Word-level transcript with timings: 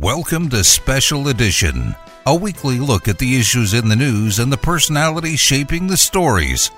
Welcome 0.00 0.48
to 0.48 0.64
Special 0.64 1.28
Edition, 1.28 1.94
a 2.24 2.34
weekly 2.34 2.78
look 2.78 3.06
at 3.06 3.18
the 3.18 3.38
issues 3.38 3.74
in 3.74 3.86
the 3.86 3.96
news 3.96 4.38
and 4.38 4.50
the 4.50 4.56
personalities 4.56 5.40
shaping 5.40 5.88
the 5.88 5.96
stories. 5.98 6.70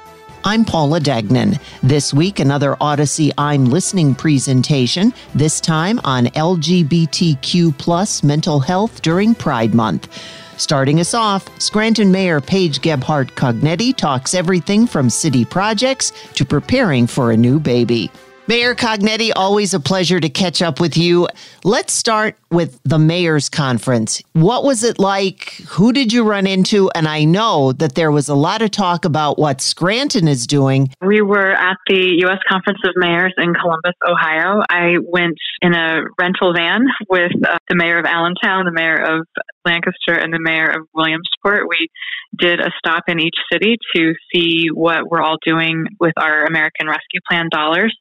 I'm 0.42 0.64
Paula 0.64 0.98
Degnan. 0.98 1.60
This 1.84 2.12
week, 2.12 2.40
another 2.40 2.74
Audacy 2.80 3.30
I'm 3.38 3.66
Listening 3.66 4.16
presentation, 4.16 5.14
this 5.36 5.60
time 5.60 6.00
on 6.02 6.26
LGBTQ 6.26 7.78
plus 7.78 8.24
mental 8.24 8.58
health 8.58 9.02
during 9.02 9.36
Pride 9.36 9.72
Month. 9.72 10.08
Starting 10.56 10.98
us 10.98 11.14
off, 11.14 11.48
Scranton 11.60 12.10
Mayor 12.10 12.40
Paige 12.40 12.80
Gebhardt 12.80 13.36
Cognetti 13.36 13.96
talks 13.96 14.34
everything 14.34 14.84
from 14.84 15.08
city 15.08 15.44
projects 15.44 16.10
to 16.34 16.44
preparing 16.44 17.06
for 17.06 17.30
a 17.30 17.36
new 17.36 17.60
baby. 17.60 18.10
Mayor 18.48 18.74
Cognetti, 18.74 19.30
always 19.36 19.72
a 19.72 19.78
pleasure 19.78 20.18
to 20.18 20.28
catch 20.28 20.62
up 20.62 20.80
with 20.80 20.96
you. 20.96 21.28
Let's 21.62 21.92
start 21.92 22.36
with 22.50 22.80
the 22.82 22.98
mayor's 22.98 23.48
conference. 23.48 24.20
What 24.32 24.64
was 24.64 24.82
it 24.82 24.98
like? 24.98 25.52
Who 25.68 25.92
did 25.92 26.12
you 26.12 26.24
run 26.24 26.48
into? 26.48 26.90
And 26.90 27.06
I 27.06 27.22
know 27.22 27.70
that 27.74 27.94
there 27.94 28.10
was 28.10 28.28
a 28.28 28.34
lot 28.34 28.60
of 28.60 28.72
talk 28.72 29.04
about 29.04 29.38
what 29.38 29.60
Scranton 29.60 30.26
is 30.26 30.48
doing. 30.48 30.90
We 31.00 31.22
were 31.22 31.52
at 31.52 31.76
the 31.86 32.16
U.S. 32.22 32.38
Conference 32.48 32.80
of 32.84 32.90
Mayors 32.96 33.32
in 33.38 33.54
Columbus, 33.54 33.94
Ohio. 34.04 34.60
I 34.68 34.96
went 35.00 35.38
in 35.62 35.72
a 35.72 36.02
rental 36.18 36.52
van 36.52 36.86
with 37.08 37.32
uh, 37.48 37.58
the 37.68 37.76
mayor 37.76 38.00
of 38.00 38.06
Allentown, 38.06 38.64
the 38.64 38.72
mayor 38.72 38.96
of 38.96 39.26
Lancaster, 39.64 40.14
and 40.14 40.32
the 40.32 40.40
mayor 40.40 40.68
of 40.68 40.88
Williamsport. 40.92 41.68
We 41.68 41.88
did 42.36 42.58
a 42.58 42.72
stop 42.76 43.04
in 43.06 43.20
each 43.20 43.36
city 43.52 43.76
to 43.94 44.14
see 44.34 44.66
what 44.74 45.08
we're 45.08 45.22
all 45.22 45.36
doing 45.46 45.86
with 46.00 46.14
our 46.16 46.44
American 46.44 46.88
Rescue 46.88 47.20
Plan 47.28 47.48
dollars 47.50 47.96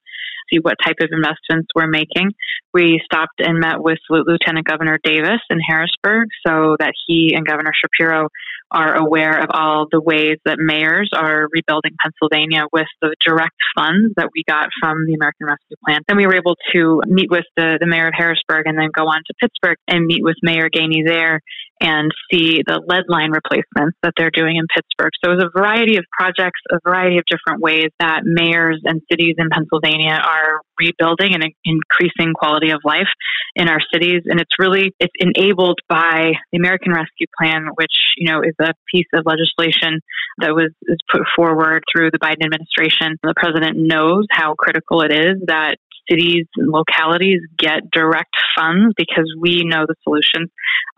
see 0.52 0.60
what 0.60 0.76
type 0.84 0.98
of 1.02 1.10
investments 1.12 1.70
we're 1.76 1.88
making. 1.88 2.32
We 2.74 3.02
stopped 3.04 3.40
and 3.40 3.60
met 3.60 3.82
with 3.82 4.00
Lieutenant 4.10 4.66
Governor 4.66 5.00
Davis 5.04 5.42
in 5.50 5.60
Harrisburg 5.60 6.28
so 6.46 6.76
that 6.80 6.94
he 7.08 7.34
and 7.36 7.46
Governor 7.46 7.72
Shapiro 7.74 8.30
are 8.72 8.96
aware 8.96 9.42
of 9.42 9.50
all 9.54 9.88
the 9.92 10.00
ways 10.00 10.38
that 10.46 10.58
mayors 10.58 11.10
are 11.14 11.48
rebuilding 11.52 11.92
Pennsylvania 12.02 12.64
with 12.72 12.88
the 13.02 13.14
direct 13.26 13.58
funds 13.76 14.14
that 14.16 14.30
we 14.34 14.44
got 14.48 14.70
from 14.80 15.06
the 15.06 15.14
American 15.14 15.48
Rescue 15.48 15.76
Plan. 15.86 16.02
And 16.08 16.18
we 16.18 16.26
were 16.26 16.36
able 16.36 16.56
to 16.74 17.02
meet 17.06 17.30
with 17.30 17.44
the, 17.58 17.78
the 17.82 17.88
mayor 17.88 18.08
of 18.08 18.14
Harrisburg 18.16 18.68
and 18.68 18.78
then 18.78 18.90
go 18.96 19.04
on 19.04 19.22
to 19.28 19.34
Pittsburgh 19.42 19.78
and 19.88 20.06
meet 20.06 20.24
with 20.24 20.38
Mayor 20.42 20.70
Gainey 20.70 21.06
there 21.06 21.42
and 21.82 22.12
see 22.32 22.62
the 22.66 22.80
lead 22.86 23.06
line 23.10 23.32
replacements 23.32 23.98
that 24.04 24.14
they're 24.16 24.32
doing 24.32 24.58
in 24.58 24.66
Pittsburgh. 24.74 25.12
So 25.24 25.32
it 25.32 25.36
was 25.36 25.44
a 25.44 25.60
variety 25.60 25.98
of 25.98 26.06
projects, 26.16 26.62
a 26.72 26.78
variety 26.86 27.18
of 27.18 27.26
different 27.26 27.62
ways 27.62 27.90
that 28.00 28.22
mayors 28.24 28.80
and 28.86 29.02
cities 29.12 29.36
in 29.38 29.50
Pennsylvania 29.50 30.22
are 30.24 30.62
rebuilding 30.80 31.34
and 31.34 31.44
increasing 31.66 32.34
quality 32.34 32.70
of 32.70 32.82
life 32.86 33.10
in 33.56 33.68
our 33.68 33.80
cities. 33.94 34.22
And 34.26 34.40
it's 34.40 34.54
really, 34.60 34.94
it's 35.00 35.14
enabled 35.20 35.80
by 35.90 36.34
the 36.52 36.58
American 36.58 36.94
Rescue 36.94 37.28
Plan, 37.38 37.68
which, 37.76 37.94
you 38.18 38.32
know, 38.32 38.42
is 38.42 38.56
a 38.62 38.74
piece 38.94 39.10
of 39.14 39.26
legislation 39.26 40.00
that 40.38 40.54
was 40.54 40.72
put 41.12 41.22
forward 41.36 41.84
through 41.92 42.12
the 42.12 42.20
Biden 42.20 42.46
administration. 42.46 43.18
The 43.24 43.34
president 43.36 43.78
knows 43.78 44.26
how 44.32 44.54
critical 44.54 45.02
it 45.02 45.12
is 45.12 45.42
that 45.48 45.78
cities 46.10 46.46
and 46.56 46.72
localities 46.72 47.40
get 47.58 47.90
direct 47.92 48.36
funds 48.58 48.94
because 48.98 49.32
we 49.40 49.64
know 49.66 49.86
the 49.88 49.96
solutions 50.04 50.50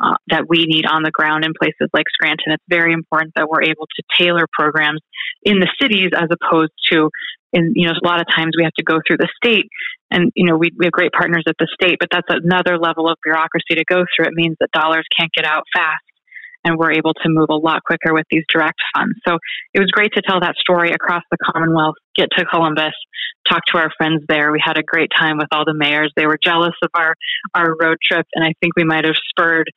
uh, 0.03 0.15
that 0.27 0.45
we 0.47 0.65
need 0.65 0.85
on 0.85 1.03
the 1.03 1.11
ground 1.11 1.45
in 1.45 1.53
places 1.59 1.89
like 1.93 2.05
Scranton. 2.13 2.53
It's 2.53 2.63
very 2.67 2.93
important 2.93 3.33
that 3.35 3.47
we're 3.49 3.63
able 3.63 3.87
to 3.87 4.03
tailor 4.17 4.45
programs 4.51 5.01
in 5.43 5.59
the 5.59 5.69
cities 5.81 6.11
as 6.15 6.29
opposed 6.31 6.73
to 6.91 7.09
in 7.53 7.73
you 7.75 7.87
know 7.87 7.93
a 7.93 8.07
lot 8.07 8.19
of 8.19 8.27
times 8.35 8.51
we 8.57 8.63
have 8.63 8.73
to 8.73 8.83
go 8.83 8.99
through 9.05 9.17
the 9.17 9.29
state 9.37 9.69
and 10.09 10.31
you 10.35 10.45
know 10.45 10.57
we, 10.57 10.71
we 10.77 10.85
have 10.85 10.91
great 10.91 11.11
partners 11.11 11.43
at 11.47 11.55
the 11.59 11.67
state 11.73 11.97
but 11.99 12.09
that's 12.11 12.27
another 12.29 12.77
level 12.77 13.07
of 13.07 13.17
bureaucracy 13.23 13.75
to 13.75 13.83
go 13.85 14.03
through 14.15 14.25
it 14.25 14.33
means 14.33 14.57
that 14.59 14.71
dollars 14.71 15.05
can't 15.17 15.31
get 15.33 15.45
out 15.45 15.63
fast 15.73 16.03
and 16.63 16.77
we're 16.77 16.93
able 16.93 17.13
to 17.13 17.27
move 17.27 17.47
a 17.49 17.55
lot 17.55 17.83
quicker 17.83 18.13
with 18.13 18.25
these 18.31 18.43
direct 18.51 18.79
funds. 18.95 19.15
So 19.27 19.37
it 19.73 19.79
was 19.79 19.89
great 19.91 20.11
to 20.15 20.21
tell 20.21 20.39
that 20.39 20.55
story 20.59 20.91
across 20.91 21.23
the 21.31 21.37
Commonwealth, 21.37 21.95
get 22.15 22.29
to 22.37 22.45
Columbus, 22.45 22.93
talk 23.47 23.61
to 23.73 23.77
our 23.77 23.89
friends 23.97 24.23
there. 24.27 24.51
We 24.51 24.61
had 24.63 24.77
a 24.77 24.83
great 24.83 25.11
time 25.17 25.37
with 25.37 25.47
all 25.51 25.65
the 25.65 25.73
mayors. 25.73 26.11
They 26.15 26.25
were 26.25 26.37
jealous 26.41 26.75
of 26.81 26.89
our, 26.95 27.15
our 27.53 27.75
road 27.79 27.97
trip, 28.01 28.25
and 28.33 28.43
I 28.43 28.53
think 28.61 28.75
we 28.75 28.83
might 28.83 29.05
have 29.05 29.15
spurred 29.29 29.69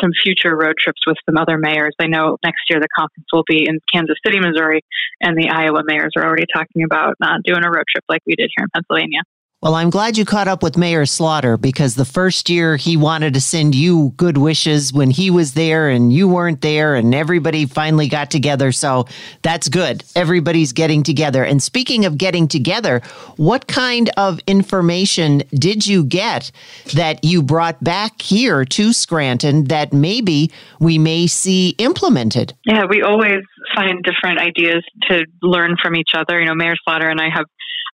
some 0.00 0.10
future 0.22 0.56
road 0.56 0.74
trips 0.78 1.00
with 1.06 1.16
some 1.26 1.36
other 1.36 1.58
mayors. 1.58 1.94
I 1.98 2.06
know 2.06 2.36
next 2.44 2.62
year 2.68 2.80
the 2.80 2.88
conference 2.96 3.26
will 3.32 3.44
be 3.46 3.66
in 3.66 3.78
Kansas 3.92 4.16
City, 4.24 4.38
Missouri, 4.40 4.82
and 5.20 5.36
the 5.36 5.48
Iowa 5.48 5.82
mayors 5.84 6.12
are 6.16 6.24
already 6.24 6.46
talking 6.52 6.82
about 6.84 7.14
uh, 7.22 7.38
doing 7.44 7.64
a 7.64 7.70
road 7.70 7.84
trip 7.90 8.04
like 8.08 8.22
we 8.26 8.34
did 8.34 8.50
here 8.56 8.64
in 8.64 8.68
Pennsylvania. 8.74 9.20
Well, 9.62 9.74
I'm 9.74 9.88
glad 9.88 10.18
you 10.18 10.26
caught 10.26 10.48
up 10.48 10.62
with 10.62 10.76
Mayor 10.76 11.06
Slaughter 11.06 11.56
because 11.56 11.94
the 11.94 12.04
first 12.04 12.50
year 12.50 12.76
he 12.76 12.98
wanted 12.98 13.32
to 13.34 13.40
send 13.40 13.74
you 13.74 14.12
good 14.18 14.36
wishes 14.36 14.92
when 14.92 15.10
he 15.10 15.30
was 15.30 15.54
there 15.54 15.88
and 15.88 16.12
you 16.12 16.28
weren't 16.28 16.60
there, 16.60 16.94
and 16.94 17.14
everybody 17.14 17.64
finally 17.64 18.06
got 18.06 18.30
together. 18.30 18.70
So 18.70 19.06
that's 19.40 19.70
good. 19.70 20.04
Everybody's 20.14 20.74
getting 20.74 21.02
together. 21.02 21.42
And 21.42 21.62
speaking 21.62 22.04
of 22.04 22.18
getting 22.18 22.48
together, 22.48 23.00
what 23.36 23.66
kind 23.66 24.10
of 24.18 24.40
information 24.46 25.42
did 25.54 25.86
you 25.86 26.04
get 26.04 26.52
that 26.92 27.24
you 27.24 27.42
brought 27.42 27.82
back 27.82 28.20
here 28.20 28.66
to 28.66 28.92
Scranton 28.92 29.64
that 29.64 29.90
maybe 29.90 30.52
we 30.80 30.98
may 30.98 31.26
see 31.26 31.70
implemented? 31.78 32.52
Yeah, 32.66 32.84
we 32.90 33.00
always 33.00 33.40
find 33.74 34.04
different 34.04 34.38
ideas 34.38 34.84
to 35.08 35.24
learn 35.40 35.76
from 35.82 35.96
each 35.96 36.10
other. 36.14 36.38
You 36.38 36.46
know, 36.46 36.54
Mayor 36.54 36.76
Slaughter 36.84 37.08
and 37.08 37.20
I 37.20 37.30
have 37.34 37.46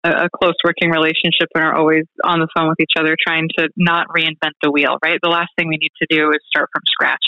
a, 0.05 0.29
close 0.31 0.55
working 0.65 0.91
relationship 0.91 1.49
and 1.55 1.65
are 1.65 1.77
always 1.77 2.05
on 2.25 2.41
the 2.41 2.49
phone 2.57 2.69
with 2.69 2.81
each 2.81 2.95
other 2.99 3.17
trying 3.21 3.49
to 3.59 3.69
not 3.77 4.07
reinvent 4.09 4.57
the 4.63 4.71
wheel, 4.71 4.97
right? 5.03 5.19
The 5.23 5.29
last 5.29 5.51
thing 5.57 5.69
we 5.69 5.77
need 5.77 5.93
to 6.01 6.07
do 6.09 6.31
is 6.31 6.39
start 6.49 6.69
from 6.73 6.83
scratch. 6.87 7.25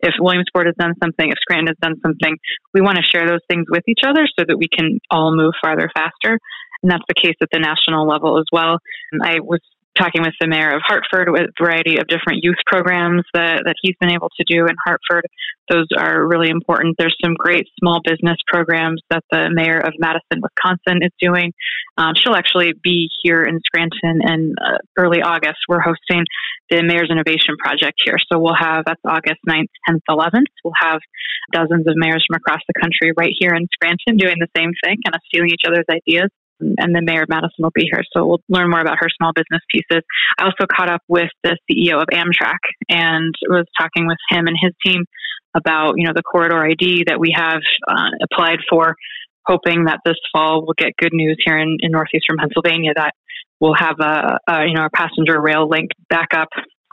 If 0.00 0.14
Williamsport 0.20 0.66
has 0.66 0.74
done 0.78 0.92
something, 1.02 1.30
if 1.30 1.38
Scranton 1.40 1.68
has 1.68 1.76
done 1.80 1.96
something, 2.02 2.36
we 2.74 2.80
want 2.80 2.98
to 2.98 3.02
share 3.02 3.26
those 3.26 3.40
things 3.48 3.64
with 3.70 3.82
each 3.88 4.00
other 4.04 4.26
so 4.38 4.44
that 4.46 4.58
we 4.58 4.68
can 4.68 4.98
all 5.10 5.34
move 5.34 5.54
farther 5.62 5.90
faster. 5.94 6.38
And 6.82 6.92
that's 6.92 7.04
the 7.08 7.14
case 7.14 7.34
at 7.40 7.48
the 7.50 7.58
national 7.58 8.06
level 8.06 8.38
as 8.38 8.44
well. 8.52 8.78
I 9.22 9.40
was 9.40 9.60
talking 9.96 10.22
with 10.22 10.34
the 10.40 10.46
mayor 10.46 10.70
of 10.70 10.82
Hartford 10.84 11.30
with 11.30 11.50
a 11.50 11.62
variety 11.62 11.98
of 11.98 12.06
different 12.06 12.42
youth 12.42 12.60
programs 12.66 13.22
that, 13.34 13.62
that 13.64 13.74
he's 13.82 13.96
been 14.00 14.12
able 14.12 14.28
to 14.36 14.44
do 14.46 14.66
in 14.66 14.76
Hartford. 14.84 15.24
Those 15.68 15.88
are 15.96 16.24
really 16.26 16.48
important. 16.48 16.94
There's 16.98 17.16
some 17.24 17.34
great 17.34 17.66
small 17.80 18.00
business 18.04 18.36
programs 18.46 19.02
that 19.10 19.24
the 19.30 19.50
mayor 19.50 19.80
of 19.80 19.94
Madison, 19.98 20.38
Wisconsin 20.38 21.02
is 21.02 21.10
doing. 21.20 21.52
Um, 21.98 22.14
she'll 22.14 22.36
actually 22.36 22.74
be 22.84 23.08
here 23.22 23.42
in 23.42 23.58
Scranton 23.66 24.20
in 24.22 24.54
uh, 24.62 24.78
early 24.96 25.22
August. 25.22 25.58
We're 25.68 25.80
hosting 25.80 26.24
the 26.70 26.82
Mayor's 26.82 27.10
Innovation 27.10 27.56
Project 27.58 27.98
here. 28.04 28.16
So 28.30 28.38
we'll 28.38 28.58
have, 28.58 28.84
that's 28.86 29.00
August 29.04 29.40
9th, 29.48 29.72
10th, 29.88 30.04
11th. 30.10 30.52
We'll 30.62 30.78
have 30.80 31.00
dozens 31.52 31.86
of 31.88 31.94
mayors 31.96 32.24
from 32.28 32.36
across 32.36 32.60
the 32.68 32.78
country 32.78 33.12
right 33.16 33.32
here 33.38 33.54
in 33.54 33.66
Scranton 33.72 34.16
doing 34.16 34.36
the 34.38 34.50
same 34.56 34.70
thing, 34.84 34.98
kind 35.04 35.14
of 35.14 35.20
stealing 35.26 35.50
each 35.50 35.66
other's 35.66 35.86
ideas 35.90 36.30
and 36.60 36.94
the 36.94 37.02
mayor 37.02 37.22
of 37.22 37.28
Madison 37.28 37.58
will 37.58 37.74
be 37.74 37.88
here. 37.90 38.02
So 38.12 38.26
we'll 38.26 38.42
learn 38.48 38.70
more 38.70 38.80
about 38.80 38.98
her 39.00 39.08
small 39.16 39.32
business 39.34 39.62
pieces. 39.70 40.02
I 40.38 40.44
also 40.44 40.66
caught 40.66 40.90
up 40.90 41.02
with 41.08 41.30
the 41.42 41.58
CEO 41.70 42.00
of 42.00 42.08
Amtrak 42.12 42.60
and 42.88 43.34
was 43.48 43.66
talking 43.78 44.06
with 44.06 44.18
him 44.30 44.46
and 44.46 44.56
his 44.60 44.72
team 44.84 45.04
about, 45.54 45.94
you 45.96 46.06
know, 46.06 46.12
the 46.14 46.22
corridor 46.22 46.64
ID 46.64 47.04
that 47.08 47.18
we 47.18 47.32
have 47.34 47.60
uh, 47.88 48.10
applied 48.22 48.58
for, 48.68 48.94
hoping 49.46 49.84
that 49.84 50.00
this 50.04 50.16
fall 50.32 50.62
we'll 50.62 50.74
get 50.76 50.96
good 50.98 51.12
news 51.12 51.36
here 51.44 51.58
in, 51.58 51.76
in 51.80 51.92
northeastern 51.92 52.36
Pennsylvania 52.38 52.92
that 52.96 53.12
we'll 53.60 53.74
have 53.74 53.96
a, 54.00 54.38
a, 54.48 54.66
you 54.66 54.74
know, 54.74 54.84
a 54.84 54.90
passenger 54.90 55.40
rail 55.40 55.68
link 55.68 55.90
back 56.10 56.28
up 56.34 56.48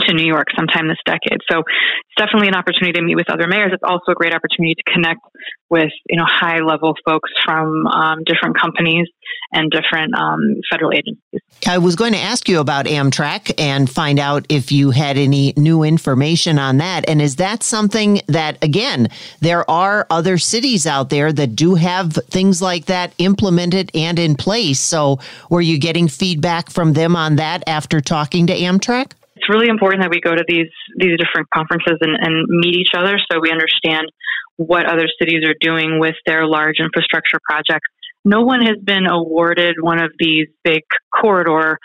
to 0.08 0.14
New 0.14 0.26
York 0.26 0.48
sometime 0.56 0.88
this 0.88 1.02
decade. 1.06 1.40
So 1.50 1.60
it's 1.60 2.18
definitely 2.18 2.48
an 2.48 2.56
opportunity 2.56 2.94
to 2.94 3.02
meet 3.02 3.16
with 3.16 3.30
other 3.30 3.48
mayors. 3.48 3.72
It's 3.74 3.84
also 3.84 4.12
a 4.12 4.16
great 4.16 4.34
opportunity 4.34 4.76
to 4.76 4.92
connect 4.92 5.22
with 5.70 5.92
you 6.10 6.18
know 6.18 6.26
high 6.28 6.60
level 6.60 6.96
folks 7.06 7.32
from 7.44 7.88
um, 7.88 8.20
different 8.26 8.60
companies 8.60 9.08
and 9.52 9.72
different 9.72 10.16
um, 10.16 10.40
federal 10.72 10.92
agencies. 10.92 11.42
I 11.68 11.78
was 11.78 11.96
going 11.96 12.14
to 12.14 12.20
ask 12.20 12.50
you 12.50 12.60
about 12.60 12.86
Amtrak 12.86 13.54
and 13.58 13.90
find 13.90 14.20
out 14.20 14.46
if 14.50 14.72
you 14.72 14.92
had 14.92 15.18
any 15.18 15.54
new 15.56 15.84
information 15.84 16.60
on 16.60 16.78
that. 16.78 17.08
And 17.08 17.22
is 17.22 17.38
that 17.38 17.64
something 17.64 18.22
that, 18.28 18.62
again, 18.64 19.10
there 19.40 19.70
are 19.70 20.06
other 20.10 20.38
cities 20.38 20.86
out 20.86 21.10
there 21.10 21.32
that 21.32 21.56
do 21.56 21.76
have 21.76 22.14
things 22.30 22.62
like 22.62 22.86
that 22.86 23.14
implemented 23.18 23.92
and 23.94 24.20
in 24.20 24.36
place. 24.36 24.80
So 24.80 25.20
were 25.50 25.62
you 25.62 25.78
getting 25.80 26.08
feedback 26.08 26.70
from 26.70 26.94
them 26.94 27.16
on 27.16 27.38
that 27.38 27.64
after 27.68 28.02
talking 28.02 28.48
to 28.48 28.54
Amtrak? 28.54 29.14
It's 29.44 29.52
really 29.52 29.68
important 29.68 30.02
that 30.04 30.10
we 30.10 30.22
go 30.22 30.32
to 30.34 30.44
these 30.48 30.72
these 30.96 31.20
different 31.20 31.50
conferences 31.54 32.00
and, 32.00 32.16
and 32.16 32.48
meet 32.48 32.76
each 32.76 32.96
other 32.96 33.20
so 33.30 33.40
we 33.42 33.52
understand 33.52 34.08
what 34.56 34.86
other 34.86 35.08
cities 35.20 35.44
are 35.44 35.56
doing 35.60 36.00
with 36.00 36.16
their 36.26 36.48
large 36.48 36.80
infrastructure 36.80 37.40
projects 37.44 37.90
no 38.26 38.42
one 38.42 38.62
has 38.62 38.78
been 38.82 39.06
awarded 39.10 39.76
one 39.82 40.02
of 40.02 40.12
these 40.18 40.48
big 40.64 40.82
corridor 41.14 41.78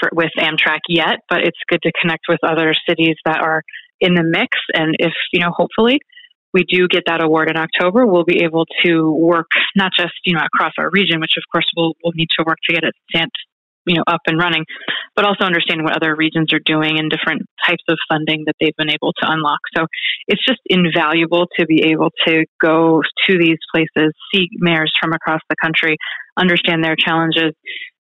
for, 0.00 0.10
with 0.12 0.30
Amtrak 0.38 0.80
yet, 0.88 1.16
but 1.28 1.40
it's 1.42 1.58
good 1.68 1.82
to 1.82 1.92
connect 2.00 2.24
with 2.28 2.38
other 2.42 2.74
cities 2.88 3.16
that 3.26 3.40
are 3.40 3.62
in 4.00 4.14
the 4.14 4.24
mix. 4.24 4.58
And 4.72 4.96
if, 4.98 5.12
you 5.32 5.40
know, 5.40 5.52
hopefully 5.54 5.98
we 6.54 6.64
do 6.64 6.88
get 6.88 7.04
that 7.06 7.22
award 7.22 7.50
in 7.50 7.56
October, 7.56 8.06
we'll 8.06 8.24
be 8.24 8.42
able 8.42 8.66
to 8.84 9.12
work 9.12 9.48
not 9.76 9.92
just, 9.96 10.14
you 10.24 10.34
know, 10.34 10.40
across 10.42 10.72
our 10.78 10.90
region, 10.90 11.20
which 11.20 11.34
of 11.36 11.44
course 11.52 11.66
we'll, 11.76 11.92
we'll 12.02 12.12
need 12.14 12.28
to 12.38 12.44
work 12.46 12.58
to 12.68 12.74
get 12.74 12.84
it 12.84 12.94
sent 13.14 13.32
you 13.86 13.96
know 13.96 14.04
up 14.06 14.20
and 14.26 14.38
running 14.38 14.64
but 15.14 15.26
also 15.26 15.44
understanding 15.44 15.84
what 15.84 15.96
other 15.96 16.14
regions 16.16 16.52
are 16.52 16.60
doing 16.64 16.98
and 16.98 17.10
different 17.10 17.42
types 17.66 17.82
of 17.88 17.98
funding 18.08 18.44
that 18.46 18.54
they've 18.60 18.76
been 18.78 18.90
able 18.90 19.12
to 19.12 19.30
unlock. 19.30 19.60
So 19.76 19.86
it's 20.26 20.42
just 20.46 20.60
invaluable 20.66 21.46
to 21.58 21.66
be 21.66 21.84
able 21.84 22.10
to 22.26 22.44
go 22.60 23.02
to 23.28 23.38
these 23.38 23.58
places 23.74 24.12
see 24.34 24.48
mayors 24.58 24.92
from 25.00 25.12
across 25.12 25.40
the 25.50 25.56
country 25.62 25.96
understand 26.38 26.82
their 26.82 26.96
challenges 26.96 27.52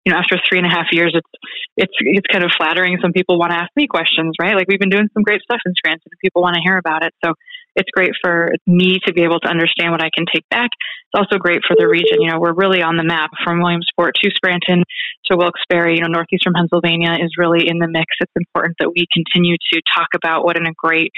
you 0.10 0.16
know 0.16 0.18
after 0.18 0.42
three 0.50 0.58
and 0.58 0.66
a 0.66 0.70
half 0.70 0.88
years 0.92 1.14
it's 1.14 1.30
it's 1.78 1.94
it's 2.00 2.28
kind 2.34 2.44
of 2.44 2.50
flattering 2.58 2.98
some 3.02 3.14
people 3.14 3.38
want 3.38 3.52
to 3.52 3.58
ask 3.58 3.70
me 3.76 3.86
questions 3.86 4.34
right 4.42 4.56
like 4.56 4.66
we've 4.68 4.80
been 4.82 4.90
doing 4.90 5.08
some 5.14 5.22
great 5.22 5.42
stuff 5.42 5.62
in 5.66 5.74
scranton 5.78 6.10
and 6.10 6.20
people 6.20 6.42
want 6.42 6.56
to 6.56 6.62
hear 6.66 6.78
about 6.78 7.06
it 7.06 7.14
so 7.24 7.34
it's 7.76 7.90
great 7.92 8.12
for 8.22 8.52
me 8.66 9.00
to 9.06 9.14
be 9.14 9.24
able 9.24 9.40
to 9.40 9.48
understand 9.48 9.92
what 9.92 10.02
I 10.02 10.10
can 10.14 10.26
take 10.26 10.44
back. 10.50 10.70
It's 10.74 11.16
also 11.16 11.38
great 11.38 11.62
for 11.68 11.76
the 11.78 11.88
region. 11.88 12.20
You 12.20 12.32
know, 12.32 12.40
we're 12.40 12.54
really 12.54 12.82
on 12.82 12.98
the 12.98 13.04
map 13.04 13.30
from 13.44 13.62
Williamsport 13.62 14.16
to 14.24 14.32
Scranton 14.36 14.84
to 15.32 15.38
Wilkes-Barre. 15.38 15.96
You 15.96 16.02
know, 16.02 16.08
northeastern 16.08 16.54
Pennsylvania 16.54 17.14
is 17.22 17.32
really 17.38 17.70
in 17.70 17.78
the 17.78 17.88
mix. 17.88 18.06
It's 18.20 18.36
important 18.36 18.76
that 18.80 18.90
we 18.90 19.06
continue 19.14 19.56
to 19.72 19.82
talk 19.96 20.10
about 20.16 20.44
what 20.44 20.58
a 20.58 20.74
great 20.78 21.12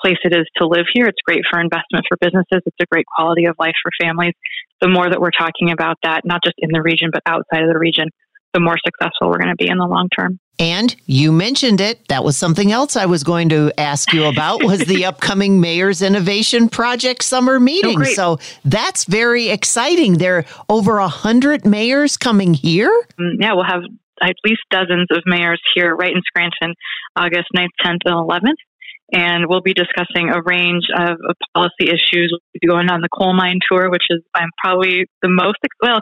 place 0.00 0.18
it 0.24 0.34
is 0.34 0.46
to 0.56 0.66
live 0.66 0.86
here. 0.92 1.06
It's 1.06 1.22
great 1.26 1.42
for 1.50 1.60
investment 1.60 2.06
for 2.08 2.16
businesses. 2.20 2.62
It's 2.66 2.76
a 2.80 2.86
great 2.90 3.06
quality 3.06 3.46
of 3.46 3.54
life 3.58 3.74
for 3.82 3.90
families. 4.00 4.34
The 4.80 4.88
more 4.88 5.10
that 5.10 5.20
we're 5.20 5.34
talking 5.34 5.70
about 5.70 5.98
that, 6.02 6.22
not 6.24 6.40
just 6.44 6.54
in 6.58 6.70
the 6.72 6.82
region, 6.82 7.10
but 7.12 7.22
outside 7.26 7.62
of 7.62 7.72
the 7.72 7.78
region, 7.78 8.08
the 8.54 8.60
more 8.60 8.76
successful 8.84 9.28
we're 9.28 9.38
going 9.38 9.50
to 9.50 9.56
be 9.56 9.68
in 9.68 9.78
the 9.78 9.86
long 9.86 10.08
term. 10.16 10.38
And 10.58 10.94
you 11.06 11.30
mentioned 11.30 11.80
it. 11.80 12.06
That 12.08 12.24
was 12.24 12.36
something 12.36 12.72
else 12.72 12.96
I 12.96 13.06
was 13.06 13.22
going 13.22 13.50
to 13.50 13.72
ask 13.78 14.12
you 14.12 14.24
about 14.24 14.64
was 14.64 14.80
the 14.80 15.04
upcoming 15.04 15.60
Mayor's 15.60 16.02
Innovation 16.02 16.68
Project 16.68 17.22
summer 17.22 17.60
meeting. 17.60 18.00
Oh, 18.00 18.04
so 18.04 18.38
that's 18.64 19.04
very 19.04 19.50
exciting. 19.50 20.14
There 20.14 20.38
are 20.38 20.44
over 20.68 20.98
a 20.98 21.08
hundred 21.08 21.64
mayors 21.64 22.16
coming 22.16 22.54
here. 22.54 22.90
Mm, 23.20 23.34
yeah, 23.40 23.52
we'll 23.52 23.64
have 23.64 23.82
at 24.20 24.34
least 24.44 24.62
dozens 24.70 25.06
of 25.12 25.22
mayors 25.26 25.60
here 25.74 25.94
right 25.94 26.12
in 26.12 26.22
Scranton, 26.26 26.74
August 27.16 27.46
9th, 27.56 27.68
10th, 27.84 27.98
and 28.04 28.14
11th. 28.14 28.58
And 29.10 29.46
we'll 29.48 29.62
be 29.62 29.72
discussing 29.72 30.28
a 30.28 30.42
range 30.42 30.84
of, 30.94 31.16
of 31.28 31.36
policy 31.54 31.88
issues. 31.88 32.30
We'll 32.30 32.60
be 32.60 32.66
going 32.66 32.90
on 32.90 33.00
the 33.00 33.08
coal 33.08 33.32
mine 33.32 33.60
tour, 33.70 33.90
which 33.90 34.04
is 34.10 34.22
I'm 34.34 34.50
probably 34.62 35.06
the 35.22 35.28
most 35.30 35.58
well 35.80 36.00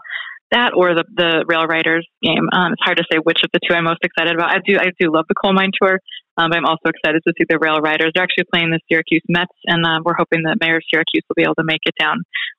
that 0.51 0.73
or 0.75 0.95
the 0.95 1.05
the 1.15 1.45
Rail 1.49 1.67
Riders 1.67 2.07
game. 2.23 2.49
Um, 2.53 2.73
it's 2.73 2.83
hard 2.83 2.99
to 2.99 3.05
say 3.11 3.19
which 3.19 3.41
of 3.45 3.51
the 3.53 3.61
two 3.67 3.75
I'm 3.75 3.85
most 3.85 4.03
excited 4.03 4.35
about. 4.35 4.51
I 4.51 4.59
do 4.65 4.79
I 4.79 4.91
do 4.99 5.13
love 5.13 5.25
the 5.29 5.35
coal 5.35 5.53
mine 5.53 5.71
tour. 5.81 5.99
Um, 6.39 6.53
I'm 6.53 6.67
also 6.67 6.91
excited 6.91 7.23
to 7.27 7.33
see 7.39 7.47
the 7.49 7.59
Rail 7.59 7.81
Riders. 7.81 8.13
They're 8.15 8.23
actually 8.23 8.45
playing 8.53 8.71
the 8.71 8.79
Syracuse 8.91 9.23
Mets, 9.29 9.53
and 9.65 9.85
uh, 9.87 10.01
we're 10.05 10.15
hoping 10.17 10.43
that 10.43 10.59
Mayor 10.61 10.77
of 10.77 10.83
Syracuse 10.93 11.23
will 11.29 11.35
be 11.35 11.43
able 11.43 11.55
to 11.55 11.65
make 11.65 11.81
it 11.87 11.95
down. 11.99 12.19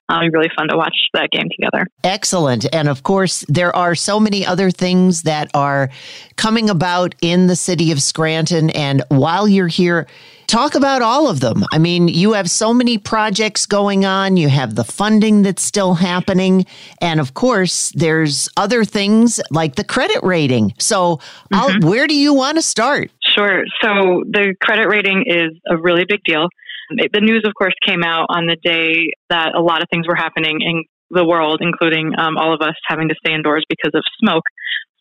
It'll 0.09 0.21
be 0.21 0.29
really 0.29 0.49
fun 0.55 0.69
to 0.69 0.77
watch 0.77 0.95
that 1.13 1.29
game 1.31 1.47
together. 1.51 1.85
Excellent. 2.03 2.65
And 2.73 2.87
of 2.87 3.03
course, 3.03 3.45
there 3.47 3.75
are 3.75 3.93
so 3.93 4.19
many 4.19 4.45
other 4.45 4.71
things 4.71 5.23
that 5.23 5.51
are 5.53 5.89
coming 6.37 6.69
about 6.69 7.13
in 7.21 7.47
the 7.47 7.55
city 7.55 7.91
of 7.91 8.01
Scranton. 8.01 8.71
And 8.71 9.03
while 9.09 9.47
you're 9.47 9.67
here, 9.67 10.07
talk 10.47 10.75
about 10.75 11.01
all 11.01 11.29
of 11.29 11.39
them. 11.39 11.63
I 11.71 11.77
mean, 11.77 12.07
you 12.07 12.33
have 12.33 12.49
so 12.49 12.73
many 12.73 12.97
projects 12.97 13.65
going 13.65 14.05
on, 14.05 14.37
you 14.37 14.49
have 14.49 14.75
the 14.75 14.83
funding 14.83 15.43
that's 15.43 15.61
still 15.61 15.93
happening. 15.93 16.65
And 17.01 17.19
of 17.19 17.33
course, 17.33 17.91
there's 17.95 18.49
other 18.57 18.83
things 18.85 19.39
like 19.51 19.75
the 19.75 19.83
credit 19.83 20.23
rating. 20.23 20.73
So, 20.79 21.19
mm-hmm. 21.53 21.87
where 21.87 22.07
do 22.07 22.15
you 22.15 22.33
want 22.33 22.57
to 22.57 22.61
start? 22.61 23.11
Sure. 23.21 23.63
So, 23.81 24.23
the 24.25 24.55
credit 24.61 24.87
rating 24.87 25.25
is 25.27 25.51
a 25.69 25.77
really 25.77 26.05
big 26.07 26.21
deal. 26.25 26.47
The 26.89 27.19
news, 27.19 27.43
of 27.45 27.53
course, 27.53 27.73
came 27.85 28.01
out 28.01 28.27
on 28.29 28.45
the 28.45 28.55
day 28.55 29.11
that 29.29 29.53
a 29.55 29.61
lot 29.61 29.81
of 29.81 29.89
things 29.91 30.07
were 30.07 30.15
happening 30.15 30.59
in 30.61 30.85
the 31.09 31.25
world, 31.25 31.59
including 31.61 32.13
um, 32.17 32.37
all 32.37 32.53
of 32.53 32.61
us 32.61 32.75
having 32.85 33.09
to 33.09 33.15
stay 33.25 33.33
indoors 33.33 33.65
because 33.69 33.91
of 33.93 34.03
smoke. 34.19 34.43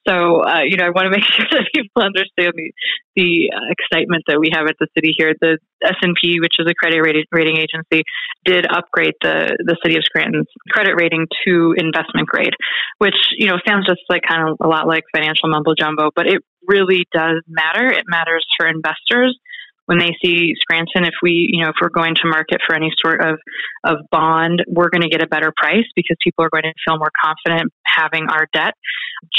So, 0.06 0.42
uh, 0.42 0.62
you 0.62 0.76
know, 0.76 0.86
I 0.86 0.90
want 0.90 1.06
to 1.06 1.10
make 1.10 1.24
sure 1.34 1.46
that 1.50 1.66
people 1.74 2.02
understand 2.02 2.52
the, 2.54 2.72
the 3.16 3.50
uh, 3.52 3.66
excitement 3.70 4.24
that 4.28 4.38
we 4.38 4.50
have 4.52 4.66
at 4.66 4.76
the 4.78 4.86
city 4.94 5.14
here. 5.16 5.34
The 5.40 5.58
S&P, 5.82 6.40
which 6.40 6.54
is 6.58 6.66
a 6.68 6.74
credit 6.74 7.00
rating, 7.02 7.24
rating 7.32 7.56
agency, 7.56 8.02
did 8.44 8.66
upgrade 8.70 9.14
the, 9.22 9.56
the 9.64 9.76
city 9.82 9.96
of 9.96 10.04
Scranton's 10.04 10.46
credit 10.70 10.94
rating 10.94 11.26
to 11.46 11.74
investment 11.76 12.28
grade, 12.28 12.54
which, 12.98 13.16
you 13.36 13.48
know, 13.48 13.58
sounds 13.66 13.86
just 13.86 14.02
like 14.08 14.22
kind 14.28 14.48
of 14.48 14.56
a 14.60 14.68
lot 14.68 14.86
like 14.86 15.04
financial 15.14 15.48
mumbo 15.48 15.74
jumbo, 15.78 16.10
but 16.14 16.26
it 16.26 16.42
really 16.66 17.06
does 17.12 17.42
matter. 17.48 17.86
It 17.90 18.04
matters 18.08 18.46
for 18.58 18.66
investors 18.66 19.36
when 19.86 19.98
they 19.98 20.14
see 20.22 20.54
Scranton, 20.60 21.04
if 21.04 21.14
we, 21.22 21.48
you 21.52 21.62
know, 21.62 21.70
if 21.70 21.76
we're 21.80 21.88
going 21.88 22.14
to 22.16 22.28
market 22.28 22.58
for 22.66 22.74
any 22.74 22.90
sort 23.04 23.20
of, 23.20 23.38
of 23.84 23.98
bond, 24.10 24.62
we're 24.68 24.90
going 24.90 25.02
to 25.02 25.08
get 25.08 25.22
a 25.22 25.26
better 25.26 25.52
price 25.56 25.86
because 25.94 26.16
people 26.22 26.44
are 26.44 26.50
going 26.50 26.64
to 26.64 26.72
feel 26.86 26.98
more 26.98 27.12
confident 27.22 27.72
having 27.84 28.26
our 28.28 28.46
debt. 28.52 28.74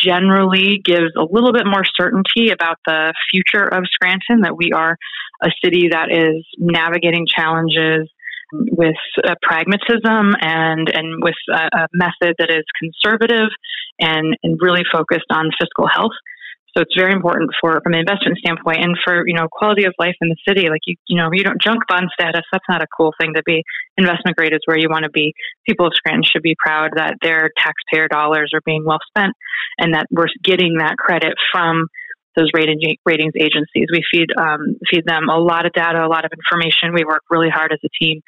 Generally 0.03 0.81
gives 0.83 1.11
a 1.17 1.25
little 1.29 1.53
bit 1.53 1.65
more 1.65 1.83
certainty 1.99 2.49
about 2.51 2.77
the 2.85 3.13
future 3.31 3.63
of 3.63 3.83
Scranton, 3.91 4.41
that 4.41 4.57
we 4.57 4.71
are 4.73 4.97
a 5.43 5.49
city 5.63 5.89
that 5.91 6.09
is 6.11 6.43
navigating 6.57 7.27
challenges 7.27 8.09
with 8.53 8.95
uh, 9.25 9.35
pragmatism 9.41 10.33
and 10.39 10.89
and 10.89 11.21
with 11.21 11.35
a, 11.49 11.77
a 11.77 11.87
method 11.93 12.35
that 12.39 12.49
is 12.49 12.63
conservative 12.79 13.49
and, 13.99 14.37
and 14.43 14.57
really 14.61 14.83
focused 14.91 15.29
on 15.29 15.49
fiscal 15.59 15.87
health. 15.87 16.15
So 16.77 16.81
it's 16.83 16.93
very 16.95 17.11
important 17.11 17.49
for 17.59 17.81
from 17.81 17.93
an 17.93 17.99
investment 17.99 18.37
standpoint 18.37 18.85
and 18.85 18.95
for 19.03 19.27
you 19.27 19.33
know 19.33 19.47
quality 19.51 19.85
of 19.85 19.95
life 19.97 20.13
in 20.21 20.29
the 20.29 20.35
city. 20.47 20.69
Like 20.69 20.81
you 20.85 20.95
you 21.07 21.17
know 21.17 21.29
you 21.33 21.43
don't 21.43 21.59
junk 21.59 21.79
bond 21.89 22.09
status. 22.13 22.43
That's 22.51 22.69
not 22.69 22.83
a 22.83 22.87
cool 22.95 23.13
thing 23.19 23.33
to 23.33 23.41
be. 23.43 23.63
Investment 23.97 24.37
grade 24.37 24.53
is 24.53 24.59
where 24.65 24.77
you 24.77 24.87
want 24.87 25.03
to 25.03 25.09
be. 25.09 25.33
People 25.67 25.87
of 25.87 25.93
Scranton 25.95 26.21
should 26.23 26.43
be 26.43 26.55
proud 26.59 26.91
that 26.95 27.15
their 27.23 27.49
taxpayer 27.57 28.07
dollars 28.07 28.51
are 28.53 28.61
being 28.63 28.85
well 28.85 28.99
spent 29.09 29.33
and 29.79 29.95
that 29.95 30.05
we're 30.11 30.27
getting 30.43 30.77
that 30.77 30.97
credit 30.97 31.33
from 31.51 31.87
those 32.35 32.51
rating, 32.53 32.77
ratings 33.07 33.33
agencies. 33.35 33.87
We 33.91 34.03
feed 34.11 34.29
um, 34.37 34.77
feed 34.87 35.03
them 35.07 35.29
a 35.29 35.39
lot 35.39 35.65
of 35.65 35.73
data, 35.73 36.05
a 36.05 36.07
lot 36.07 36.25
of 36.25 36.31
information. 36.31 36.93
We 36.93 37.05
work 37.05 37.23
really 37.31 37.49
hard 37.49 37.73
as 37.73 37.79
a 37.83 37.89
team, 37.99 38.21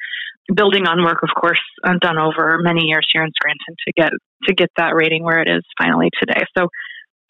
building 0.52 0.88
on 0.88 1.04
work, 1.04 1.22
of 1.22 1.30
course, 1.40 1.62
done 2.02 2.18
over 2.18 2.58
many 2.60 2.86
years 2.86 3.06
here 3.12 3.22
in 3.22 3.30
Scranton 3.30 3.76
to 3.86 3.92
get 3.92 4.10
to 4.48 4.54
get 4.54 4.70
that 4.76 4.96
rating 4.96 5.22
where 5.22 5.38
it 5.38 5.48
is 5.48 5.62
finally 5.78 6.10
today. 6.18 6.42
So 6.58 6.66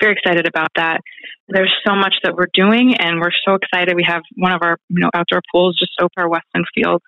very 0.01 0.15
excited 0.15 0.47
about 0.47 0.69
that. 0.77 1.01
There's 1.49 1.73
so 1.87 1.95
much 1.95 2.15
that 2.23 2.35
we're 2.35 2.51
doing, 2.55 2.95
and 2.99 3.21
we're 3.21 3.35
so 3.47 3.55
excited. 3.55 3.95
We 3.97 4.05
have 4.07 4.23
one 4.37 4.53
of 4.53 4.61
our 4.63 4.77
you 4.89 5.01
know 5.01 5.11
outdoor 5.15 5.43
pools 5.53 5.77
just 5.79 5.93
open. 6.01 6.13
Our 6.17 6.29
Weston 6.29 6.65
Field 6.75 7.03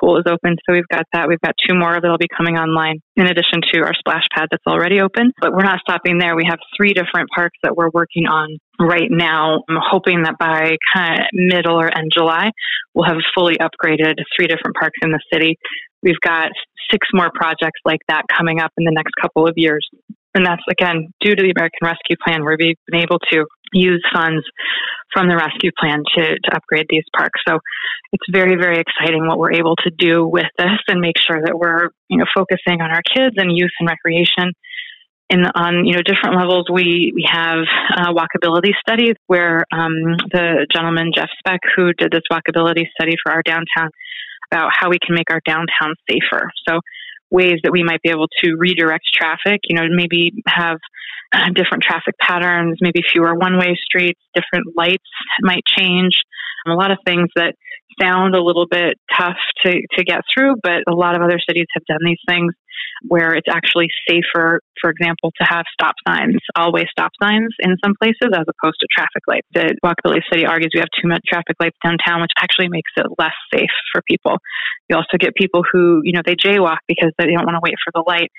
pool 0.00 0.16
is 0.16 0.24
open, 0.26 0.56
so 0.64 0.72
we've 0.72 0.88
got 0.90 1.04
that. 1.12 1.28
We've 1.28 1.40
got 1.40 1.54
two 1.68 1.74
more 1.74 2.00
that'll 2.00 2.18
be 2.18 2.30
coming 2.34 2.56
online 2.56 3.00
in 3.16 3.26
addition 3.26 3.60
to 3.72 3.80
our 3.80 3.92
splash 3.94 4.24
pad 4.34 4.48
that's 4.50 4.66
already 4.66 5.00
open. 5.00 5.32
But 5.40 5.52
we're 5.52 5.64
not 5.64 5.80
stopping 5.80 6.18
there. 6.18 6.36
We 6.36 6.46
have 6.48 6.58
three 6.76 6.94
different 6.94 7.28
parks 7.34 7.58
that 7.62 7.76
we're 7.76 7.90
working 7.92 8.26
on 8.26 8.58
right 8.80 9.10
now. 9.10 9.62
I'm 9.68 9.78
hoping 9.78 10.22
that 10.22 10.38
by 10.38 10.76
kind 10.94 11.20
of 11.20 11.26
middle 11.32 11.78
or 11.78 11.86
end 11.86 12.10
July, 12.14 12.50
we'll 12.94 13.06
have 13.06 13.18
fully 13.34 13.56
upgraded 13.60 14.14
three 14.36 14.46
different 14.46 14.76
parks 14.80 14.98
in 15.02 15.10
the 15.10 15.20
city. 15.32 15.58
We've 16.02 16.20
got 16.24 16.50
six 16.90 17.06
more 17.12 17.30
projects 17.34 17.80
like 17.84 18.00
that 18.08 18.24
coming 18.36 18.60
up 18.60 18.72
in 18.78 18.84
the 18.84 18.92
next 18.92 19.12
couple 19.20 19.46
of 19.46 19.54
years. 19.56 19.86
And 20.34 20.46
that's 20.46 20.62
again 20.70 21.12
due 21.20 21.34
to 21.34 21.42
the 21.42 21.52
American 21.56 21.82
Rescue 21.82 22.16
Plan, 22.24 22.44
where 22.44 22.56
we've 22.58 22.78
been 22.86 23.02
able 23.02 23.18
to 23.32 23.44
use 23.72 24.02
funds 24.12 24.44
from 25.12 25.28
the 25.28 25.36
rescue 25.36 25.70
plan 25.78 26.02
to, 26.16 26.22
to 26.22 26.56
upgrade 26.56 26.86
these 26.88 27.04
parks. 27.16 27.40
So 27.46 27.58
it's 28.12 28.24
very, 28.30 28.56
very 28.56 28.78
exciting 28.78 29.26
what 29.26 29.38
we're 29.38 29.54
able 29.54 29.76
to 29.76 29.90
do 29.90 30.26
with 30.26 30.46
this 30.58 30.78
and 30.88 31.00
make 31.00 31.18
sure 31.18 31.40
that 31.40 31.58
we're, 31.58 31.90
you 32.08 32.18
know, 32.18 32.26
focusing 32.34 32.80
on 32.80 32.90
our 32.90 33.02
kids 33.02 33.34
and 33.38 33.56
youth 33.56 33.70
and 33.80 33.88
recreation 33.88 34.52
in 35.30 35.44
on 35.54 35.86
you 35.86 35.94
know 35.94 36.02
different 36.02 36.36
levels. 36.36 36.66
We 36.70 37.12
we 37.14 37.24
have 37.30 37.64
walkability 38.10 38.72
study 38.80 39.14
where 39.26 39.64
um, 39.72 40.18
the 40.32 40.66
gentleman 40.74 41.12
Jeff 41.14 41.30
Speck, 41.38 41.60
who 41.76 41.92
did 41.92 42.10
this 42.12 42.26
walkability 42.30 42.84
study 42.98 43.14
for 43.22 43.32
our 43.32 43.42
downtown, 43.42 43.90
about 44.50 44.70
how 44.74 44.90
we 44.90 44.98
can 45.04 45.14
make 45.14 45.30
our 45.30 45.40
downtown 45.46 45.94
safer. 46.08 46.50
So 46.68 46.80
ways 47.30 47.60
that 47.62 47.72
we 47.72 47.82
might 47.82 48.02
be 48.02 48.10
able 48.10 48.28
to 48.42 48.56
redirect 48.56 49.04
traffic. 49.14 49.60
You 49.64 49.76
know, 49.76 49.86
maybe 49.90 50.42
have 50.46 50.78
uh, 51.32 51.50
different 51.54 51.82
traffic 51.82 52.14
patterns, 52.20 52.78
maybe 52.80 53.00
fewer 53.12 53.34
one-way 53.34 53.76
streets, 53.82 54.20
different 54.34 54.76
lights 54.76 55.04
might 55.42 55.64
change. 55.66 56.12
a 56.66 56.74
lot 56.74 56.90
of 56.90 56.98
things 57.04 57.28
that 57.36 57.54
sound 58.00 58.34
a 58.34 58.42
little 58.42 58.66
bit 58.66 58.98
tough 59.16 59.36
to, 59.64 59.72
to 59.96 60.04
get 60.04 60.20
through, 60.32 60.54
but 60.62 60.82
a 60.88 60.94
lot 60.94 61.14
of 61.14 61.22
other 61.22 61.38
cities 61.46 61.66
have 61.74 61.84
done 61.86 62.00
these 62.04 62.20
things 62.28 62.52
where 63.08 63.34
it's 63.34 63.48
actually 63.50 63.88
safer, 64.08 64.60
for 64.80 64.90
example, 64.90 65.32
to 65.40 65.44
have 65.48 65.64
stop 65.72 65.94
signs, 66.06 66.38
always 66.56 66.86
stop 66.90 67.12
signs 67.22 67.54
in 67.60 67.76
some 67.82 67.94
places 68.00 68.30
as 68.32 68.44
opposed 68.48 68.76
to 68.80 68.86
traffic 68.92 69.22
lights. 69.26 69.46
The 69.54 69.74
walkability 69.84 70.20
City 70.32 70.46
argues 70.46 70.72
we 70.74 70.80
have 70.80 70.92
too 71.00 71.08
much 71.08 71.22
traffic 71.28 71.56
lights 71.60 71.76
downtown, 71.84 72.20
which 72.20 72.32
actually 72.38 72.68
makes 72.68 72.90
it 72.96 73.06
less 73.18 73.36
safe 73.52 73.72
for 73.92 74.02
people. 74.08 74.38
You 74.88 74.96
also 74.96 75.16
get 75.18 75.34
people 75.34 75.62
who, 75.64 76.00
you 76.04 76.12
know, 76.12 76.22
they 76.24 76.36
jaywalk 76.36 76.84
because 76.88 77.12
they 77.18 77.26
don't 77.26 77.46
want 77.46 77.56
to 77.56 77.64
wait 77.64 77.76
for 77.84 77.92
the 77.94 78.04
light. 78.06 78.30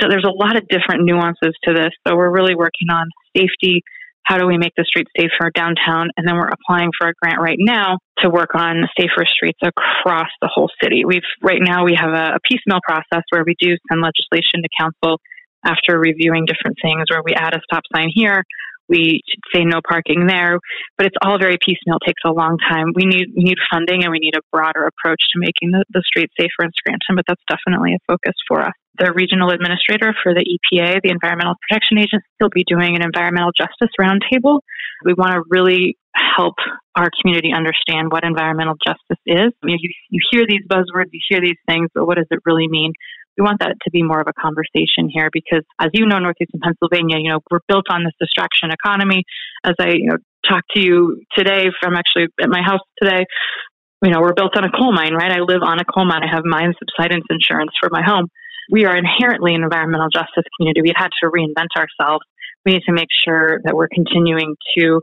So 0.00 0.08
there's 0.08 0.26
a 0.26 0.34
lot 0.34 0.56
of 0.56 0.66
different 0.68 1.04
nuances 1.04 1.54
to 1.64 1.72
this. 1.72 1.90
So 2.06 2.16
we're 2.16 2.32
really 2.32 2.54
working 2.54 2.90
on 2.90 3.06
safety 3.36 3.82
how 4.26 4.38
do 4.38 4.46
we 4.46 4.58
make 4.58 4.72
the 4.76 4.84
streets 4.84 5.10
safer 5.16 5.52
downtown? 5.54 6.10
And 6.16 6.26
then 6.26 6.34
we're 6.34 6.50
applying 6.50 6.90
for 6.98 7.08
a 7.08 7.12
grant 7.22 7.40
right 7.40 7.58
now 7.60 7.98
to 8.18 8.28
work 8.28 8.54
on 8.54 8.82
safer 8.98 9.24
streets 9.24 9.60
across 9.62 10.28
the 10.42 10.50
whole 10.52 10.68
city. 10.82 11.04
We've 11.04 11.22
right 11.42 11.62
now 11.62 11.84
we 11.84 11.94
have 11.94 12.10
a, 12.10 12.34
a 12.34 12.38
piecemeal 12.42 12.80
process 12.82 13.22
where 13.30 13.44
we 13.46 13.54
do 13.60 13.76
send 13.88 14.02
legislation 14.02 14.62
to 14.62 14.68
council 14.76 15.20
after 15.64 15.98
reviewing 15.98 16.44
different 16.44 16.76
things 16.82 17.04
where 17.08 17.22
we 17.24 17.34
add 17.34 17.54
a 17.54 17.60
stop 17.70 17.84
sign 17.94 18.10
here, 18.12 18.42
we 18.88 19.20
should 19.26 19.44
say 19.54 19.64
no 19.64 19.80
parking 19.86 20.26
there, 20.26 20.58
but 20.96 21.06
it's 21.06 21.16
all 21.22 21.38
very 21.38 21.58
piecemeal. 21.58 21.98
It 22.02 22.06
takes 22.06 22.22
a 22.24 22.32
long 22.32 22.56
time. 22.68 22.92
We 22.94 23.04
need 23.04 23.32
we 23.36 23.42
need 23.42 23.58
funding 23.70 24.04
and 24.04 24.12
we 24.12 24.18
need 24.18 24.36
a 24.36 24.44
broader 24.52 24.86
approach 24.86 25.22
to 25.32 25.40
making 25.40 25.72
the, 25.72 25.84
the 25.90 26.02
streets 26.06 26.32
safer 26.38 26.64
in 26.64 26.70
Scranton, 26.76 27.16
but 27.16 27.24
that's 27.26 27.42
definitely 27.48 27.94
a 27.94 27.98
focus 28.06 28.34
for 28.48 28.62
us 28.62 28.74
the 28.98 29.12
regional 29.12 29.50
administrator 29.50 30.14
for 30.22 30.32
the 30.32 30.44
EPA, 30.44 31.00
the 31.02 31.10
Environmental 31.10 31.54
Protection 31.68 31.98
Agency, 31.98 32.26
will 32.40 32.50
be 32.52 32.64
doing 32.66 32.96
an 32.96 33.02
environmental 33.02 33.52
justice 33.52 33.92
roundtable. 34.00 34.60
We 35.04 35.14
want 35.14 35.32
to 35.32 35.42
really 35.48 35.96
help 36.16 36.54
our 36.96 37.08
community 37.20 37.52
understand 37.52 38.10
what 38.10 38.24
environmental 38.24 38.74
justice 38.80 39.20
is. 39.26 39.52
I 39.52 39.64
mean, 39.64 39.78
you, 39.80 39.90
you 40.10 40.20
hear 40.30 40.46
these 40.48 40.64
buzzwords, 40.68 41.12
you 41.12 41.20
hear 41.28 41.40
these 41.40 41.60
things, 41.68 41.88
but 41.94 42.06
what 42.06 42.16
does 42.16 42.26
it 42.30 42.40
really 42.46 42.68
mean? 42.68 42.92
We 43.36 43.42
want 43.42 43.60
that 43.60 43.76
to 43.84 43.90
be 43.90 44.02
more 44.02 44.20
of 44.20 44.28
a 44.28 44.32
conversation 44.32 45.08
here 45.08 45.28
because, 45.32 45.62
as 45.78 45.90
you 45.92 46.06
know, 46.06 46.18
Northeastern 46.18 46.60
Pennsylvania, 46.62 47.18
you 47.18 47.30
know, 47.30 47.40
we're 47.50 47.64
built 47.68 47.86
on 47.90 48.04
this 48.04 48.14
distraction 48.20 48.70
economy. 48.70 49.24
As 49.64 49.74
I, 49.78 49.90
you 49.94 50.08
know, 50.08 50.16
talked 50.48 50.70
to 50.74 50.80
you 50.80 51.22
today 51.36 51.66
from 51.80 51.94
actually 51.94 52.28
at 52.40 52.48
my 52.48 52.62
house 52.62 52.80
today, 53.02 53.24
you 54.02 54.10
know, 54.10 54.20
we're 54.20 54.34
built 54.34 54.56
on 54.56 54.64
a 54.64 54.70
coal 54.70 54.92
mine, 54.92 55.14
right? 55.14 55.32
I 55.32 55.40
live 55.40 55.62
on 55.62 55.80
a 55.80 55.84
coal 55.84 56.06
mine. 56.06 56.22
I 56.22 56.34
have 56.34 56.44
mine 56.44 56.74
subsidence 56.78 57.24
insurance 57.30 57.72
for 57.80 57.88
my 57.90 58.02
home 58.04 58.28
we 58.70 58.84
are 58.84 58.96
inherently 58.96 59.54
an 59.54 59.62
environmental 59.62 60.08
justice 60.12 60.44
community. 60.56 60.82
We've 60.82 60.96
had 60.96 61.10
to 61.22 61.30
reinvent 61.30 61.74
ourselves. 61.76 62.24
We 62.64 62.72
need 62.72 62.82
to 62.86 62.92
make 62.92 63.08
sure 63.24 63.60
that 63.64 63.74
we're 63.74 63.88
continuing 63.88 64.56
to 64.78 65.00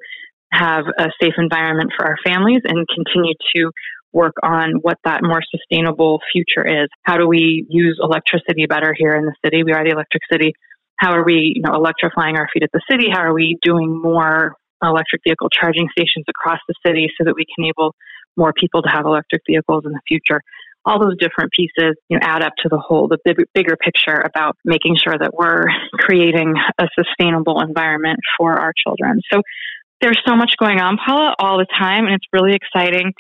have 0.51 0.85
a 0.99 1.09
safe 1.21 1.33
environment 1.37 1.91
for 1.97 2.05
our 2.05 2.17
families 2.25 2.61
and 2.65 2.85
continue 2.93 3.33
to 3.55 3.71
work 4.13 4.35
on 4.43 4.75
what 4.81 4.97
that 5.03 5.23
more 5.23 5.41
sustainable 5.51 6.19
future 6.31 6.65
is. 6.65 6.87
How 7.03 7.17
do 7.17 7.27
we 7.27 7.65
use 7.69 7.99
electricity 8.01 8.65
better 8.67 8.95
here 8.97 9.15
in 9.15 9.25
the 9.25 9.35
city? 9.43 9.63
We 9.63 9.73
are 9.73 9.83
the 9.83 9.91
electric 9.91 10.23
city. 10.31 10.53
How 10.97 11.11
are 11.13 11.25
we, 11.25 11.53
you 11.55 11.61
know, 11.61 11.73
electrifying 11.73 12.37
our 12.37 12.47
feet 12.53 12.63
at 12.63 12.69
the 12.71 12.81
city? 12.89 13.07
How 13.11 13.21
are 13.21 13.33
we 13.33 13.57
doing 13.61 13.99
more 14.01 14.55
electric 14.81 15.21
vehicle 15.25 15.49
charging 15.49 15.87
stations 15.91 16.25
across 16.29 16.59
the 16.67 16.75
city 16.85 17.09
so 17.17 17.25
that 17.25 17.33
we 17.35 17.45
can 17.45 17.65
enable 17.65 17.95
more 18.37 18.53
people 18.53 18.81
to 18.83 18.89
have 18.89 19.05
electric 19.05 19.41
vehicles 19.47 19.83
in 19.85 19.91
the 19.91 20.01
future? 20.07 20.41
all 20.85 20.99
those 20.99 21.17
different 21.17 21.51
pieces 21.51 21.95
you 22.09 22.17
know, 22.17 22.19
add 22.21 22.43
up 22.43 22.53
to 22.61 22.69
the 22.69 22.77
whole, 22.77 23.07
the 23.07 23.17
big, 23.23 23.37
bigger 23.53 23.77
picture 23.77 24.19
about 24.19 24.57
making 24.65 24.97
sure 25.01 25.15
that 25.17 25.33
we're 25.33 25.65
creating 25.99 26.53
a 26.77 26.87
sustainable 26.97 27.61
environment 27.61 28.19
for 28.37 28.59
our 28.59 28.73
children. 28.85 29.21
So 29.31 29.41
there's 30.03 30.19
so 30.27 30.35
much 30.35 30.51
going 30.59 30.79
on, 30.81 30.97
Paula, 30.97 31.33
all 31.39 31.57
the 31.57 31.65
time, 31.79 32.05
and 32.05 32.13
it's 32.13 32.25
really 32.33 32.53
exciting, 32.53 33.13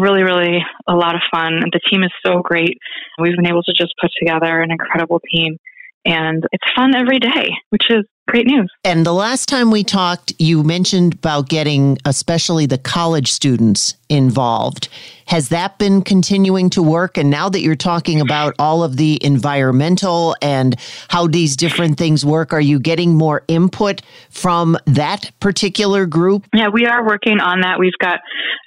really, 0.00 0.22
really 0.22 0.58
a 0.86 0.94
lot 0.94 1.16
of 1.16 1.20
fun. 1.32 1.64
The 1.72 1.80
team 1.90 2.04
is 2.04 2.12
so 2.24 2.42
great. 2.42 2.78
We've 3.20 3.34
been 3.34 3.48
able 3.48 3.64
to 3.64 3.72
just 3.72 3.92
put 4.00 4.12
together 4.16 4.60
an 4.60 4.70
incredible 4.70 5.20
team, 5.34 5.56
and 6.04 6.44
it's 6.52 6.64
fun 6.76 6.94
every 6.94 7.18
day, 7.18 7.50
which 7.70 7.90
is 7.90 8.04
great 8.28 8.46
news. 8.46 8.70
And 8.84 9.04
the 9.04 9.12
last 9.12 9.48
time 9.48 9.72
we 9.72 9.82
talked, 9.82 10.32
you 10.38 10.62
mentioned 10.62 11.14
about 11.14 11.48
getting 11.48 11.98
especially 12.04 12.66
the 12.66 12.78
college 12.78 13.32
students 13.32 13.96
involved. 14.08 14.88
Has 15.26 15.50
that 15.50 15.78
been 15.78 16.00
continuing 16.00 16.70
to 16.70 16.82
work? 16.82 17.18
And 17.18 17.28
now 17.28 17.50
that 17.50 17.60
you're 17.60 17.76
talking 17.76 18.20
about 18.20 18.54
all 18.58 18.82
of 18.82 18.96
the 18.96 19.22
environmental 19.22 20.34
and 20.40 20.74
how 21.08 21.26
these 21.26 21.54
different 21.54 21.98
things 21.98 22.24
work, 22.24 22.54
are 22.54 22.60
you 22.60 22.80
getting 22.80 23.14
more 23.14 23.44
input 23.46 24.00
from 24.30 24.78
that 24.86 25.30
particular 25.38 26.06
group? 26.06 26.46
Yeah, 26.54 26.68
we 26.72 26.86
are 26.86 27.06
working 27.06 27.40
on 27.40 27.60
that. 27.60 27.78
We've 27.78 27.92
got, 28.00 28.20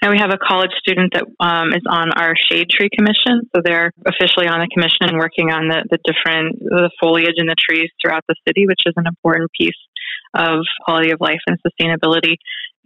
and 0.03 0.11
we 0.11 0.19
have 0.19 0.29
a 0.29 0.37
college 0.37 0.71
student 0.77 1.13
that 1.13 1.25
um, 1.39 1.73
is 1.73 1.81
on 1.89 2.11
our 2.11 2.35
Shade 2.51 2.69
Tree 2.69 2.89
Commission. 2.95 3.49
So 3.55 3.61
they're 3.65 3.91
officially 4.05 4.47
on 4.47 4.59
the 4.59 4.69
commission 4.71 5.09
and 5.09 5.17
working 5.17 5.49
on 5.49 5.67
the, 5.67 5.83
the 5.89 5.97
different, 6.05 6.59
the 6.59 6.91
foliage 7.01 7.37
in 7.37 7.47
the 7.47 7.55
trees 7.57 7.89
throughout 7.99 8.23
the 8.27 8.35
city, 8.47 8.67
which 8.67 8.81
is 8.85 8.93
an 8.97 9.07
important 9.07 9.49
piece 9.59 9.73
of 10.35 10.59
quality 10.85 11.11
of 11.11 11.19
life 11.19 11.41
and 11.47 11.57
sustainability. 11.65 12.35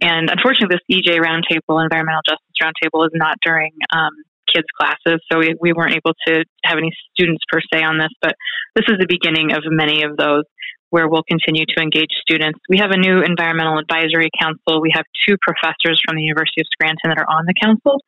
And 0.00 0.28
unfortunately, 0.30 0.76
this 0.76 0.84
EJ 0.92 1.18
Roundtable, 1.18 1.82
Environmental 1.82 2.22
Justice 2.28 2.56
Roundtable, 2.62 3.06
is 3.06 3.12
not 3.14 3.36
during 3.44 3.72
um, 3.92 4.12
kids' 4.52 4.66
classes, 4.78 5.20
so 5.30 5.38
we, 5.38 5.54
we 5.60 5.72
weren't 5.72 5.94
able 5.94 6.14
to 6.26 6.44
have 6.64 6.78
any 6.78 6.90
students 7.12 7.42
per 7.50 7.60
se 7.72 7.82
on 7.82 7.98
this. 7.98 8.12
But 8.20 8.34
this 8.74 8.84
is 8.88 8.96
the 8.98 9.06
beginning 9.08 9.52
of 9.52 9.64
many 9.66 10.02
of 10.02 10.16
those 10.16 10.44
where 10.90 11.08
we'll 11.08 11.24
continue 11.26 11.64
to 11.66 11.82
engage 11.82 12.12
students. 12.20 12.60
We 12.68 12.78
have 12.78 12.90
a 12.90 12.96
new 12.96 13.20
environmental 13.22 13.78
advisory 13.78 14.30
council. 14.40 14.80
We 14.80 14.92
have 14.94 15.04
two 15.26 15.36
professors 15.42 16.00
from 16.04 16.16
the 16.16 16.22
University 16.22 16.60
of 16.60 16.66
Scranton 16.72 17.10
that 17.10 17.18
are 17.18 17.28
on 17.28 17.44
the 17.46 17.54
council. 17.60 18.00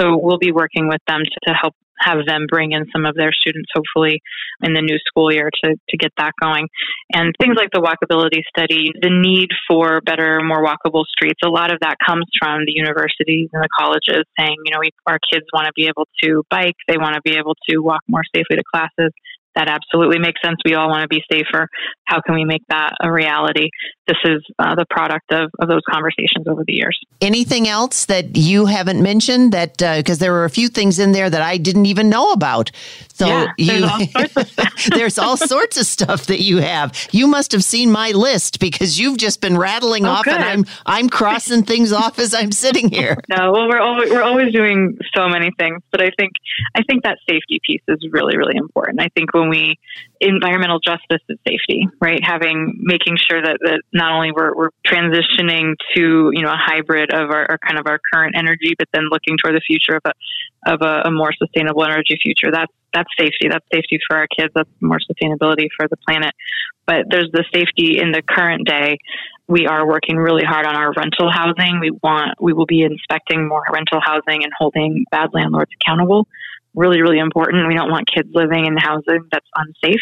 So 0.00 0.18
we'll 0.20 0.38
be 0.38 0.52
working 0.52 0.88
with 0.88 1.00
them 1.06 1.22
to, 1.24 1.50
to 1.50 1.54
help 1.54 1.74
have 1.98 2.18
them 2.26 2.46
bring 2.48 2.72
in 2.72 2.84
some 2.92 3.04
of 3.06 3.14
their 3.14 3.32
students, 3.32 3.70
hopefully, 3.74 4.22
in 4.62 4.74
the 4.74 4.82
new 4.82 4.98
school 5.06 5.32
year 5.32 5.50
to, 5.64 5.74
to 5.88 5.96
get 5.96 6.12
that 6.18 6.32
going. 6.40 6.68
And 7.12 7.34
things 7.40 7.56
like 7.56 7.70
the 7.72 7.80
walkability 7.80 8.42
study, 8.48 8.92
the 9.00 9.10
need 9.10 9.50
for 9.68 10.00
better, 10.00 10.40
more 10.42 10.64
walkable 10.64 11.04
streets, 11.04 11.40
a 11.44 11.48
lot 11.48 11.72
of 11.72 11.80
that 11.80 11.96
comes 12.04 12.24
from 12.38 12.64
the 12.66 12.72
universities 12.72 13.48
and 13.52 13.62
the 13.62 13.68
colleges 13.78 14.24
saying, 14.38 14.56
you 14.64 14.72
know, 14.72 14.78
we, 14.80 14.90
our 15.06 15.18
kids 15.32 15.46
want 15.52 15.66
to 15.66 15.72
be 15.74 15.86
able 15.86 16.06
to 16.22 16.42
bike, 16.50 16.76
they 16.88 16.98
want 16.98 17.14
to 17.14 17.20
be 17.22 17.36
able 17.36 17.54
to 17.68 17.78
walk 17.78 18.02
more 18.08 18.22
safely 18.34 18.56
to 18.56 18.62
classes 18.74 19.12
that 19.56 19.68
absolutely 19.68 20.18
makes 20.18 20.40
sense. 20.44 20.56
We 20.64 20.74
all 20.74 20.88
want 20.88 21.02
to 21.02 21.08
be 21.08 21.22
safer. 21.30 21.68
How 22.04 22.20
can 22.20 22.34
we 22.34 22.44
make 22.44 22.62
that 22.68 22.92
a 23.02 23.10
reality? 23.10 23.70
This 24.06 24.18
is 24.24 24.44
uh, 24.58 24.76
the 24.76 24.84
product 24.88 25.32
of, 25.32 25.50
of 25.58 25.68
those 25.68 25.80
conversations 25.90 26.46
over 26.46 26.62
the 26.64 26.74
years. 26.74 26.96
Anything 27.20 27.66
else 27.66 28.06
that 28.06 28.36
you 28.36 28.66
haven't 28.66 29.02
mentioned 29.02 29.52
that 29.52 29.78
because 29.78 30.18
uh, 30.18 30.20
there 30.20 30.32
were 30.32 30.44
a 30.44 30.50
few 30.50 30.68
things 30.68 30.98
in 30.98 31.12
there 31.12 31.28
that 31.28 31.42
I 31.42 31.56
didn't 31.56 31.86
even 31.86 32.08
know 32.08 32.32
about. 32.32 32.70
So 33.14 33.26
yeah, 33.26 33.46
you, 33.56 33.66
there's, 33.66 34.36
all 34.36 34.44
there's 34.90 35.18
all 35.18 35.36
sorts 35.36 35.78
of 35.78 35.86
stuff 35.86 36.26
that 36.26 36.40
you 36.40 36.58
have. 36.58 37.08
You 37.10 37.26
must 37.26 37.50
have 37.52 37.64
seen 37.64 37.90
my 37.90 38.10
list 38.10 38.60
because 38.60 39.00
you've 39.00 39.18
just 39.18 39.40
been 39.40 39.56
rattling 39.56 40.06
oh, 40.06 40.10
off, 40.10 40.24
good. 40.24 40.34
and 40.34 40.44
I'm 40.44 40.64
I'm 40.84 41.08
crossing 41.08 41.62
things 41.62 41.92
off 41.92 42.18
as 42.18 42.34
I'm 42.34 42.52
sitting 42.52 42.90
here. 42.90 43.16
No, 43.28 43.50
well, 43.52 43.68
we're 43.68 43.80
always, 43.80 44.10
we're 44.10 44.22
always 44.22 44.52
doing 44.52 44.96
so 45.14 45.28
many 45.28 45.50
things, 45.58 45.82
but 45.90 46.00
I 46.00 46.10
think 46.16 46.32
I 46.76 46.82
think 46.88 47.02
that 47.02 47.18
safety 47.28 47.60
piece 47.66 47.82
is 47.88 47.98
really 48.10 48.36
really 48.36 48.56
important. 48.56 49.00
I 49.00 49.08
think 49.14 49.34
when 49.34 49.45
when 49.46 49.50
we 49.58 49.78
environmental 50.20 50.78
justice 50.80 51.22
and 51.28 51.38
safety, 51.46 51.86
right? 52.00 52.20
Having 52.22 52.78
making 52.80 53.16
sure 53.18 53.40
that, 53.42 53.58
that 53.62 53.82
not 53.92 54.12
only 54.12 54.32
we're, 54.32 54.54
we're 54.54 54.70
transitioning 54.86 55.74
to 55.94 56.30
you 56.32 56.42
know 56.42 56.50
a 56.50 56.58
hybrid 56.58 57.12
of 57.12 57.30
our, 57.30 57.46
our, 57.50 57.58
kind 57.58 57.78
of 57.78 57.86
our 57.86 58.00
current 58.12 58.34
energy, 58.36 58.74
but 58.78 58.88
then 58.92 59.08
looking 59.10 59.36
toward 59.42 59.54
the 59.54 59.60
future 59.60 59.96
of 59.96 60.02
a 60.06 60.72
of 60.72 60.82
a, 60.82 61.08
a, 61.08 61.10
more 61.10 61.32
sustainable 61.32 61.84
energy 61.84 62.18
future. 62.22 62.50
That's 62.50 62.72
that's 62.92 63.10
safety. 63.18 63.48
That's 63.50 63.64
safety 63.72 63.98
for 64.08 64.16
our 64.16 64.26
kids. 64.26 64.52
That's 64.54 64.70
more 64.80 64.98
sustainability 64.98 65.68
for 65.76 65.86
the 65.88 65.96
planet. 66.08 66.34
But 66.86 67.06
there's 67.10 67.30
the 67.32 67.44
safety 67.52 67.98
in 68.00 68.12
the 68.12 68.22
current 68.22 68.66
day. 68.66 68.98
We 69.48 69.66
are 69.66 69.86
working 69.86 70.16
really 70.16 70.44
hard 70.44 70.66
on 70.66 70.76
our 70.76 70.92
rental 70.96 71.30
housing. 71.30 71.78
We 71.80 71.90
want 72.02 72.40
we 72.40 72.52
will 72.52 72.66
be 72.66 72.82
inspecting 72.82 73.46
more 73.46 73.64
rental 73.72 74.00
housing 74.02 74.42
and 74.44 74.52
holding 74.58 75.04
bad 75.10 75.30
landlords 75.34 75.70
accountable 75.80 76.26
really, 76.76 77.00
really 77.00 77.18
important. 77.18 77.66
We 77.66 77.74
don't 77.74 77.90
want 77.90 78.06
kids 78.06 78.28
living 78.32 78.66
in 78.66 78.76
housing 78.76 79.26
that's 79.32 79.48
unsafe. 79.56 80.00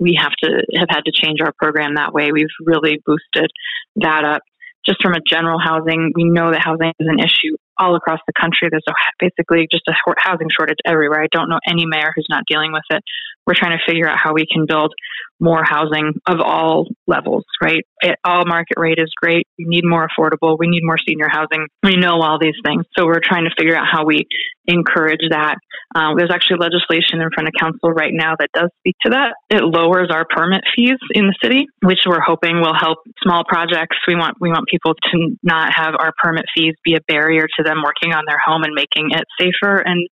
We 0.00 0.16
have 0.18 0.32
to 0.42 0.62
have 0.78 0.88
had 0.88 1.02
to 1.04 1.12
change 1.12 1.40
our 1.40 1.52
program 1.52 1.96
that 1.96 2.14
way. 2.14 2.32
We've 2.32 2.46
really 2.60 3.02
boosted 3.04 3.50
that 3.96 4.24
up. 4.24 4.42
Just 4.86 5.02
from 5.02 5.14
a 5.14 5.20
general 5.26 5.58
housing, 5.58 6.12
we 6.14 6.24
know 6.24 6.52
that 6.52 6.60
housing 6.62 6.92
is 6.98 7.08
an 7.08 7.18
issue 7.18 7.56
all 7.78 7.96
across 7.96 8.20
the 8.26 8.32
country. 8.38 8.68
There's 8.70 8.84
a, 8.88 8.92
basically 9.18 9.66
just 9.70 9.88
a 9.88 9.94
housing 10.18 10.48
shortage 10.50 10.78
everywhere. 10.84 11.22
I 11.22 11.28
don't 11.32 11.48
know 11.48 11.58
any 11.66 11.86
mayor 11.86 12.12
who's 12.14 12.26
not 12.28 12.44
dealing 12.46 12.72
with 12.72 12.84
it. 12.90 13.02
We're 13.46 13.54
trying 13.54 13.76
to 13.76 13.84
figure 13.86 14.08
out 14.08 14.18
how 14.22 14.32
we 14.34 14.46
can 14.50 14.66
build 14.66 14.92
more 15.40 15.62
housing 15.64 16.12
of 16.26 16.40
all 16.40 16.86
levels, 17.06 17.44
right? 17.62 17.82
All 18.24 18.44
market 18.46 18.78
rate 18.78 18.98
is 18.98 19.12
great. 19.20 19.46
We 19.58 19.66
need 19.66 19.84
more 19.84 20.06
affordable. 20.06 20.56
We 20.58 20.68
need 20.68 20.82
more 20.84 20.96
senior 21.06 21.28
housing. 21.28 21.66
We 21.82 21.96
know 21.96 22.20
all 22.22 22.38
these 22.40 22.54
things. 22.64 22.84
So 22.96 23.04
we're 23.04 23.20
trying 23.22 23.44
to 23.44 23.50
figure 23.58 23.76
out 23.76 23.84
how 23.90 24.04
we 24.04 24.26
encourage 24.66 25.20
that. 25.30 25.56
Uh, 25.94 26.14
there's 26.16 26.30
actually 26.32 26.56
legislation 26.58 27.20
in 27.20 27.28
front 27.34 27.48
of 27.48 27.54
council 27.58 27.90
right 27.90 28.12
now 28.12 28.34
that 28.38 28.48
does 28.54 28.70
speak 28.80 28.96
to 29.04 29.10
that. 29.10 29.34
It 29.50 29.62
lowers 29.62 30.08
our 30.10 30.24
permit 30.28 30.62
fees 30.74 30.96
in 31.12 31.26
the 31.26 31.36
city, 31.42 31.66
which 31.82 32.00
we're 32.06 32.24
hoping 32.24 32.60
will 32.60 32.74
help 32.78 32.98
small 33.22 33.44
projects. 33.46 33.96
We 34.08 34.14
want 34.14 34.36
we 34.40 34.48
want 34.48 34.66
people 34.68 34.94
to 34.94 35.36
not 35.42 35.74
have 35.74 35.94
our 35.98 36.12
permit 36.22 36.46
fees 36.56 36.74
be 36.84 36.94
a 36.94 37.00
barrier 37.06 37.46
to 37.58 37.62
them 37.62 37.82
working 37.84 38.14
on 38.14 38.24
their 38.26 38.40
home 38.42 38.62
and 38.62 38.72
making 38.74 39.10
it 39.10 39.24
safer 39.38 39.76
and 39.76 40.08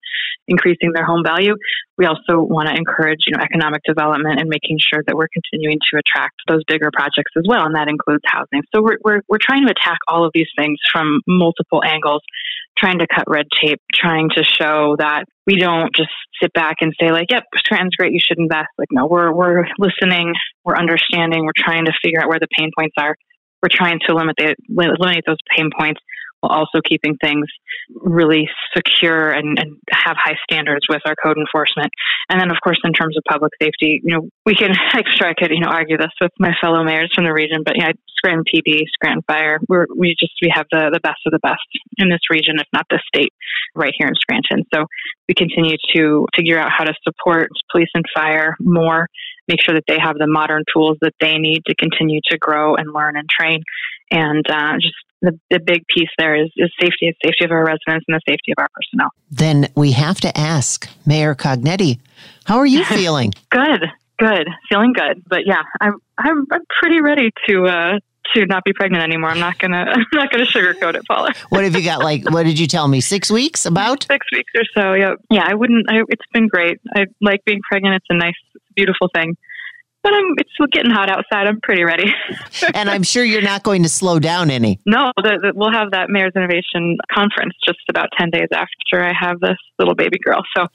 increasing 0.48 0.92
their 0.92 1.04
home 1.04 1.22
value. 1.24 1.54
We 1.96 2.06
also 2.06 2.42
want 2.42 2.68
to 2.68 2.74
encourage, 2.74 3.21
you 3.26 3.36
know, 3.36 3.42
economic 3.42 3.82
development 3.86 4.40
and 4.40 4.48
making 4.48 4.78
sure 4.78 5.02
that 5.06 5.16
we're 5.16 5.28
continuing 5.32 5.78
to 5.90 5.98
attract 5.98 6.36
those 6.48 6.62
bigger 6.66 6.90
projects 6.92 7.32
as 7.36 7.44
well, 7.46 7.66
and 7.66 7.74
that 7.76 7.88
includes 7.88 8.22
housing. 8.26 8.62
So 8.74 8.82
we're 8.82 8.98
we're, 9.04 9.20
we're 9.28 9.42
trying 9.42 9.66
to 9.66 9.72
attack 9.72 9.98
all 10.08 10.24
of 10.24 10.32
these 10.34 10.48
things 10.56 10.78
from 10.92 11.20
multiple 11.26 11.82
angles 11.84 12.22
trying 12.78 12.98
to 12.98 13.06
cut 13.06 13.24
red 13.28 13.46
tape, 13.62 13.80
trying 13.94 14.30
to 14.30 14.42
show 14.42 14.96
that 14.98 15.24
we 15.46 15.56
don't 15.56 15.94
just 15.94 16.10
sit 16.40 16.52
back 16.52 16.76
and 16.80 16.92
say 17.00 17.12
like, 17.12 17.30
"Yep, 17.30 17.44
Scranton's 17.56 17.94
great, 17.96 18.12
you 18.12 18.20
should 18.20 18.38
invest." 18.38 18.68
Like, 18.78 18.88
no, 18.90 19.06
we're 19.06 19.32
we're 19.32 19.66
listening, 19.78 20.32
we're 20.64 20.76
understanding, 20.76 21.44
we're 21.44 21.52
trying 21.56 21.86
to 21.86 21.92
figure 22.02 22.20
out 22.20 22.28
where 22.28 22.40
the 22.40 22.48
pain 22.58 22.70
points 22.76 22.94
are. 22.98 23.14
We're 23.62 23.70
trying 23.70 24.00
to 24.08 24.14
limit 24.14 24.34
the, 24.38 24.56
eliminate 24.68 25.24
those 25.26 25.38
pain 25.56 25.70
points 25.78 26.00
while 26.42 26.58
also 26.58 26.80
keeping 26.84 27.16
things 27.22 27.46
really 27.94 28.48
secure 28.76 29.30
and, 29.30 29.58
and, 29.58 29.76
have 29.92 30.16
high 30.18 30.36
standards 30.50 30.84
with 30.88 31.00
our 31.06 31.14
code 31.22 31.36
enforcement. 31.38 31.88
And 32.28 32.40
then, 32.40 32.50
of 32.50 32.56
course, 32.62 32.78
in 32.82 32.92
terms 32.92 33.16
of 33.16 33.22
public 33.28 33.52
safety, 33.60 34.00
you 34.02 34.14
know, 34.14 34.28
we 34.44 34.54
can, 34.54 34.70
I'm 34.92 35.04
sure 35.16 35.28
I 35.28 35.34
could, 35.34 35.50
you 35.50 35.60
know, 35.60 35.68
argue 35.68 35.96
this 35.96 36.10
with 36.20 36.32
my 36.38 36.52
fellow 36.60 36.82
mayors 36.82 37.12
from 37.14 37.24
the 37.24 37.32
region, 37.32 37.62
but 37.64 37.74
yeah, 37.78 37.92
Scranton 38.16 38.44
PD, 38.52 38.82
Scranton 38.94 39.22
Fire, 39.26 39.58
we're, 39.68 39.86
we 39.96 40.16
just, 40.18 40.32
we 40.42 40.50
have 40.52 40.66
the, 40.72 40.90
the 40.92 41.00
best 41.00 41.20
of 41.26 41.32
the 41.32 41.38
best 41.38 41.62
in 41.98 42.08
this 42.08 42.20
region, 42.30 42.56
if 42.58 42.66
not 42.72 42.86
the 42.90 43.00
state, 43.14 43.32
right 43.74 43.94
here 43.96 44.08
in 44.08 44.14
Scranton. 44.14 44.64
So 44.74 44.86
we 45.28 45.34
continue 45.34 45.76
to 45.94 46.26
figure 46.36 46.58
out 46.58 46.70
how 46.76 46.84
to 46.84 46.94
support 47.04 47.50
police 47.70 47.90
and 47.94 48.04
fire 48.14 48.56
more, 48.60 49.08
make 49.48 49.58
sure 49.64 49.74
that 49.74 49.84
they 49.88 49.98
have 49.98 50.16
the 50.18 50.26
modern 50.26 50.64
tools 50.72 50.98
that 51.00 51.14
they 51.20 51.38
need 51.38 51.64
to 51.66 51.74
continue 51.74 52.20
to 52.30 52.38
grow 52.38 52.74
and 52.74 52.92
learn 52.92 53.16
and 53.16 53.28
train. 53.28 53.62
And 54.10 54.44
uh, 54.48 54.74
just 54.74 54.94
the, 55.20 55.38
the 55.50 55.60
big 55.60 55.86
piece 55.86 56.08
there 56.18 56.34
is, 56.34 56.50
is 56.56 56.70
safety, 56.80 57.16
safety 57.24 57.44
of 57.44 57.50
our 57.50 57.64
residents 57.64 58.04
and 58.08 58.16
the 58.16 58.20
safety 58.28 58.52
of 58.52 58.58
our 58.58 58.68
personnel. 58.74 59.10
Then 59.30 59.68
we 59.74 59.92
have 59.92 60.20
to 60.20 60.36
ask 60.36 60.88
Mayor 61.06 61.34
Cognetti, 61.34 61.98
how 62.44 62.58
are 62.58 62.66
you 62.66 62.84
feeling? 62.86 63.32
good, 63.50 63.84
good, 64.18 64.48
feeling 64.68 64.92
good. 64.92 65.22
But 65.26 65.40
yeah, 65.46 65.62
I'm 65.80 65.94
I'm, 66.18 66.46
I'm 66.52 66.62
pretty 66.80 67.00
ready 67.00 67.30
to 67.48 67.66
uh, 67.66 67.98
to 68.34 68.46
not 68.46 68.64
be 68.64 68.72
pregnant 68.72 69.02
anymore. 69.02 69.30
I'm 69.30 69.40
not 69.40 69.58
gonna 69.58 69.84
I'm 69.94 70.06
not 70.12 70.30
gonna 70.30 70.46
sugarcoat 70.46 70.94
it, 70.94 71.06
Paula. 71.06 71.32
what 71.50 71.64
have 71.64 71.74
you 71.74 71.84
got? 71.84 72.02
Like, 72.02 72.30
what 72.30 72.44
did 72.44 72.58
you 72.58 72.66
tell 72.66 72.88
me? 72.88 73.00
Six 73.00 73.30
weeks? 73.30 73.66
About 73.66 74.04
six 74.04 74.26
weeks 74.32 74.52
or 74.56 74.64
so. 74.74 74.92
Yeah, 74.94 75.14
yeah. 75.30 75.44
I 75.46 75.54
wouldn't. 75.54 75.86
I, 75.88 76.02
it's 76.08 76.26
been 76.32 76.48
great. 76.48 76.80
I 76.94 77.06
like 77.20 77.44
being 77.44 77.60
pregnant. 77.70 77.96
It's 77.96 78.06
a 78.10 78.14
nice, 78.14 78.34
beautiful 78.74 79.08
thing 79.14 79.36
but 80.02 80.12
I'm, 80.12 80.34
it's 80.36 80.72
getting 80.72 80.90
hot 80.90 81.08
outside. 81.08 81.46
I'm 81.46 81.60
pretty 81.60 81.84
ready. 81.84 82.12
and 82.74 82.90
I'm 82.90 83.02
sure 83.02 83.24
you're 83.24 83.42
not 83.42 83.62
going 83.62 83.84
to 83.84 83.88
slow 83.88 84.18
down 84.18 84.50
any. 84.50 84.80
No, 84.84 85.12
the, 85.16 85.38
the, 85.40 85.52
we'll 85.54 85.72
have 85.72 85.92
that 85.92 86.10
Mayor's 86.10 86.32
Innovation 86.34 86.98
Conference 87.12 87.54
just 87.64 87.78
about 87.88 88.08
10 88.18 88.30
days 88.30 88.48
after 88.52 89.04
I 89.04 89.12
have 89.18 89.38
this 89.40 89.58
little 89.78 89.94
baby 89.94 90.18
girl. 90.18 90.42
So 90.56 90.66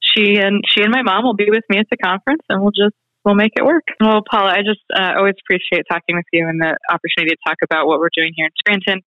she 0.00 0.36
and 0.38 0.64
she 0.66 0.82
and 0.82 0.90
my 0.90 1.02
mom 1.02 1.24
will 1.24 1.34
be 1.34 1.50
with 1.50 1.64
me 1.68 1.78
at 1.78 1.86
the 1.90 1.96
conference 1.96 2.42
and 2.48 2.62
we'll 2.62 2.72
just 2.72 2.96
we'll 3.24 3.34
make 3.34 3.52
it 3.56 3.64
work. 3.64 3.84
Well, 4.00 4.22
Paula, 4.28 4.52
I 4.52 4.62
just 4.62 4.80
uh, 4.94 5.14
always 5.16 5.34
appreciate 5.44 5.84
talking 5.90 6.16
with 6.16 6.26
you 6.32 6.48
and 6.48 6.60
the 6.60 6.76
opportunity 6.90 7.34
to 7.34 7.42
talk 7.46 7.58
about 7.62 7.86
what 7.86 7.98
we're 7.98 8.14
doing 8.14 8.32
here 8.36 8.46
in 8.46 8.52
Scranton. 8.58 9.02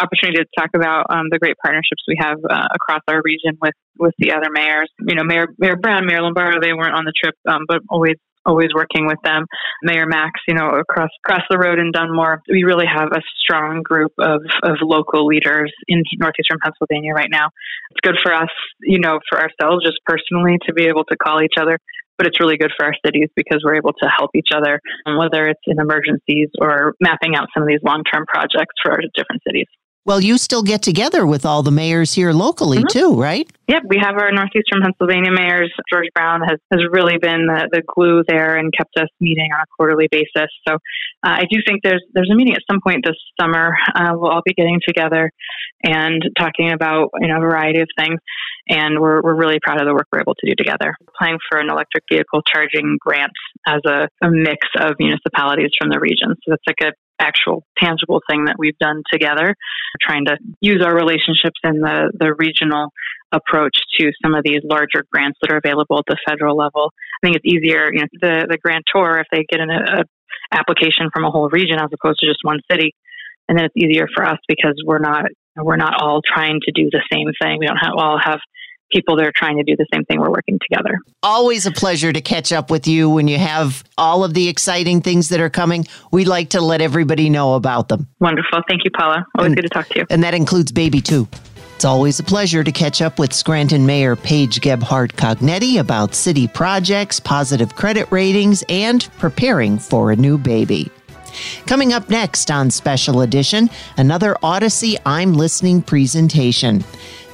Opportunity 0.00 0.38
to 0.38 0.46
talk 0.56 0.70
about 0.74 1.06
um, 1.10 1.26
the 1.30 1.38
great 1.38 1.56
partnerships 1.62 2.04
we 2.06 2.16
have 2.20 2.38
uh, 2.48 2.68
across 2.72 3.02
our 3.08 3.20
region 3.24 3.58
with 3.60 3.74
with 3.98 4.14
the 4.18 4.32
other 4.32 4.46
mayors. 4.52 4.88
You 5.00 5.16
know, 5.16 5.24
Mayor 5.24 5.48
Mayor 5.58 5.76
Brown, 5.76 6.06
Mayor 6.06 6.22
Lombardo, 6.22 6.60
they 6.60 6.72
weren't 6.72 6.94
on 6.94 7.04
the 7.04 7.12
trip, 7.20 7.34
um, 7.48 7.64
but 7.66 7.80
always 7.90 8.14
always 8.48 8.68
working 8.74 9.06
with 9.06 9.18
them. 9.22 9.44
Mayor 9.82 10.06
Max, 10.06 10.40
you 10.48 10.54
know, 10.54 10.70
across 10.70 11.10
across 11.24 11.42
the 11.50 11.58
road 11.58 11.78
in 11.78 11.92
Dunmore, 11.92 12.40
we 12.48 12.64
really 12.64 12.86
have 12.86 13.12
a 13.12 13.20
strong 13.38 13.82
group 13.82 14.12
of, 14.18 14.40
of 14.62 14.76
local 14.82 15.26
leaders 15.26 15.72
in 15.86 16.02
northeastern 16.18 16.58
Pennsylvania 16.62 17.12
right 17.12 17.30
now. 17.30 17.50
It's 17.90 18.00
good 18.02 18.18
for 18.22 18.32
us, 18.32 18.50
you 18.80 18.98
know, 18.98 19.20
for 19.28 19.38
ourselves 19.38 19.84
just 19.84 19.98
personally 20.06 20.58
to 20.66 20.72
be 20.72 20.86
able 20.86 21.04
to 21.04 21.16
call 21.16 21.42
each 21.42 21.60
other, 21.60 21.78
but 22.18 22.26
it's 22.26 22.40
really 22.40 22.58
good 22.58 22.72
for 22.76 22.84
our 22.84 22.94
cities 23.06 23.28
because 23.36 23.62
we're 23.64 23.76
able 23.76 23.92
to 23.92 24.08
help 24.18 24.30
each 24.34 24.48
other, 24.54 24.80
whether 25.06 25.46
it's 25.46 25.60
in 25.66 25.80
emergencies 25.80 26.48
or 26.60 26.94
mapping 27.00 27.36
out 27.36 27.46
some 27.54 27.62
of 27.62 27.68
these 27.68 27.80
long 27.84 28.02
term 28.12 28.26
projects 28.26 28.74
for 28.82 28.92
our 28.92 29.00
different 29.14 29.42
cities. 29.46 29.66
Well, 30.04 30.22
you 30.22 30.38
still 30.38 30.62
get 30.62 30.80
together 30.80 31.26
with 31.26 31.44
all 31.44 31.62
the 31.62 31.70
mayors 31.70 32.14
here 32.14 32.32
locally 32.32 32.78
mm-hmm. 32.78 32.98
too, 32.98 33.20
right? 33.20 33.46
Yep, 33.68 33.82
we 33.88 33.98
have 34.00 34.16
our 34.16 34.32
northeastern 34.32 34.80
Pennsylvania 34.82 35.30
mayors. 35.30 35.70
George 35.92 36.08
Brown 36.14 36.40
has, 36.40 36.58
has 36.72 36.80
really 36.90 37.18
been 37.18 37.46
the, 37.46 37.68
the 37.70 37.82
glue 37.86 38.22
there 38.26 38.56
and 38.56 38.72
kept 38.76 38.96
us 38.96 39.08
meeting 39.20 39.50
on 39.52 39.60
a 39.60 39.66
quarterly 39.76 40.08
basis. 40.10 40.48
So 40.66 40.74
uh, 40.74 40.78
I 41.22 41.44
do 41.50 41.60
think 41.66 41.82
there's 41.82 42.02
there's 42.14 42.30
a 42.32 42.34
meeting 42.34 42.54
at 42.54 42.62
some 42.70 42.80
point 42.82 43.04
this 43.04 43.16
summer. 43.38 43.76
Uh, 43.94 44.12
we'll 44.14 44.30
all 44.30 44.42
be 44.44 44.54
getting 44.54 44.80
together 44.86 45.30
and 45.82 46.22
talking 46.38 46.72
about 46.72 47.10
you 47.20 47.28
know 47.28 47.36
a 47.36 47.40
variety 47.40 47.80
of 47.80 47.88
things. 47.98 48.18
And 48.70 49.00
we're, 49.00 49.22
we're 49.22 49.34
really 49.34 49.58
proud 49.62 49.80
of 49.80 49.86
the 49.86 49.94
work 49.94 50.06
we're 50.12 50.20
able 50.20 50.34
to 50.34 50.46
do 50.46 50.54
together. 50.54 50.94
Applying 51.08 51.38
for 51.48 51.58
an 51.58 51.70
electric 51.70 52.04
vehicle 52.10 52.42
charging 52.42 52.98
grant 53.00 53.32
as 53.66 53.80
a, 53.86 54.08
a 54.22 54.30
mix 54.30 54.68
of 54.78 54.92
municipalities 54.98 55.70
from 55.80 55.90
the 55.90 55.98
region. 55.98 56.36
So 56.44 56.52
that's 56.52 56.62
like 56.66 56.80
a 56.82 56.92
actual 57.18 57.64
tangible 57.78 58.20
thing 58.30 58.44
that 58.44 58.56
we've 58.58 58.78
done 58.78 59.02
together, 59.12 59.54
trying 60.00 60.24
to 60.26 60.36
use 60.60 60.82
our 60.84 60.94
relationships 60.94 61.58
in 61.64 61.80
the, 61.80 62.12
the 62.18 62.34
regional 62.38 62.90
approach 63.32 63.76
to 63.98 64.10
some 64.22 64.34
of 64.34 64.42
these 64.44 64.60
larger 64.64 65.04
grants 65.12 65.38
that 65.42 65.52
are 65.52 65.60
available 65.62 65.98
at 65.98 66.04
the 66.08 66.16
federal 66.26 66.56
level. 66.56 66.92
I 67.22 67.26
think 67.26 67.36
it's 67.36 67.44
easier, 67.44 67.92
you 67.92 68.00
know, 68.00 68.06
the, 68.20 68.46
the 68.50 68.58
grantor, 68.58 69.20
if 69.20 69.26
they 69.32 69.44
get 69.48 69.60
an 69.60 69.70
a 69.70 70.04
application 70.52 71.10
from 71.12 71.24
a 71.24 71.30
whole 71.30 71.48
region 71.50 71.78
as 71.78 71.90
opposed 71.92 72.18
to 72.20 72.26
just 72.26 72.40
one 72.42 72.60
city, 72.70 72.94
and 73.48 73.58
then 73.58 73.66
it's 73.66 73.76
easier 73.76 74.06
for 74.14 74.24
us 74.24 74.38
because 74.48 74.80
we're 74.86 74.98
not 74.98 75.24
we're 75.56 75.76
not 75.76 76.00
all 76.00 76.22
trying 76.24 76.60
to 76.62 76.72
do 76.72 76.88
the 76.90 77.02
same 77.12 77.28
thing. 77.42 77.58
We 77.58 77.66
don't 77.66 77.76
have, 77.76 77.94
all 77.96 78.18
have 78.22 78.40
people 78.90 79.16
that 79.16 79.26
are 79.26 79.32
trying 79.34 79.56
to 79.56 79.62
do 79.62 79.76
the 79.76 79.86
same 79.92 80.04
thing. 80.04 80.20
We're 80.20 80.30
working 80.30 80.58
together. 80.58 80.98
Always 81.22 81.66
a 81.66 81.72
pleasure 81.72 82.12
to 82.12 82.20
catch 82.20 82.52
up 82.52 82.70
with 82.70 82.86
you 82.86 83.10
when 83.10 83.28
you 83.28 83.38
have 83.38 83.84
all 83.96 84.24
of 84.24 84.34
the 84.34 84.48
exciting 84.48 85.00
things 85.00 85.28
that 85.28 85.40
are 85.40 85.50
coming. 85.50 85.86
We 86.12 86.24
like 86.24 86.50
to 86.50 86.60
let 86.60 86.80
everybody 86.80 87.30
know 87.30 87.54
about 87.54 87.88
them. 87.88 88.08
Wonderful. 88.20 88.62
Thank 88.68 88.84
you, 88.84 88.90
Paula. 88.90 89.26
Always 89.36 89.48
and, 89.48 89.56
good 89.56 89.62
to 89.62 89.68
talk 89.68 89.88
to 89.88 90.00
you. 90.00 90.06
And 90.10 90.22
that 90.22 90.34
includes 90.34 90.72
baby 90.72 91.00
too. 91.00 91.28
It's 91.76 91.84
always 91.84 92.18
a 92.18 92.24
pleasure 92.24 92.64
to 92.64 92.72
catch 92.72 93.00
up 93.00 93.20
with 93.20 93.32
Scranton 93.32 93.86
Mayor 93.86 94.16
Paige 94.16 94.60
Gebhardt 94.60 95.14
Cognetti 95.14 95.78
about 95.78 96.12
city 96.12 96.48
projects, 96.48 97.20
positive 97.20 97.76
credit 97.76 98.10
ratings, 98.10 98.64
and 98.68 99.08
preparing 99.18 99.78
for 99.78 100.10
a 100.10 100.16
new 100.16 100.38
baby. 100.38 100.90
Coming 101.66 101.92
up 101.92 102.08
next 102.08 102.50
on 102.50 102.70
Special 102.70 103.22
Edition, 103.22 103.70
another 103.96 104.34
Audacy 104.42 104.96
I'm 105.04 105.34
Listening 105.34 105.82
presentation. 105.82 106.84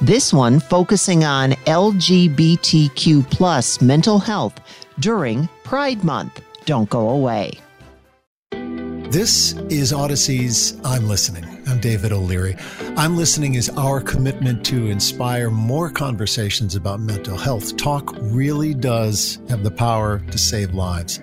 This 0.01 0.33
one 0.33 0.59
focusing 0.59 1.23
on 1.23 1.51
LGBTQ 1.65 3.29
plus 3.29 3.81
mental 3.81 4.19
health 4.19 4.59
during 4.99 5.47
Pride 5.63 6.03
Month. 6.03 6.41
Don't 6.65 6.89
go 6.89 7.09
away. 7.09 7.59
This 9.15 9.53
is 9.69 9.93
Audacy's 9.93 10.77
I'm 10.83 11.07
Listening. 11.07 11.45
I'm 11.67 11.79
David 11.79 12.11
O'Leary. 12.11 12.57
I'm 12.97 13.15
Listening 13.15 13.53
is 13.53 13.69
our 13.69 14.01
commitment 14.01 14.65
to 14.65 14.87
inspire 14.87 15.49
more 15.49 15.89
conversations 15.89 16.75
about 16.75 16.99
mental 16.99 17.37
health. 17.37 17.77
Talk 17.77 18.13
really 18.19 18.73
does 18.73 19.39
have 19.47 19.63
the 19.63 19.71
power 19.71 20.19
to 20.19 20.37
save 20.37 20.73
lives. 20.73 21.21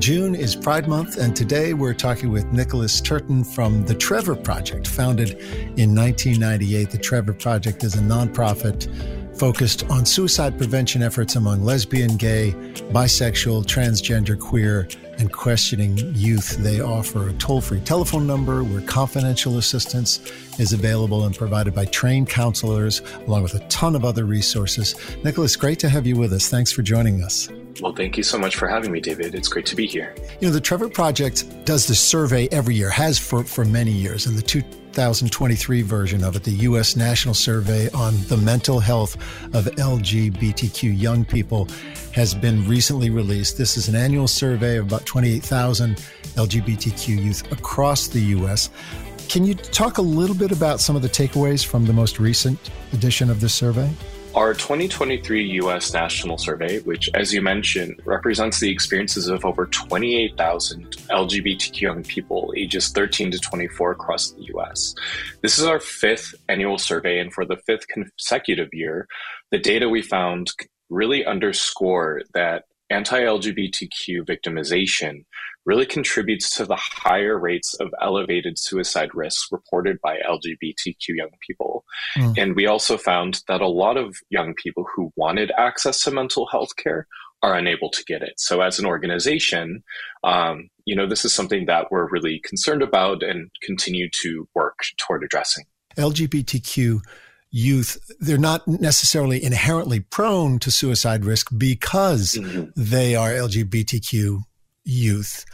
June 0.00 0.34
is 0.34 0.56
Pride 0.56 0.88
Month, 0.88 1.18
and 1.18 1.36
today 1.36 1.72
we're 1.72 1.94
talking 1.94 2.30
with 2.30 2.44
Nicholas 2.52 3.00
Turton 3.00 3.44
from 3.44 3.84
the 3.86 3.94
Trevor 3.94 4.34
Project. 4.34 4.88
Founded 4.88 5.38
in 5.78 5.94
1998, 5.94 6.90
the 6.90 6.98
Trevor 6.98 7.32
Project 7.32 7.84
is 7.84 7.94
a 7.94 8.00
nonprofit 8.00 8.88
focused 9.36 9.88
on 9.90 10.06
suicide 10.06 10.56
prevention 10.58 11.02
efforts 11.02 11.36
among 11.36 11.64
lesbian, 11.64 12.16
gay, 12.16 12.52
bisexual, 12.92 13.64
transgender, 13.64 14.38
queer, 14.38 14.88
and 15.18 15.32
questioning 15.32 15.96
youth. 16.14 16.56
They 16.58 16.80
offer 16.80 17.28
a 17.28 17.32
toll 17.34 17.60
free 17.60 17.80
telephone 17.80 18.26
number 18.26 18.64
where 18.64 18.80
confidential 18.82 19.58
assistance 19.58 20.20
is 20.58 20.72
available 20.72 21.24
and 21.24 21.36
provided 21.36 21.74
by 21.74 21.84
trained 21.86 22.28
counselors, 22.28 23.00
along 23.26 23.42
with 23.42 23.54
a 23.54 23.66
ton 23.68 23.94
of 23.94 24.04
other 24.04 24.24
resources. 24.24 24.94
Nicholas, 25.22 25.56
great 25.56 25.78
to 25.80 25.88
have 25.88 26.06
you 26.06 26.16
with 26.16 26.32
us. 26.32 26.48
Thanks 26.48 26.72
for 26.72 26.82
joining 26.82 27.22
us. 27.22 27.48
Well, 27.80 27.92
thank 27.92 28.16
you 28.16 28.22
so 28.22 28.38
much 28.38 28.56
for 28.56 28.68
having 28.68 28.92
me, 28.92 29.00
David. 29.00 29.34
It's 29.34 29.48
great 29.48 29.66
to 29.66 29.76
be 29.76 29.86
here. 29.86 30.14
You 30.40 30.48
know, 30.48 30.54
the 30.54 30.60
Trevor 30.60 30.88
Project 30.88 31.44
does 31.64 31.86
the 31.86 31.94
survey 31.94 32.48
every 32.52 32.74
year, 32.74 32.90
has 32.90 33.18
for, 33.18 33.42
for 33.42 33.64
many 33.64 33.90
years. 33.90 34.26
And 34.26 34.38
the 34.38 34.42
two 34.42 34.62
2023 34.94 35.82
version 35.82 36.22
of 36.22 36.36
it, 36.36 36.44
the 36.44 36.52
U.S. 36.68 36.94
National 36.94 37.34
Survey 37.34 37.90
on 37.90 38.14
the 38.28 38.36
Mental 38.36 38.78
Health 38.78 39.16
of 39.54 39.64
LGBTQ 39.64 40.98
Young 40.98 41.24
People, 41.24 41.68
has 42.12 42.34
been 42.34 42.66
recently 42.68 43.10
released. 43.10 43.58
This 43.58 43.76
is 43.76 43.88
an 43.88 43.96
annual 43.96 44.28
survey 44.28 44.76
of 44.76 44.86
about 44.86 45.04
28,000 45.04 45.96
LGBTQ 45.96 47.24
youth 47.24 47.50
across 47.50 48.06
the 48.06 48.20
U.S. 48.20 48.70
Can 49.28 49.44
you 49.44 49.54
talk 49.54 49.98
a 49.98 50.02
little 50.02 50.36
bit 50.36 50.52
about 50.52 50.80
some 50.80 50.94
of 50.94 51.02
the 51.02 51.08
takeaways 51.08 51.66
from 51.66 51.86
the 51.86 51.92
most 51.92 52.20
recent 52.20 52.70
edition 52.92 53.30
of 53.30 53.40
this 53.40 53.52
survey? 53.52 53.90
Our 54.34 54.52
2023 54.52 55.44
US 55.62 55.92
National 55.92 56.38
Survey, 56.38 56.80
which, 56.80 57.08
as 57.14 57.32
you 57.32 57.40
mentioned, 57.40 58.02
represents 58.04 58.58
the 58.58 58.68
experiences 58.68 59.28
of 59.28 59.44
over 59.44 59.66
28,000 59.66 60.90
LGBTQ 61.08 61.80
young 61.80 62.02
people 62.02 62.52
ages 62.56 62.88
13 62.88 63.30
to 63.30 63.38
24 63.38 63.92
across 63.92 64.32
the 64.32 64.42
US. 64.56 64.92
This 65.42 65.56
is 65.56 65.64
our 65.64 65.78
fifth 65.78 66.34
annual 66.48 66.78
survey, 66.78 67.20
and 67.20 67.32
for 67.32 67.44
the 67.44 67.58
fifth 67.58 67.86
consecutive 67.86 68.70
year, 68.72 69.06
the 69.52 69.58
data 69.58 69.88
we 69.88 70.02
found 70.02 70.50
really 70.90 71.24
underscore 71.24 72.22
that 72.34 72.64
anti 72.90 73.20
LGBTQ 73.20 74.26
victimization 74.26 75.24
really 75.66 75.86
contributes 75.86 76.50
to 76.56 76.66
the 76.66 76.76
higher 76.76 77.38
rates 77.38 77.74
of 77.74 77.88
elevated 78.00 78.58
suicide 78.58 79.10
risks 79.14 79.48
reported 79.50 79.98
by 80.02 80.18
LGBTQ 80.28 81.08
young 81.08 81.30
people. 81.46 81.84
Mm. 82.16 82.38
And 82.38 82.56
we 82.56 82.66
also 82.66 82.96
found 82.98 83.42
that 83.48 83.60
a 83.60 83.68
lot 83.68 83.96
of 83.96 84.16
young 84.30 84.54
people 84.54 84.86
who 84.94 85.12
wanted 85.16 85.52
access 85.56 86.02
to 86.02 86.10
mental 86.10 86.46
health 86.46 86.76
care 86.76 87.06
are 87.42 87.54
unable 87.54 87.90
to 87.90 88.04
get 88.04 88.22
it. 88.22 88.34
So, 88.38 88.62
as 88.62 88.78
an 88.78 88.86
organization, 88.86 89.84
um, 90.22 90.68
you 90.86 90.96
know, 90.96 91.06
this 91.06 91.24
is 91.24 91.34
something 91.34 91.66
that 91.66 91.90
we're 91.90 92.08
really 92.08 92.40
concerned 92.44 92.82
about 92.82 93.22
and 93.22 93.50
continue 93.62 94.08
to 94.22 94.48
work 94.54 94.78
toward 94.98 95.24
addressing. 95.24 95.64
LGBTQ 95.96 97.00
youth, 97.50 97.98
they're 98.18 98.36
not 98.36 98.66
necessarily 98.66 99.42
inherently 99.42 100.00
prone 100.00 100.58
to 100.58 100.70
suicide 100.70 101.24
risk 101.24 101.50
because 101.56 102.32
mm-hmm. 102.32 102.70
they 102.74 103.14
are 103.14 103.30
LGBTQ 103.30 104.40
youth 104.84 105.44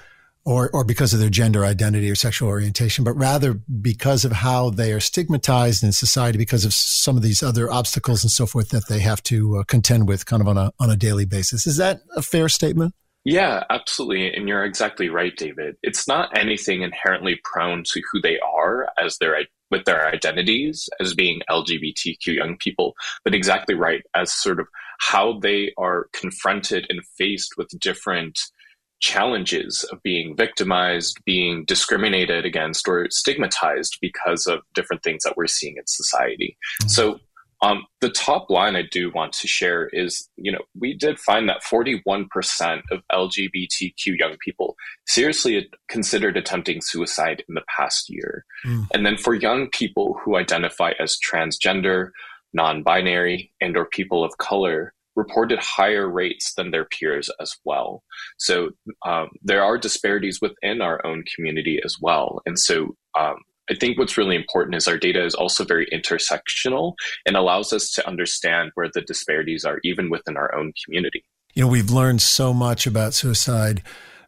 or, 0.44 0.70
or 0.72 0.84
because 0.84 1.12
of 1.12 1.20
their 1.20 1.28
gender 1.28 1.64
identity 1.64 2.10
or 2.10 2.14
sexual 2.14 2.48
orientation, 2.48 3.04
but 3.04 3.12
rather 3.12 3.54
because 3.54 4.24
of 4.24 4.32
how 4.32 4.70
they 4.70 4.92
are 4.92 5.00
stigmatized 5.00 5.84
in 5.84 5.92
society 5.92 6.38
because 6.38 6.64
of 6.64 6.72
some 6.72 7.16
of 7.16 7.22
these 7.22 7.42
other 7.42 7.70
obstacles 7.70 8.24
and 8.24 8.30
so 8.30 8.46
forth 8.46 8.70
that 8.70 8.88
they 8.88 9.00
have 9.00 9.22
to 9.24 9.58
uh, 9.58 9.64
contend 9.64 10.08
with 10.08 10.26
kind 10.26 10.40
of 10.40 10.48
on 10.48 10.56
a, 10.56 10.72
on 10.80 10.90
a 10.90 10.96
daily 10.96 11.26
basis. 11.26 11.66
Is 11.66 11.76
that 11.76 12.00
a 12.16 12.22
fair 12.22 12.48
statement? 12.48 12.94
Yeah, 13.24 13.64
absolutely. 13.68 14.32
And 14.32 14.48
you're 14.48 14.64
exactly 14.64 15.10
right, 15.10 15.36
David. 15.36 15.76
It's 15.82 16.08
not 16.08 16.36
anything 16.36 16.80
inherently 16.80 17.38
prone 17.44 17.84
to 17.92 18.02
who 18.10 18.20
they 18.20 18.38
are 18.38 18.88
as 18.98 19.18
their 19.18 19.36
with 19.70 19.84
their 19.84 20.08
identities 20.08 20.88
as 21.00 21.14
being 21.14 21.42
LGBTQ 21.48 22.26
young 22.26 22.56
people, 22.58 22.94
but 23.22 23.34
exactly 23.34 23.74
right 23.74 24.02
as 24.16 24.32
sort 24.32 24.58
of 24.58 24.66
how 24.98 25.38
they 25.38 25.72
are 25.78 26.08
confronted 26.12 26.86
and 26.88 27.00
faced 27.16 27.52
with 27.56 27.68
different 27.78 28.40
challenges 29.00 29.84
of 29.90 30.02
being 30.02 30.36
victimized, 30.36 31.18
being 31.24 31.64
discriminated 31.64 32.44
against, 32.44 32.86
or 32.86 33.08
stigmatized 33.10 33.98
because 34.00 34.46
of 34.46 34.60
different 34.74 35.02
things 35.02 35.22
that 35.24 35.36
we're 35.36 35.46
seeing 35.46 35.76
in 35.76 35.86
society. 35.86 36.56
Mm-hmm. 36.82 36.88
So, 36.88 37.20
um, 37.62 37.84
the 38.00 38.10
top 38.10 38.48
line 38.48 38.74
I 38.74 38.84
do 38.90 39.10
want 39.14 39.34
to 39.34 39.46
share 39.46 39.88
is, 39.88 40.28
you 40.36 40.50
know, 40.50 40.60
we 40.78 40.94
did 40.94 41.18
find 41.18 41.46
that 41.48 41.62
41% 41.62 42.26
of 42.90 43.02
LGBTQ 43.12 44.18
young 44.18 44.36
people 44.42 44.76
seriously 45.06 45.68
considered 45.88 46.38
attempting 46.38 46.80
suicide 46.80 47.44
in 47.48 47.54
the 47.54 47.64
past 47.68 48.08
year. 48.08 48.46
Mm. 48.64 48.86
And 48.94 49.04
then 49.04 49.18
for 49.18 49.34
young 49.34 49.68
people 49.68 50.18
who 50.24 50.38
identify 50.38 50.92
as 50.98 51.18
transgender, 51.18 52.12
non-binary, 52.54 53.52
and 53.60 53.76
or 53.76 53.84
people 53.84 54.24
of 54.24 54.38
color, 54.38 54.94
reported 55.16 55.58
higher 55.58 56.08
rates 56.08 56.54
than 56.54 56.70
their 56.70 56.86
peers 56.86 57.30
as 57.40 57.54
well. 57.64 58.02
So 58.38 58.70
um, 59.06 59.28
there 59.42 59.62
are 59.62 59.78
disparities 59.78 60.40
within 60.40 60.80
our 60.80 61.04
own 61.04 61.24
community 61.34 61.80
as 61.84 61.96
well. 62.00 62.40
And 62.46 62.58
so 62.58 62.96
um, 63.18 63.36
I 63.70 63.74
think 63.74 63.98
what's 63.98 64.18
really 64.18 64.36
important 64.36 64.74
is 64.74 64.88
our 64.88 64.98
data 64.98 65.24
is 65.24 65.34
also 65.34 65.64
very 65.64 65.86
intersectional 65.86 66.94
and 67.26 67.36
allows 67.36 67.72
us 67.72 67.90
to 67.92 68.06
understand 68.06 68.72
where 68.74 68.90
the 68.92 69.00
disparities 69.02 69.64
are 69.64 69.78
even 69.84 70.10
within 70.10 70.36
our 70.36 70.54
own 70.54 70.72
community. 70.84 71.24
You 71.54 71.64
know, 71.64 71.68
we've 71.68 71.90
learned 71.90 72.22
so 72.22 72.52
much 72.52 72.86
about 72.86 73.14
suicide. 73.14 73.82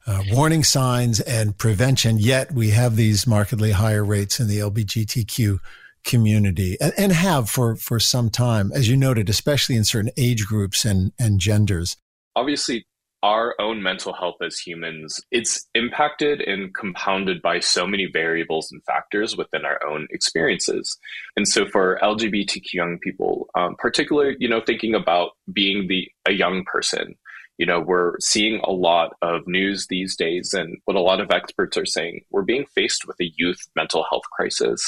Uh, 0.05 0.21
warning 0.33 0.65
signs 0.65 1.21
and 1.21 1.57
prevention, 1.57 2.19
yet 2.19 2.51
we 2.51 2.71
have 2.71 2.97
these 2.97 3.25
markedly 3.25 3.71
higher 3.71 4.05
rates 4.05 4.41
in 4.41 4.49
the 4.49 4.59
LGBTQ 4.59 5.61
community 6.05 6.77
and, 6.81 6.93
and 6.97 7.13
have 7.13 7.49
for, 7.49 7.77
for 7.77 7.99
some 8.01 8.31
time, 8.31 8.71
as 8.73 8.89
you 8.89 8.97
noted, 8.97 9.29
especially 9.29 9.77
in 9.77 9.85
certain 9.85 10.11
age 10.17 10.47
groups 10.47 10.85
and, 10.85 11.13
and 11.19 11.41
genders. 11.41 11.97
Obviously, 12.35 12.87
our 13.23 13.55
own 13.61 13.83
mental 13.83 14.13
health 14.13 14.37
as 14.45 14.59
humans, 14.59 15.21
it's 15.31 15.69
impacted 15.75 16.41
and 16.41 16.75
compounded 16.75 17.41
by 17.41 17.61
so 17.61 17.87
many 17.87 18.07
variables 18.13 18.73
and 18.73 18.83
factors 18.85 19.37
within 19.37 19.65
our 19.65 19.81
own 19.87 20.09
experiences. 20.11 20.99
And 21.37 21.47
so 21.47 21.67
for 21.67 22.01
LGBTQ 22.03 22.73
young 22.73 22.99
people, 22.99 23.49
um, 23.55 23.77
particularly, 23.79 24.37
you 24.41 24.49
know, 24.49 24.61
thinking 24.61 24.95
about 24.95 25.31
being 25.53 25.87
the 25.87 26.09
a 26.27 26.33
young 26.33 26.65
person, 26.65 27.15
you 27.59 27.67
know, 27.67 27.81
we're 27.81 28.15
seeing 28.21 28.61
a 28.65 28.73
lot 28.73 29.13
of 29.23 29.43
news 29.47 29.87
these 29.89 30.17
days, 30.17 30.53
and 30.53 30.79
what 30.85 30.97
a 30.97 31.01
lot 31.01 31.21
of 31.21 31.31
experts 31.31 31.77
are 31.77 31.87
saying, 31.87 32.23
we're 32.31 32.43
being 32.43 32.65
faced 32.75 33.07
with 33.07 33.17
a 33.21 33.31
youth 33.37 33.61
mental 33.77 34.05
health 34.09 34.25
crisis 34.33 34.83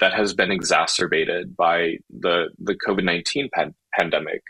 that 0.00 0.12
has 0.12 0.34
been 0.34 0.50
exacerbated 0.50 1.56
by 1.56 1.96
the 2.10 2.48
the 2.58 2.76
COVID 2.86 3.04
nineteen 3.04 3.48
pan- 3.54 3.74
pandemic. 3.98 4.42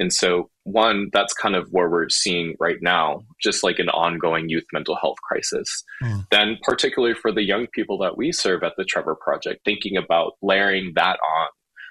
And 0.00 0.12
so, 0.12 0.48
one, 0.62 1.08
that's 1.12 1.32
kind 1.34 1.56
of 1.56 1.68
where 1.70 1.88
we're 1.88 2.08
seeing 2.08 2.54
right 2.60 2.78
now, 2.80 3.22
just 3.42 3.64
like 3.64 3.78
an 3.78 3.88
ongoing 3.88 4.48
youth 4.48 4.66
mental 4.72 4.96
health 4.96 5.18
crisis. 5.28 5.84
Mm. 6.02 6.26
Then, 6.30 6.58
particularly 6.62 7.14
for 7.14 7.32
the 7.32 7.42
young 7.42 7.66
people 7.74 7.98
that 7.98 8.16
we 8.16 8.32
serve 8.32 8.62
at 8.62 8.74
the 8.76 8.84
Trevor 8.84 9.16
Project, 9.16 9.64
thinking 9.64 9.96
about 9.96 10.32
layering 10.40 10.92
that 10.94 11.18
on 11.38 11.48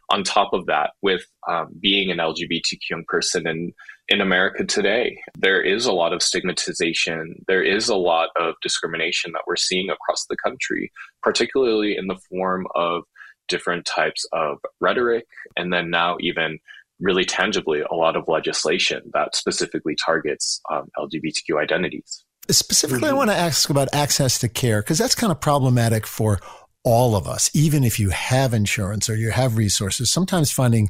on 0.09 0.23
top 0.23 0.53
of 0.53 0.65
that 0.67 0.91
with 1.01 1.25
um, 1.49 1.67
being 1.79 2.11
an 2.11 2.17
LGBTQ 2.17 2.77
young 2.89 3.03
person 3.07 3.47
in, 3.47 3.73
in 4.09 4.21
America 4.21 4.65
today. 4.65 5.17
There 5.37 5.61
is 5.61 5.85
a 5.85 5.91
lot 5.91 6.13
of 6.13 6.21
stigmatization. 6.21 7.43
There 7.47 7.63
is 7.63 7.89
a 7.89 7.95
lot 7.95 8.29
of 8.39 8.55
discrimination 8.61 9.31
that 9.33 9.43
we're 9.47 9.57
seeing 9.57 9.89
across 9.89 10.25
the 10.29 10.37
country, 10.43 10.91
particularly 11.21 11.97
in 11.97 12.07
the 12.07 12.17
form 12.29 12.67
of 12.75 13.03
different 13.47 13.85
types 13.85 14.25
of 14.33 14.57
rhetoric, 14.81 15.25
and 15.55 15.71
then 15.71 15.89
now 15.89 16.17
even 16.19 16.59
really 16.99 17.25
tangibly 17.25 17.81
a 17.81 17.93
lot 17.93 18.15
of 18.15 18.27
legislation 18.27 19.01
that 19.13 19.35
specifically 19.35 19.95
targets 20.03 20.59
um, 20.71 20.87
LGBTQ 20.97 21.61
identities. 21.61 22.23
Specifically, 22.49 23.01
mm-hmm. 23.01 23.15
I 23.15 23.17
want 23.17 23.29
to 23.29 23.35
ask 23.35 23.69
about 23.69 23.89
access 23.93 24.39
to 24.39 24.49
care 24.49 24.81
because 24.81 24.97
that's 24.97 25.15
kind 25.15 25.31
of 25.31 25.41
problematic 25.41 26.07
for 26.07 26.39
all 26.87 27.17
of 27.17 27.27
us, 27.27 27.51
even 27.53 27.83
if 27.83 27.99
you 27.99 28.11
have 28.11 28.53
insurance 28.53 29.09
or 29.09 29.15
you 29.17 29.29
have 29.31 29.57
resources, 29.57 30.09
sometimes 30.09 30.53
finding 30.53 30.89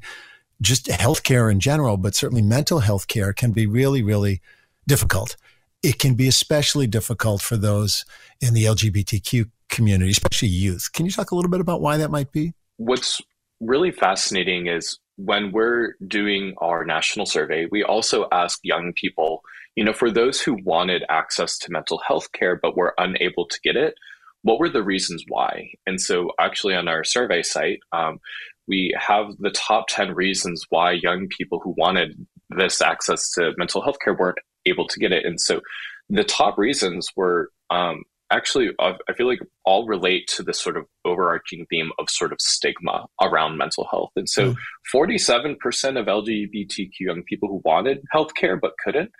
just 0.61 0.85
healthcare 0.85 1.51
in 1.51 1.59
general, 1.59 1.97
but 1.97 2.13
certainly 2.13 2.43
mental 2.43 2.79
health 2.79 3.07
care 3.07 3.33
can 3.33 3.51
be 3.51 3.65
really, 3.65 4.03
really 4.03 4.39
difficult. 4.87 5.35
It 5.81 5.97
can 5.97 6.13
be 6.13 6.27
especially 6.27 6.85
difficult 6.85 7.41
for 7.41 7.57
those 7.57 8.05
in 8.39 8.53
the 8.53 8.65
LGBTQ 8.65 9.49
community, 9.69 10.11
especially 10.11 10.49
youth. 10.49 10.91
Can 10.93 11.07
you 11.07 11.11
talk 11.11 11.31
a 11.31 11.35
little 11.35 11.49
bit 11.49 11.61
about 11.61 11.81
why 11.81 11.97
that 11.97 12.11
might 12.11 12.31
be? 12.31 12.53
What's 12.77 13.19
really 13.59 13.91
fascinating 13.91 14.67
is 14.67 14.99
when 15.15 15.51
we're 15.51 15.95
doing 16.07 16.53
our 16.59 16.85
national 16.85 17.25
survey, 17.25 17.65
we 17.71 17.83
also 17.83 18.27
ask 18.31 18.59
young 18.61 18.93
people, 18.93 19.41
you 19.75 19.83
know, 19.83 19.93
for 19.93 20.11
those 20.11 20.39
who 20.39 20.59
wanted 20.63 21.03
access 21.09 21.57
to 21.57 21.71
mental 21.71 21.99
health 22.07 22.31
care 22.33 22.55
but 22.55 22.77
were 22.77 22.93
unable 22.99 23.47
to 23.47 23.59
get 23.63 23.75
it, 23.75 23.95
what 24.43 24.59
were 24.59 24.69
the 24.69 24.83
reasons 24.83 25.23
why? 25.27 25.69
And 25.85 25.99
so, 25.99 26.31
actually, 26.39 26.75
on 26.75 26.87
our 26.87 27.03
survey 27.03 27.41
site, 27.41 27.79
um, 27.91 28.19
we 28.67 28.93
have 28.99 29.27
the 29.39 29.51
top 29.51 29.85
10 29.89 30.13
reasons 30.13 30.65
why 30.69 30.91
young 30.91 31.27
people 31.27 31.59
who 31.59 31.73
wanted 31.77 32.25
this 32.49 32.81
access 32.81 33.31
to 33.33 33.53
mental 33.57 33.81
health 33.81 33.97
care 34.03 34.13
weren't 34.13 34.39
able 34.65 34.87
to 34.87 34.99
get 34.99 35.11
it. 35.11 35.25
And 35.25 35.39
so, 35.39 35.61
the 36.09 36.23
top 36.23 36.57
reasons 36.57 37.09
were 37.15 37.49
um, 37.69 38.03
actually, 38.31 38.69
I 38.79 38.95
feel 39.15 39.27
like 39.27 39.39
all 39.65 39.85
relate 39.87 40.27
to 40.35 40.43
this 40.43 40.61
sort 40.61 40.77
of 40.77 40.85
overarching 41.05 41.65
theme 41.69 41.91
of 41.99 42.09
sort 42.09 42.31
of 42.31 42.39
stigma 42.41 43.05
around 43.21 43.57
mental 43.57 43.87
health. 43.89 44.11
And 44.15 44.29
so, 44.29 44.53
mm. 44.53 44.55
47% 44.93 45.57
of 45.99 46.05
LGBTQ 46.05 46.89
young 46.99 47.23
people 47.23 47.49
who 47.49 47.61
wanted 47.65 47.99
healthcare 48.13 48.59
but 48.59 48.73
couldn't 48.83 49.11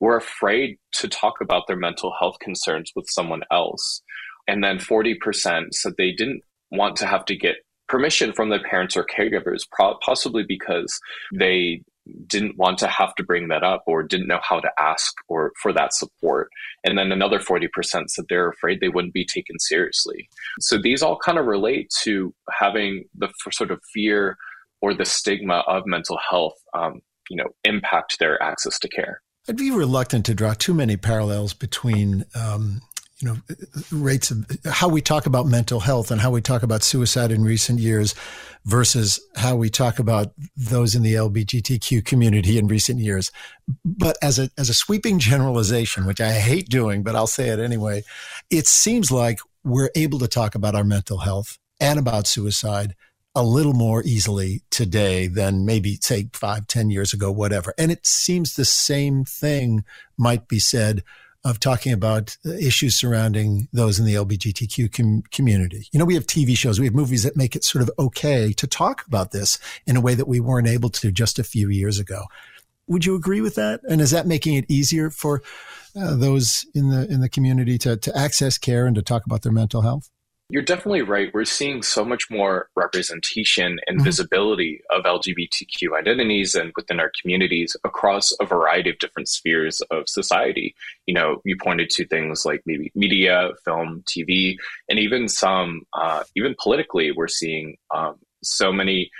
were 0.00 0.16
afraid 0.16 0.78
to 0.92 1.08
talk 1.08 1.34
about 1.40 1.66
their 1.66 1.76
mental 1.76 2.12
health 2.18 2.36
concerns 2.40 2.92
with 2.96 3.06
someone 3.08 3.42
else. 3.50 4.02
And 4.48 4.62
then 4.62 4.78
40% 4.78 5.72
said 5.72 5.92
they 5.96 6.12
didn't 6.12 6.42
want 6.70 6.96
to 6.96 7.06
have 7.06 7.24
to 7.26 7.36
get 7.36 7.56
permission 7.88 8.32
from 8.32 8.48
their 8.48 8.62
parents 8.62 8.96
or 8.96 9.06
caregivers, 9.06 9.62
possibly 10.00 10.44
because 10.46 10.98
they 11.34 11.82
didn't 12.26 12.56
want 12.56 12.78
to 12.78 12.88
have 12.88 13.14
to 13.14 13.22
bring 13.22 13.48
that 13.48 13.62
up 13.62 13.84
or 13.86 14.02
didn't 14.02 14.26
know 14.26 14.40
how 14.42 14.58
to 14.60 14.70
ask 14.78 15.12
or 15.28 15.52
for 15.62 15.72
that 15.72 15.94
support. 15.94 16.48
And 16.84 16.98
then 16.98 17.12
another 17.12 17.38
40% 17.38 17.68
said 18.08 18.24
they're 18.28 18.48
afraid 18.48 18.80
they 18.80 18.88
wouldn't 18.88 19.14
be 19.14 19.24
taken 19.24 19.58
seriously. 19.58 20.28
So 20.60 20.78
these 20.78 21.02
all 21.02 21.18
kind 21.18 21.38
of 21.38 21.46
relate 21.46 21.92
to 22.00 22.34
having 22.50 23.04
the 23.14 23.28
sort 23.52 23.70
of 23.70 23.80
fear 23.92 24.36
or 24.80 24.94
the 24.94 25.04
stigma 25.04 25.62
of 25.68 25.86
mental 25.86 26.18
health, 26.28 26.56
um, 26.74 27.00
you 27.30 27.36
know, 27.36 27.48
impact 27.64 28.18
their 28.18 28.42
access 28.42 28.78
to 28.80 28.88
care. 28.88 29.22
I'd 29.48 29.56
be 29.56 29.70
reluctant 29.70 30.26
to 30.26 30.34
draw 30.34 30.54
too 30.54 30.74
many 30.74 30.96
parallels 30.96 31.52
between 31.52 32.24
um, 32.34 32.80
you 33.22 33.28
know, 33.28 33.36
rates 33.92 34.32
of 34.32 34.44
how 34.64 34.88
we 34.88 35.00
talk 35.00 35.26
about 35.26 35.46
mental 35.46 35.78
health 35.78 36.10
and 36.10 36.20
how 36.20 36.32
we 36.32 36.40
talk 36.40 36.64
about 36.64 36.82
suicide 36.82 37.30
in 37.30 37.44
recent 37.44 37.78
years 37.78 38.16
versus 38.64 39.20
how 39.36 39.54
we 39.54 39.70
talk 39.70 40.00
about 40.00 40.32
those 40.56 40.96
in 40.96 41.02
the 41.02 41.14
LGBTQ 41.14 42.04
community 42.04 42.58
in 42.58 42.66
recent 42.66 42.98
years. 42.98 43.30
But 43.84 44.16
as 44.22 44.40
a, 44.40 44.50
as 44.58 44.68
a 44.68 44.74
sweeping 44.74 45.20
generalization, 45.20 46.04
which 46.04 46.20
I 46.20 46.32
hate 46.32 46.68
doing, 46.68 47.04
but 47.04 47.14
I'll 47.14 47.28
say 47.28 47.50
it 47.50 47.60
anyway, 47.60 48.02
it 48.50 48.66
seems 48.66 49.12
like 49.12 49.38
we're 49.62 49.90
able 49.94 50.18
to 50.18 50.28
talk 50.28 50.56
about 50.56 50.74
our 50.74 50.84
mental 50.84 51.18
health 51.18 51.58
and 51.80 52.00
about 52.00 52.26
suicide 52.26 52.96
a 53.36 53.44
little 53.44 53.72
more 53.72 54.02
easily 54.04 54.62
today 54.70 55.28
than 55.28 55.64
maybe 55.64 55.96
say 56.00 56.28
five, 56.32 56.66
ten 56.66 56.90
years 56.90 57.12
ago, 57.12 57.30
whatever. 57.30 57.72
And 57.78 57.92
it 57.92 58.04
seems 58.04 58.56
the 58.56 58.64
same 58.64 59.24
thing 59.24 59.84
might 60.18 60.48
be 60.48 60.58
said 60.58 61.04
of 61.44 61.58
talking 61.58 61.92
about 61.92 62.36
issues 62.44 62.96
surrounding 62.96 63.68
those 63.72 63.98
in 63.98 64.06
the 64.06 64.14
LGBTQ 64.14 64.92
com- 64.92 65.22
community. 65.32 65.88
You 65.92 65.98
know, 65.98 66.04
we 66.04 66.14
have 66.14 66.26
TV 66.26 66.56
shows, 66.56 66.78
we 66.78 66.86
have 66.86 66.94
movies 66.94 67.24
that 67.24 67.36
make 67.36 67.56
it 67.56 67.64
sort 67.64 67.82
of 67.82 67.90
okay 67.98 68.52
to 68.52 68.66
talk 68.66 69.04
about 69.06 69.32
this 69.32 69.58
in 69.86 69.96
a 69.96 70.00
way 70.00 70.14
that 70.14 70.28
we 70.28 70.40
weren't 70.40 70.68
able 70.68 70.90
to 70.90 71.10
just 71.10 71.38
a 71.38 71.44
few 71.44 71.68
years 71.68 71.98
ago. 71.98 72.24
Would 72.86 73.04
you 73.04 73.14
agree 73.14 73.40
with 73.40 73.56
that? 73.56 73.80
And 73.88 74.00
is 74.00 74.10
that 74.10 74.26
making 74.26 74.54
it 74.54 74.66
easier 74.68 75.10
for 75.10 75.42
uh, 75.96 76.16
those 76.16 76.64
in 76.74 76.90
the 76.90 77.06
in 77.10 77.20
the 77.20 77.28
community 77.28 77.78
to 77.78 77.96
to 77.96 78.16
access 78.16 78.58
care 78.58 78.86
and 78.86 78.96
to 78.96 79.02
talk 79.02 79.26
about 79.26 79.42
their 79.42 79.52
mental 79.52 79.82
health? 79.82 80.10
You're 80.52 80.60
definitely 80.60 81.00
right. 81.00 81.32
We're 81.32 81.46
seeing 81.46 81.82
so 81.82 82.04
much 82.04 82.30
more 82.30 82.68
representation 82.76 83.78
and 83.86 83.96
mm-hmm. 83.96 84.04
visibility 84.04 84.82
of 84.90 85.04
LGBTQ 85.04 85.98
identities 85.98 86.54
and 86.54 86.74
within 86.76 87.00
our 87.00 87.10
communities 87.18 87.74
across 87.84 88.32
a 88.38 88.44
variety 88.44 88.90
of 88.90 88.98
different 88.98 89.30
spheres 89.30 89.80
of 89.90 90.10
society. 90.10 90.74
You 91.06 91.14
know, 91.14 91.40
you 91.46 91.56
pointed 91.56 91.88
to 91.92 92.06
things 92.06 92.44
like 92.44 92.60
maybe 92.66 92.92
media, 92.94 93.52
film, 93.64 94.04
TV, 94.06 94.56
and 94.90 94.98
even 94.98 95.26
some, 95.26 95.86
uh, 95.94 96.24
even 96.36 96.54
politically, 96.62 97.12
we're 97.12 97.28
seeing 97.28 97.78
um, 97.94 98.16
so 98.42 98.70
many 98.70 99.10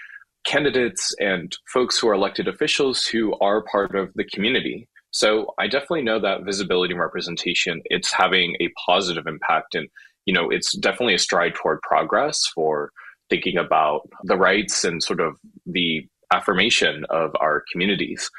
candidates 0.45 1.15
and 1.19 1.57
folks 1.73 1.99
who 1.99 2.09
are 2.09 2.15
elected 2.15 2.47
officials 2.47 3.07
who 3.07 3.35
are 3.39 3.63
part 3.63 3.95
of 3.95 4.13
the 4.17 4.25
community. 4.25 4.87
So 5.13 5.55
I 5.59 5.67
definitely 5.67 6.03
know 6.03 6.21
that 6.21 6.45
visibility 6.45 6.93
and 6.93 7.01
representation, 7.01 7.81
it's 7.87 8.13
having 8.13 8.57
a 8.61 8.69
positive 8.87 9.27
impact 9.27 9.75
and 9.75 9.89
you 10.27 10.35
know, 10.35 10.51
it's 10.51 10.77
definitely 10.77 11.15
a 11.15 11.19
stride 11.19 11.55
toward 11.55 11.81
progress 11.83 12.47
for 12.55 12.91
thinking 13.31 13.57
about 13.57 14.09
the 14.25 14.37
rights 14.37 14.85
and 14.85 15.03
sort 15.03 15.21
of 15.21 15.35
the 15.67 16.07
affirmation 16.33 17.05
of 17.11 17.31
our 17.41 17.63
communities. 17.71 18.31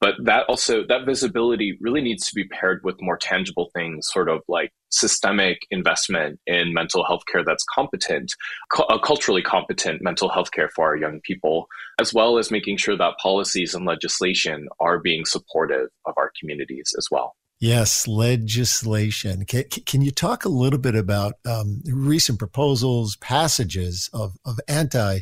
But 0.00 0.14
that 0.24 0.44
also, 0.48 0.84
that 0.86 1.06
visibility 1.06 1.76
really 1.80 2.00
needs 2.00 2.28
to 2.28 2.34
be 2.34 2.44
paired 2.44 2.82
with 2.84 3.00
more 3.00 3.16
tangible 3.16 3.68
things, 3.74 4.08
sort 4.12 4.28
of 4.28 4.42
like 4.46 4.70
systemic 4.90 5.58
investment 5.72 6.38
in 6.46 6.72
mental 6.72 7.04
health 7.04 7.22
care 7.30 7.44
that's 7.44 7.64
competent, 7.74 8.32
cu- 8.70 8.84
uh, 8.84 8.98
culturally 9.00 9.42
competent 9.42 10.00
mental 10.00 10.28
health 10.28 10.52
care 10.52 10.70
for 10.74 10.86
our 10.86 10.96
young 10.96 11.20
people, 11.24 11.66
as 12.00 12.14
well 12.14 12.38
as 12.38 12.52
making 12.52 12.76
sure 12.76 12.96
that 12.96 13.18
policies 13.20 13.74
and 13.74 13.86
legislation 13.86 14.68
are 14.78 15.00
being 15.00 15.24
supportive 15.24 15.88
of 16.06 16.14
our 16.16 16.30
communities 16.38 16.94
as 16.96 17.08
well. 17.10 17.34
Yes, 17.60 18.06
legislation. 18.06 19.44
Can, 19.44 19.64
can, 19.64 20.00
you 20.00 20.12
talk 20.12 20.44
a 20.44 20.48
little 20.48 20.78
bit 20.78 20.94
about 20.94 21.34
um, 21.44 21.82
recent 21.86 22.38
proposals, 22.38 23.16
passages 23.16 24.08
of, 24.12 24.36
of 24.44 24.60
anti 24.68 25.20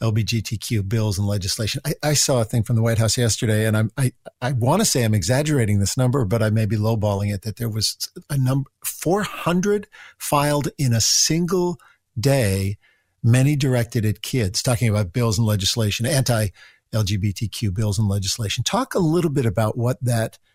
LGBTQ 0.00 0.88
bills 0.88 1.18
and 1.18 1.26
legislation? 1.26 1.80
I, 1.84 1.94
I, 2.04 2.14
saw 2.14 2.40
a 2.40 2.44
thing 2.44 2.62
from 2.62 2.76
the 2.76 2.82
White 2.82 2.98
House 2.98 3.18
yesterday, 3.18 3.66
and 3.66 3.76
I'm, 3.76 3.90
I, 3.96 4.12
I 4.40 4.52
want 4.52 4.80
to 4.80 4.84
say 4.84 5.02
I'm 5.02 5.14
exaggerating 5.14 5.80
this 5.80 5.96
number, 5.96 6.24
but 6.24 6.40
I 6.40 6.50
may 6.50 6.66
be 6.66 6.76
lowballing 6.76 7.34
it, 7.34 7.42
that 7.42 7.56
there 7.56 7.68
was 7.68 7.96
a 8.30 8.38
number 8.38 8.70
400 8.84 9.88
filed 10.18 10.68
in 10.78 10.92
a 10.92 11.00
single 11.00 11.78
day, 12.18 12.78
many 13.24 13.56
directed 13.56 14.06
at 14.06 14.22
kids, 14.22 14.62
talking 14.62 14.88
about 14.88 15.12
bills 15.12 15.36
and 15.36 15.48
legislation, 15.48 16.06
anti 16.06 16.50
LGBTQ 16.94 17.74
bills 17.74 17.98
and 17.98 18.06
legislation. 18.06 18.62
Talk 18.62 18.94
a 18.94 19.00
little 19.00 19.30
bit 19.32 19.46
about 19.46 19.76
what 19.76 19.98
that– 20.00 20.38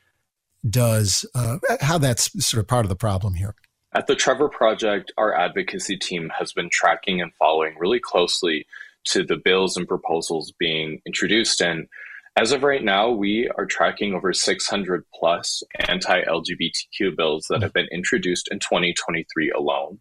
does, 0.70 1.26
uh, 1.36 1.58
how 1.82 1.98
that's 1.98 2.32
sort 2.46 2.60
of 2.60 2.68
part 2.68 2.86
of 2.86 2.90
the 2.90 2.96
problem 2.96 3.36
here. 3.36 3.56
At 3.94 4.08
the 4.08 4.16
Trevor 4.16 4.50
Project, 4.50 5.12
our 5.18 5.34
advocacy 5.34 5.98
team 5.98 6.32
has 6.38 6.54
been 6.54 6.70
tracking 6.72 7.22
and 7.22 7.32
following 7.40 7.76
really 7.80 8.00
closely 8.00 8.66
to 9.06 9.24
the 9.24 9.38
bills 9.38 9.78
and 9.78 9.88
proposals 9.88 10.54
being 10.60 11.02
introduced. 11.06 11.62
And 11.62 11.88
as 12.38 12.52
of 12.52 12.64
right 12.64 12.84
now, 12.84 13.10
we 13.10 13.50
are 13.58 13.66
tracking 13.66 14.14
over 14.14 14.34
600 14.34 15.04
plus 15.16 15.64
anti 15.88 16.22
LGBTQ 16.24 17.16
bills 17.16 17.48
that 17.50 17.64
have 17.64 17.74
been 17.74 17.88
introduced 17.92 18.50
in 18.52 18.60
2023 18.60 19.52
alone 19.52 19.98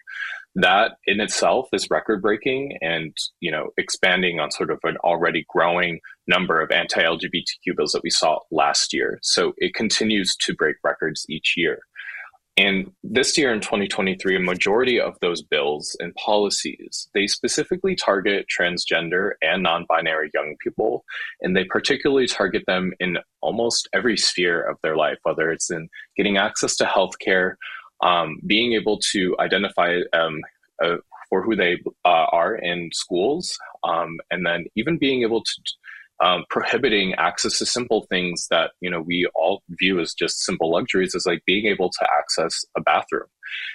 that 0.57 0.93
in 1.05 1.21
itself 1.21 1.69
is 1.73 1.89
record 1.91 2.23
breaking 2.23 2.79
and 2.81 3.15
you 3.41 3.51
know 3.51 3.69
expanding 3.77 4.41
on 4.41 4.51
sort 4.51 4.71
of 4.71 4.81
an 4.85 4.97
already 5.05 5.45
growing 5.49 6.01
number 6.27 6.61
of 6.61 6.71
anti-lgbtq 6.71 7.77
bills 7.77 7.93
that 7.93 8.03
we 8.03 8.11
saw 8.11 8.39
last 8.51 8.93
year. 8.93 9.19
So 9.23 9.53
it 9.59 9.75
continues 9.75 10.35
to 10.37 10.55
break 10.55 10.77
records 10.83 11.25
each 11.29 11.55
year. 11.57 11.81
And 12.57 12.91
this 13.05 13.37
year 13.37 13.53
in 13.53 13.61
2023 13.61 14.37
a 14.37 14.41
majority 14.41 14.99
of 14.99 15.15
those 15.21 15.43
bills 15.43 15.95
and 16.01 16.15
policies 16.15 17.07
they 17.13 17.27
specifically 17.27 17.95
target 17.95 18.47
transgender 18.49 19.33
and 19.43 19.63
non-binary 19.63 20.31
young 20.33 20.57
people 20.65 21.05
and 21.43 21.55
they 21.55 21.65
particularly 21.65 22.27
target 22.27 22.63
them 22.67 22.93
in 22.99 23.19
almost 23.43 23.91
every 23.93 24.17
sphere 24.17 24.63
of 24.63 24.79
their 24.83 24.97
life 24.97 25.19
whether 25.25 25.51
it's 25.51 25.71
in 25.71 25.91
getting 26.17 26.39
access 26.39 26.77
to 26.77 26.85
healthcare 26.85 27.57
um, 28.03 28.41
being 28.47 28.75
able 28.75 28.99
to 29.13 29.37
identify 29.39 30.01
um, 30.13 30.41
uh, 30.83 30.97
for 31.29 31.43
who 31.43 31.57
they 31.57 31.79
uh, 32.05 32.27
are 32.33 32.55
in 32.55 32.91
schools, 32.93 33.59
um, 33.85 34.19
and 34.31 34.47
then 34.47 34.67
even 34.77 34.99
being 34.99 35.23
able 35.23 35.43
to 35.43 36.27
um, 36.27 36.45
prohibiting 36.49 37.15
access 37.15 37.59
to 37.59 37.67
simple 37.67 38.07
things 38.09 38.47
that 38.51 38.73
you 38.81 38.91
know 38.91 39.01
we 39.01 39.29
all 39.35 39.63
view 39.71 40.01
as 40.01 40.15
just 40.15 40.45
simple 40.45 40.71
luxuries, 40.71 41.15
is 41.15 41.27
like 41.27 41.43
being 41.47 41.67
able 41.67 41.91
to 41.91 42.09
access 42.19 42.65
a 42.77 42.81
bathroom, 42.81 43.29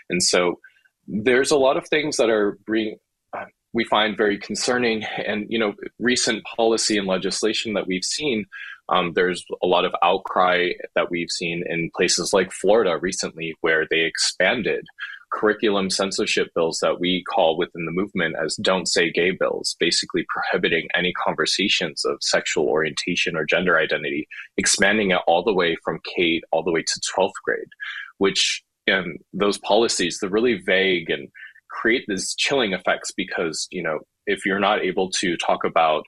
and 0.10 0.24
so 0.24 0.60
there's 1.08 1.52
a 1.52 1.58
lot 1.58 1.78
of 1.78 1.88
things 1.88 2.18
that 2.18 2.30
are 2.30 2.58
uh, 2.70 3.46
we 3.74 3.84
find 3.86 4.18
very 4.18 4.38
concerning, 4.38 5.04
and 5.04 5.46
you 5.50 5.60
know 5.60 5.74
recent 6.00 6.44
policy 6.44 6.98
and 6.98 7.08
legislation 7.08 7.74
that 7.74 7.88
we've 7.88 8.06
seen 8.06 8.46
um, 8.92 9.14
there's 9.16 9.44
a 9.64 9.68
lot 9.68 9.86
of 9.86 9.94
outcry 10.04 10.70
that 10.96 11.10
we've 11.10 11.32
seen 11.32 11.64
in 11.68 11.90
places 11.96 12.34
like 12.34 12.52
Florida 12.52 12.98
recently, 13.02 13.56
where 13.62 13.88
they 13.90 14.02
expanded 14.02 14.86
curriculum 15.32 15.90
censorship 15.90 16.50
bills 16.54 16.80
that 16.82 17.00
we 17.00 17.24
call 17.24 17.58
within 17.58 17.86
the 17.86 17.92
movement 17.92 18.36
as 18.44 18.56
don't 18.58 18.88
say 18.88 19.10
gay 19.10 19.32
bills, 19.32 19.76
basically 19.80 20.26
prohibiting 20.28 20.88
any 20.94 21.14
conversations 21.14 22.04
of 22.06 22.18
sexual 22.22 22.66
orientation 22.66 23.38
or 23.38 23.46
gender 23.46 23.80
identity, 23.80 24.28
expanding 24.58 25.12
it 25.12 25.20
all 25.28 25.44
the 25.44 25.54
way 25.54 25.78
from 25.84 26.00
K 26.04 26.42
all 26.52 26.64
the 26.64 26.72
way 26.72 26.84
to 26.84 27.02
12th 27.18 27.32
grade, 27.46 27.70
which 28.18 28.62
um, 28.92 29.16
those 29.34 29.58
policies, 29.60 30.18
they're 30.20 30.30
really 30.30 30.60
vague 30.66 31.10
and 31.10 31.30
create 31.70 32.04
these 32.08 32.36
chilling 32.36 32.74
effects 32.74 33.12
because, 33.16 33.68
you 33.72 33.82
know, 33.82 34.00
if 34.28 34.46
you're 34.46 34.60
not 34.60 34.84
able 34.84 35.10
to 35.10 35.38
talk 35.38 35.64
about 35.64 36.04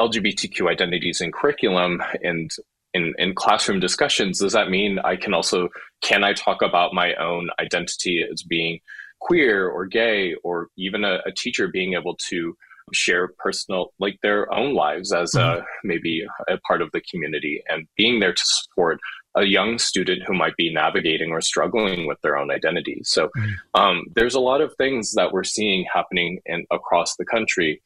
LGBTQ 0.00 0.70
identities 0.70 1.20
in 1.20 1.30
curriculum 1.30 2.02
and 2.22 2.50
in, 2.94 3.14
in 3.18 3.34
classroom 3.34 3.78
discussions, 3.78 4.38
does 4.40 4.52
that 4.52 4.70
mean 4.70 4.98
I 4.98 5.16
can 5.16 5.34
also 5.34 5.68
can 6.02 6.24
I 6.24 6.32
talk 6.32 6.62
about 6.62 6.94
my 6.94 7.14
own 7.14 7.50
identity 7.60 8.24
as 8.30 8.42
being 8.42 8.80
queer 9.20 9.68
or 9.68 9.86
gay 9.86 10.34
or 10.42 10.68
even 10.76 11.04
a, 11.04 11.18
a 11.26 11.32
teacher 11.32 11.68
being 11.68 11.94
able 11.94 12.16
to 12.30 12.56
share 12.92 13.28
personal 13.38 13.92
like 14.00 14.18
their 14.22 14.52
own 14.52 14.74
lives 14.74 15.12
as 15.12 15.32
mm-hmm. 15.32 15.60
a 15.60 15.64
maybe 15.84 16.24
a 16.48 16.58
part 16.66 16.82
of 16.82 16.90
the 16.92 17.00
community 17.08 17.62
and 17.68 17.86
being 17.96 18.18
there 18.18 18.32
to 18.32 18.42
support 18.44 18.98
a 19.36 19.44
young 19.44 19.78
student 19.78 20.22
who 20.26 20.34
might 20.34 20.56
be 20.56 20.72
navigating 20.72 21.30
or 21.30 21.40
struggling 21.40 22.06
with 22.08 22.18
their 22.22 22.36
own 22.36 22.50
identity 22.50 23.00
so 23.04 23.28
mm-hmm. 23.36 23.80
um, 23.80 24.04
there's 24.16 24.34
a 24.34 24.40
lot 24.40 24.60
of 24.60 24.74
things 24.74 25.12
that 25.12 25.32
we're 25.32 25.44
seeing 25.44 25.86
happening 25.92 26.40
in 26.46 26.64
across 26.72 27.14
the 27.16 27.24
country 27.24 27.80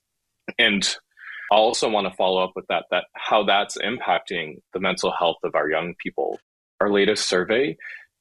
and 0.58 0.96
I 1.54 1.56
also 1.56 1.88
want 1.88 2.08
to 2.08 2.16
follow 2.16 2.42
up 2.42 2.50
with 2.56 2.66
that 2.66 2.86
that 2.90 3.04
how 3.12 3.44
that's 3.44 3.78
impacting 3.78 4.56
the 4.72 4.80
mental 4.80 5.12
health 5.16 5.36
of 5.44 5.54
our 5.54 5.70
young 5.70 5.94
people. 6.02 6.40
Our 6.80 6.90
latest 6.90 7.28
survey 7.28 7.76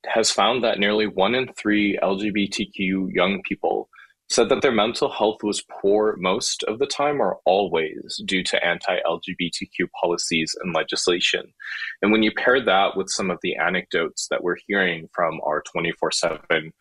has 0.06 0.30
found 0.30 0.64
that 0.64 0.78
nearly 0.78 1.08
one 1.08 1.34
in 1.34 1.52
three 1.54 1.98
LGBTQ 1.98 3.12
young 3.12 3.42
people 3.42 3.90
said 4.30 4.50
that 4.50 4.62
their 4.62 4.72
mental 4.72 5.10
health 5.10 5.38
was 5.42 5.64
poor 5.82 6.16
most 6.20 6.64
of 6.66 6.78
the 6.78 6.86
time 6.86 7.20
or 7.20 7.40
always 7.44 8.22
due 8.24 8.44
to 8.44 8.64
anti 8.64 8.98
LGBTQ 9.04 9.88
policies 10.00 10.56
and 10.62 10.76
legislation. 10.76 11.42
And 12.04 12.12
when 12.12 12.22
you 12.22 12.32
pair 12.38 12.64
that 12.64 12.96
with 12.96 13.10
some 13.10 13.32
of 13.32 13.40
the 13.42 13.56
anecdotes 13.56 14.28
that 14.30 14.44
we're 14.44 14.58
hearing 14.68 15.10
from 15.12 15.42
our 15.44 15.64
24 15.72 16.12
7 16.12 16.72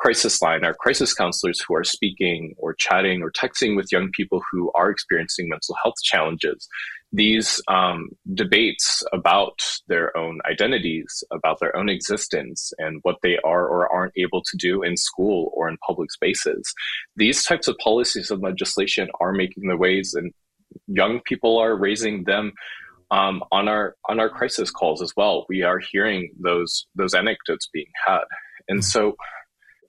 crisis 0.00 0.40
line, 0.40 0.64
our 0.64 0.74
crisis 0.74 1.12
counselors 1.12 1.60
who 1.60 1.74
are 1.74 1.84
speaking 1.84 2.54
or 2.56 2.74
chatting 2.74 3.22
or 3.22 3.30
texting 3.30 3.76
with 3.76 3.92
young 3.92 4.10
people 4.16 4.40
who 4.50 4.72
are 4.74 4.90
experiencing 4.90 5.48
mental 5.48 5.76
health 5.82 5.96
challenges, 6.02 6.66
these 7.12 7.60
um, 7.68 8.08
debates 8.32 9.02
about 9.12 9.60
their 9.88 10.16
own 10.16 10.40
identities, 10.50 11.22
about 11.32 11.58
their 11.60 11.76
own 11.76 11.88
existence, 11.88 12.72
and 12.78 13.00
what 13.02 13.16
they 13.22 13.36
are 13.44 13.66
or 13.66 13.92
aren't 13.92 14.14
able 14.16 14.42
to 14.42 14.56
do 14.56 14.82
in 14.82 14.96
school 14.96 15.50
or 15.54 15.68
in 15.68 15.76
public 15.86 16.10
spaces. 16.10 16.72
These 17.16 17.44
types 17.44 17.68
of 17.68 17.76
policies 17.78 18.30
and 18.30 18.40
legislation 18.42 19.08
are 19.20 19.32
making 19.32 19.66
their 19.66 19.76
ways, 19.76 20.14
and 20.14 20.32
young 20.86 21.20
people 21.26 21.58
are 21.58 21.76
raising 21.76 22.24
them 22.24 22.52
um, 23.10 23.42
on 23.50 23.68
our 23.68 23.96
on 24.08 24.20
our 24.20 24.30
crisis 24.30 24.70
calls 24.70 25.02
as 25.02 25.12
well. 25.16 25.46
We 25.48 25.62
are 25.62 25.78
hearing 25.78 26.32
those 26.40 26.86
those 26.94 27.12
anecdotes 27.12 27.68
being 27.72 27.92
had, 28.06 28.24
and 28.68 28.84
so. 28.84 29.16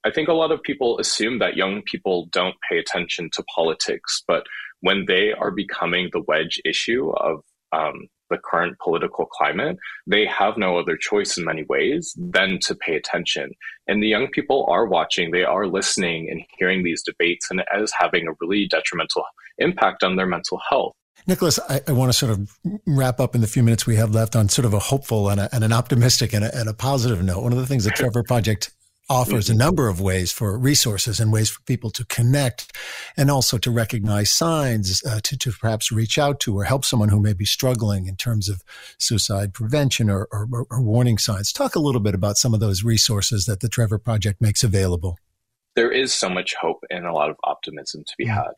I 0.04 0.10
think 0.10 0.28
a 0.28 0.34
lot 0.34 0.50
of 0.50 0.62
people 0.62 0.98
assume 0.98 1.38
that 1.38 1.56
young 1.56 1.82
people 1.82 2.26
don't 2.32 2.56
pay 2.68 2.78
attention 2.78 3.30
to 3.34 3.44
politics, 3.54 4.22
but 4.26 4.44
when 4.80 5.04
they 5.06 5.32
are 5.32 5.50
becoming 5.50 6.10
the 6.12 6.22
wedge 6.26 6.60
issue 6.64 7.10
of 7.18 7.40
um, 7.72 8.08
the 8.30 8.38
current 8.38 8.76
political 8.82 9.26
climate, 9.26 9.76
they 10.06 10.26
have 10.26 10.56
no 10.56 10.76
other 10.78 10.96
choice 10.96 11.36
in 11.36 11.44
many 11.44 11.64
ways 11.68 12.14
than 12.16 12.58
to 12.62 12.74
pay 12.74 12.96
attention. 12.96 13.52
And 13.86 14.02
the 14.02 14.08
young 14.08 14.28
people 14.28 14.66
are 14.68 14.86
watching, 14.86 15.30
they 15.30 15.44
are 15.44 15.66
listening 15.66 16.28
and 16.30 16.42
hearing 16.58 16.82
these 16.82 17.02
debates, 17.02 17.48
and 17.50 17.60
it 17.60 17.66
is 17.76 17.92
having 17.96 18.26
a 18.26 18.32
really 18.40 18.66
detrimental 18.66 19.24
impact 19.58 20.02
on 20.02 20.16
their 20.16 20.26
mental 20.26 20.60
health. 20.68 20.94
Nicholas, 21.26 21.60
I, 21.68 21.80
I, 21.86 21.92
want 21.92 22.10
to 22.10 22.18
sort 22.18 22.32
of 22.32 22.50
wrap 22.84 23.20
up 23.20 23.36
in 23.36 23.42
the 23.42 23.46
few 23.46 23.62
minutes 23.62 23.86
we 23.86 23.94
have 23.94 24.12
left 24.12 24.34
on 24.34 24.48
sort 24.48 24.66
of 24.66 24.74
a 24.74 24.80
hopeful 24.80 25.28
and, 25.28 25.38
a, 25.38 25.54
and 25.54 25.62
an 25.62 25.72
optimistic 25.72 26.32
and 26.32 26.44
a, 26.44 26.58
and 26.58 26.68
a 26.68 26.74
positive 26.74 27.22
note. 27.22 27.42
One 27.42 27.52
of 27.52 27.58
the 27.58 27.66
things 27.66 27.84
that 27.84 27.94
Trevor 27.94 28.24
Project 28.24 28.72
offers 29.12 29.50
a 29.50 29.54
number 29.54 29.88
of 29.88 30.00
ways 30.00 30.32
for 30.32 30.56
resources 30.58 31.20
and 31.20 31.30
ways 31.30 31.50
for 31.50 31.60
people 31.62 31.90
to 31.90 32.04
connect 32.06 32.74
and 33.16 33.30
also 33.30 33.58
to 33.58 33.70
recognize 33.70 34.30
signs 34.30 35.04
uh, 35.04 35.20
to, 35.22 35.36
to 35.36 35.52
perhaps 35.52 35.92
reach 35.92 36.16
out 36.18 36.40
to 36.40 36.56
or 36.56 36.64
help 36.64 36.84
someone 36.84 37.10
who 37.10 37.20
may 37.20 37.34
be 37.34 37.44
struggling 37.44 38.06
in 38.06 38.16
terms 38.16 38.48
of 38.48 38.62
suicide 38.98 39.52
prevention 39.52 40.08
or, 40.08 40.26
or, 40.32 40.66
or 40.70 40.80
warning 40.80 41.18
signs. 41.18 41.52
Talk 41.52 41.76
a 41.76 41.80
little 41.80 42.00
bit 42.00 42.14
about 42.14 42.38
some 42.38 42.54
of 42.54 42.60
those 42.60 42.82
resources 42.82 43.44
that 43.44 43.60
the 43.60 43.68
Trevor 43.68 43.98
Project 43.98 44.40
makes 44.40 44.64
available. 44.64 45.18
There 45.76 45.92
is 45.92 46.14
so 46.14 46.30
much 46.30 46.54
hope 46.58 46.82
and 46.90 47.06
a 47.06 47.12
lot 47.12 47.28
of 47.28 47.36
optimism 47.44 48.04
to 48.06 48.12
be 48.16 48.24
mm-hmm. 48.24 48.34
had 48.34 48.52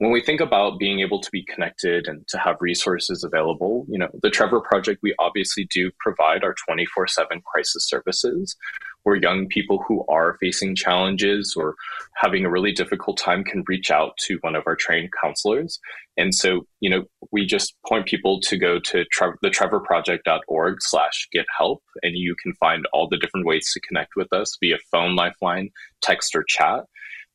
when 0.00 0.10
we 0.10 0.22
think 0.22 0.40
about 0.40 0.78
being 0.78 1.00
able 1.00 1.20
to 1.20 1.30
be 1.30 1.44
connected 1.44 2.08
and 2.08 2.26
to 2.28 2.38
have 2.38 2.56
resources 2.60 3.22
available, 3.22 3.84
you 3.86 3.98
know, 3.98 4.08
the 4.22 4.30
Trevor 4.30 4.62
Project, 4.62 5.00
we 5.02 5.14
obviously 5.18 5.66
do 5.70 5.90
provide 5.98 6.42
our 6.42 6.54
24 6.66 7.06
7 7.06 7.42
crisis 7.42 7.86
services 7.86 8.56
where 9.02 9.16
young 9.16 9.46
people 9.46 9.84
who 9.86 10.02
are 10.08 10.38
facing 10.40 10.74
challenges 10.74 11.54
or 11.54 11.74
having 12.16 12.46
a 12.46 12.50
really 12.50 12.72
difficult 12.72 13.18
time 13.18 13.44
can 13.44 13.62
reach 13.66 13.90
out 13.90 14.16
to 14.22 14.38
one 14.40 14.54
of 14.54 14.62
our 14.66 14.74
trained 14.74 15.10
counselors. 15.22 15.78
And 16.16 16.34
so, 16.34 16.66
you 16.80 16.88
know, 16.88 17.04
we 17.30 17.44
just 17.44 17.74
point 17.86 18.06
people 18.06 18.40
to 18.40 18.56
go 18.56 18.78
to 18.78 19.04
tre- 19.12 19.36
the 19.42 19.50
trevorproject.org 19.50 20.78
slash 20.80 21.28
get 21.30 21.44
help, 21.58 21.82
and 22.02 22.16
you 22.16 22.34
can 22.42 22.54
find 22.54 22.86
all 22.94 23.06
the 23.06 23.18
different 23.18 23.46
ways 23.46 23.70
to 23.74 23.80
connect 23.80 24.12
with 24.16 24.32
us 24.32 24.56
via 24.60 24.78
phone, 24.90 25.14
lifeline, 25.14 25.68
text, 26.00 26.34
or 26.34 26.42
chat 26.48 26.84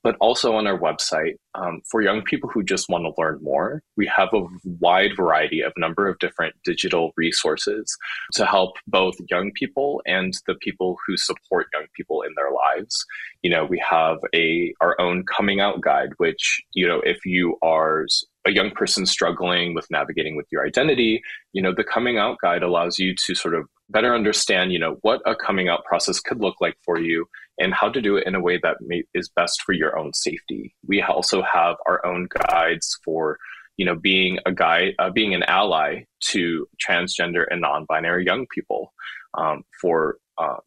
but 0.06 0.16
also 0.22 0.54
on 0.54 0.68
our 0.68 0.78
website 0.78 1.34
um, 1.56 1.82
for 1.90 2.00
young 2.00 2.22
people 2.22 2.48
who 2.48 2.62
just 2.62 2.88
want 2.90 3.04
to 3.06 3.20
learn 3.20 3.40
more. 3.42 3.82
We 3.98 4.06
have 4.16 4.30
a 4.36 4.46
wide 4.64 5.16
variety 5.18 5.62
of 5.62 5.74
number 5.78 6.08
of 6.08 6.20
different 6.20 6.54
digital 6.64 7.12
resources 7.18 7.98
to 8.34 8.46
help 8.46 8.74
both 8.86 9.16
young 9.32 9.52
people 9.56 10.04
and 10.06 10.32
the 10.46 10.54
people 10.62 10.96
who 11.08 11.18
support 11.18 11.66
young 11.74 11.88
people 11.96 12.22
in 12.22 12.34
their 12.36 12.52
lives. 12.52 13.04
You 13.42 13.50
know, 13.50 13.66
we 13.66 13.84
have 13.90 14.18
a 14.36 14.76
our 14.80 14.96
own 15.02 15.24
coming 15.26 15.60
out 15.60 15.82
guide, 15.82 16.10
which 16.18 16.62
you 16.74 16.88
know, 16.88 17.02
if 17.04 17.26
you 17.26 17.58
are 17.64 18.06
a 18.46 18.52
young 18.52 18.70
person 18.70 19.08
struggling 19.08 19.74
with 19.74 19.90
navigating 19.90 20.36
with 20.36 20.46
your 20.52 20.64
identity, 20.68 21.20
you 21.52 21.64
know, 21.64 21.74
the 21.76 21.84
coming 21.84 22.20
out 22.20 22.38
guide 22.44 22.62
allows 22.62 23.00
you 23.00 23.16
to 23.26 23.34
sort 23.34 23.56
of 23.56 23.68
better 23.90 24.16
understand, 24.16 24.72
you 24.72 24.80
know, 24.80 24.98
what 25.02 25.22
a 25.26 25.36
coming 25.36 25.70
out 25.70 25.86
process 25.86 26.20
could 26.20 26.42
look 26.42 26.56
like 26.60 26.76
for 26.84 27.00
you 27.00 27.28
and 27.60 27.74
how 27.74 27.90
to 27.90 28.02
do 28.02 28.18
it 28.18 28.28
in 28.28 28.36
a 28.36 28.42
way 28.42 28.60
that 28.62 28.78
may, 28.82 29.04
is 29.14 29.30
best 29.36 29.62
for 29.62 29.74
your 29.74 29.98
own 29.98 30.14
safety. 30.14 30.76
We 30.88 31.02
also 31.02 31.42
have 31.42 31.76
our 31.88 32.06
own 32.06 32.28
guides 32.50 32.98
for, 33.04 33.38
you 33.78 33.86
know, 33.86 33.96
being 33.96 34.40
a 34.46 34.52
guide, 34.52 34.94
uh, 35.00 35.10
being 35.10 35.34
an 35.34 35.44
ally 35.44 36.04
to 36.32 36.68
transgender 36.86 37.46
and 37.50 37.62
non-binary 37.62 38.26
young 38.26 38.48
people, 38.54 38.94
um, 39.38 39.64
for 39.82 40.18
uh, 40.38 40.58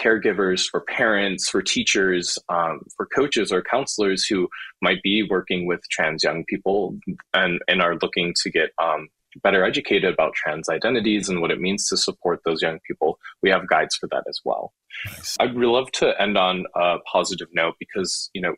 caregivers, 0.00 0.66
for 0.70 0.82
parents, 0.82 1.48
for 1.48 1.60
teachers, 1.60 2.38
um, 2.48 2.80
for 2.96 3.06
coaches 3.06 3.50
or 3.52 3.62
counselors 3.62 4.24
who 4.24 4.48
might 4.80 5.02
be 5.02 5.26
working 5.28 5.66
with 5.66 5.80
trans 5.90 6.22
young 6.22 6.44
people 6.44 6.96
and, 7.34 7.60
and 7.66 7.82
are 7.82 7.96
looking 8.00 8.32
to 8.42 8.50
get 8.50 8.70
um, 8.80 9.08
better 9.42 9.64
educated 9.64 10.12
about 10.12 10.34
trans 10.34 10.68
identities 10.68 11.28
and 11.28 11.40
what 11.40 11.50
it 11.50 11.60
means 11.60 11.88
to 11.88 11.96
support 11.96 12.40
those 12.44 12.62
young 12.62 12.78
people. 12.86 13.18
We 13.42 13.50
have 13.50 13.68
guides 13.68 13.96
for 13.96 14.08
that 14.08 14.24
as 14.28 14.40
well. 14.44 14.72
Nice. 15.06 15.36
I'd 15.40 15.54
really 15.54 15.72
love 15.72 15.90
to 15.92 16.20
end 16.20 16.36
on 16.36 16.64
a 16.74 16.96
positive 17.10 17.48
note 17.52 17.74
because, 17.78 18.30
you 18.34 18.40
know, 18.40 18.54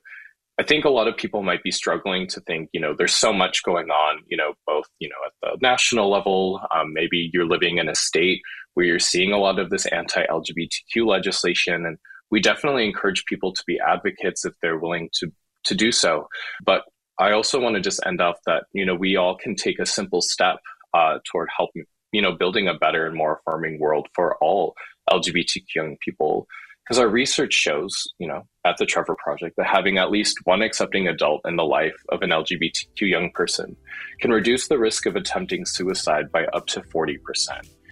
I 0.59 0.63
think 0.63 0.85
a 0.85 0.91
lot 0.91 1.09
of 1.09 1.17
people 1.17 1.43
might 1.43 1.63
be 1.63 1.71
struggling 1.71 2.27
to 2.29 2.41
think, 2.43 2.69
you 2.73 2.81
know, 2.81 2.95
there's 2.97 3.17
so 3.17 3.33
much 3.33 3.63
going 3.63 3.89
on, 3.89 4.23
you 4.29 4.37
know, 4.37 4.53
both, 4.67 4.85
you 4.99 5.09
know, 5.09 5.15
at 5.27 5.33
the 5.41 5.59
national 5.63 6.11
level. 6.11 6.61
Um, 6.75 6.93
maybe 6.93 7.31
you're 7.33 7.47
living 7.47 7.79
in 7.79 7.89
a 7.89 7.95
state 7.95 8.43
where 8.75 8.85
you're 8.85 8.99
seeing 8.99 9.33
a 9.33 9.39
lot 9.39 9.59
of 9.59 9.71
this 9.71 9.87
anti 9.87 10.23
LGBTQ 10.27 11.07
legislation. 11.07 11.87
And 11.87 11.97
we 12.31 12.41
definitely 12.41 12.85
encourage 12.85 13.25
people 13.25 13.55
to 13.55 13.63
be 13.67 13.81
advocates 13.81 14.45
if 14.45 14.53
they're 14.61 14.79
willing 14.79 15.09
to, 15.15 15.33
to 15.65 15.75
do 15.75 15.91
so. 15.91 16.29
But 16.63 16.83
I 17.21 17.33
also 17.33 17.61
want 17.61 17.75
to 17.77 17.81
just 17.81 18.01
end 18.07 18.21
off 18.21 18.37
that, 18.47 18.65
you 18.73 18.87
know, 18.87 18.95
we 18.95 19.17
all 19.17 19.37
can 19.37 19.55
take 19.55 19.79
a 19.79 19.87
simple 19.87 20.23
step 20.23 20.57
uh, 20.95 21.19
toward 21.31 21.49
helping, 21.55 21.85
you 22.13 22.23
know, 22.23 22.33
building 22.33 22.67
a 22.67 22.75
better 22.75 23.07
and 23.07 23.15
more 23.15 23.41
affirming 23.41 23.79
world 23.79 24.09
for 24.15 24.37
all 24.39 24.75
LGBTQ 25.11 25.63
young 25.75 25.97
people 26.05 26.47
because 26.91 26.99
our 26.99 27.09
research 27.09 27.53
shows, 27.53 28.09
you 28.19 28.27
know, 28.27 28.43
at 28.65 28.77
the 28.79 28.87
Trevor 28.87 29.17
Project 29.23 29.57
that 29.57 29.67
having 29.67 29.99
at 29.99 30.11
least 30.11 30.39
one 30.45 30.61
accepting 30.61 31.07
adult 31.07 31.43
in 31.45 31.55
the 31.55 31.65
life 31.65 31.95
of 32.09 32.23
an 32.23 32.31
LGBTQ 32.31 33.03
young 33.03 33.31
person 33.31 33.77
can 34.21 34.33
reduce 34.33 34.67
the 34.67 34.79
risk 34.79 35.07
of 35.07 35.15
attempting 35.15 35.65
suicide 35.65 36.33
by 36.33 36.47
up 36.47 36.67
to 36.69 36.81
40%. 36.81 37.19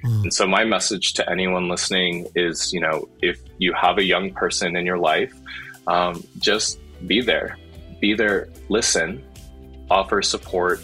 Mm. 0.05 0.23
And 0.23 0.35
so 0.35 0.49
my 0.49 0.65
message 0.65 1.13
to 1.15 1.31
anyone 1.31 1.69
listening 1.69 2.27
is, 2.35 2.73
you 2.73 2.81
know, 2.81 3.09
if 3.23 3.39
you 3.59 3.73
have 3.73 3.99
a 3.99 4.05
young 4.05 4.33
person 4.33 4.75
in 4.75 4.85
your 4.85 4.99
life, 4.99 5.33
um, 5.87 6.25
just 6.39 6.81
be 7.07 7.21
there, 7.21 7.57
be 8.01 8.15
there, 8.15 8.49
listen, 8.69 9.25
offer 9.91 10.23
support, 10.23 10.81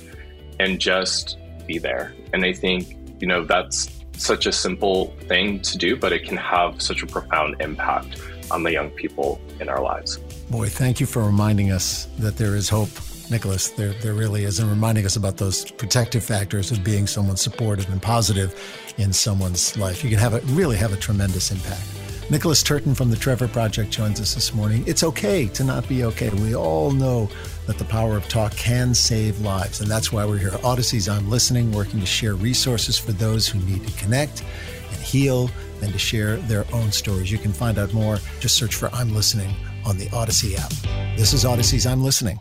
and 0.61 0.81
just 0.81 1.39
be 1.67 1.79
there. 1.79 2.15
And 2.33 2.45
I 2.45 2.53
think, 2.53 2.97
you 3.21 3.27
know, 3.27 3.45
that's 3.45 3.91
such 4.17 4.47
a 4.47 4.53
simple 4.53 5.07
thing 5.29 5.61
to 5.61 5.79
do, 5.79 5.97
but 5.97 6.13
it 6.13 6.25
can 6.25 6.37
have 6.37 6.81
such 6.81 7.03
a 7.03 7.07
profound 7.07 7.61
impact 7.61 8.21
on 8.51 8.63
the 8.63 8.73
young 8.73 8.91
people 8.91 9.41
in 9.61 9.69
our 9.69 9.83
lives. 9.83 10.19
Boy, 10.51 10.69
thank 10.69 11.01
you 11.01 11.07
for 11.07 11.23
reminding 11.23 11.73
us 11.73 12.09
that 12.19 12.37
there 12.37 12.55
is 12.55 12.69
hope, 12.69 12.91
Nicholas. 13.31 13.71
There, 13.71 13.93
there 13.95 14.15
really 14.15 14.45
is, 14.45 14.61
and 14.61 14.69
reminding 14.69 15.07
us 15.07 15.17
about 15.17 15.37
those 15.37 15.71
protective 15.73 16.23
factors 16.23 16.71
of 16.71 16.85
being 16.85 17.07
someone 17.07 17.37
supportive 17.37 17.89
and 17.91 18.01
positive 18.01 18.55
in 18.99 19.13
someone's 19.13 19.77
life. 19.77 20.05
You 20.05 20.11
can 20.11 20.19
have 20.19 20.35
a 20.35 20.41
really 20.55 20.77
have 20.77 20.93
a 20.93 20.97
tremendous 20.97 21.51
impact. 21.51 22.04
Nicholas 22.31 22.63
Turton 22.63 22.95
from 22.95 23.11
the 23.11 23.17
Trevor 23.17 23.49
Project 23.49 23.91
joins 23.91 24.19
us 24.19 24.35
this 24.35 24.55
morning. 24.55 24.83
It's 24.87 25.03
okay 25.05 25.47
to 25.49 25.63
not 25.63 25.87
be 25.87 26.05
okay. 26.05 26.31
We 26.31 26.57
all 26.57 26.91
know 26.91 27.29
that 27.67 27.77
the 27.77 27.85
power 27.85 28.17
of 28.17 28.27
talk 28.29 28.53
can 28.53 28.95
save 28.95 29.41
lives, 29.41 29.83
and 29.83 29.91
that's 29.91 30.11
why 30.11 30.25
we're 30.25 30.39
here. 30.39 30.53
Audacy's 30.63 31.07
I'm 31.07 31.29
Listening, 31.29 31.71
working 31.71 32.01
to 32.01 32.07
share 32.07 32.35
resources 32.35 32.97
for 32.97 33.13
those 33.13 33.47
who 33.47 33.59
need 33.61 33.87
to 33.87 34.03
connect 34.03 34.43
and 34.91 35.01
heal 35.03 35.51
and 35.83 35.93
to 35.93 35.99
share 35.99 36.37
their 36.37 36.65
own 36.73 36.93
stories. 36.93 37.31
You 37.31 37.37
can 37.37 37.53
find 37.53 37.79
out 37.79 37.93
more. 37.93 38.17
Just 38.41 38.57
search 38.57 38.75
for 38.75 38.89
I'm 38.95 39.15
Listening 39.15 39.55
on 39.85 39.99
the 39.99 40.07
Audacy 40.07 40.59
app. 40.59 40.73
This 41.19 41.35
is 41.35 41.45
Audacy's 41.45 41.85
I'm 41.85 42.03
Listening. 42.03 42.41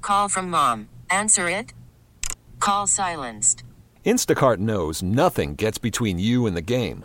Call 0.00 0.30
from 0.30 0.48
mom. 0.48 0.88
Answer 1.10 1.50
it. 1.50 1.74
Call 2.60 2.86
silenced. 2.86 3.62
Instacart 4.06 4.56
knows 4.56 5.02
nothing 5.02 5.54
gets 5.54 5.76
between 5.76 6.18
you 6.18 6.46
and 6.46 6.56
the 6.56 6.62
game. 6.62 7.04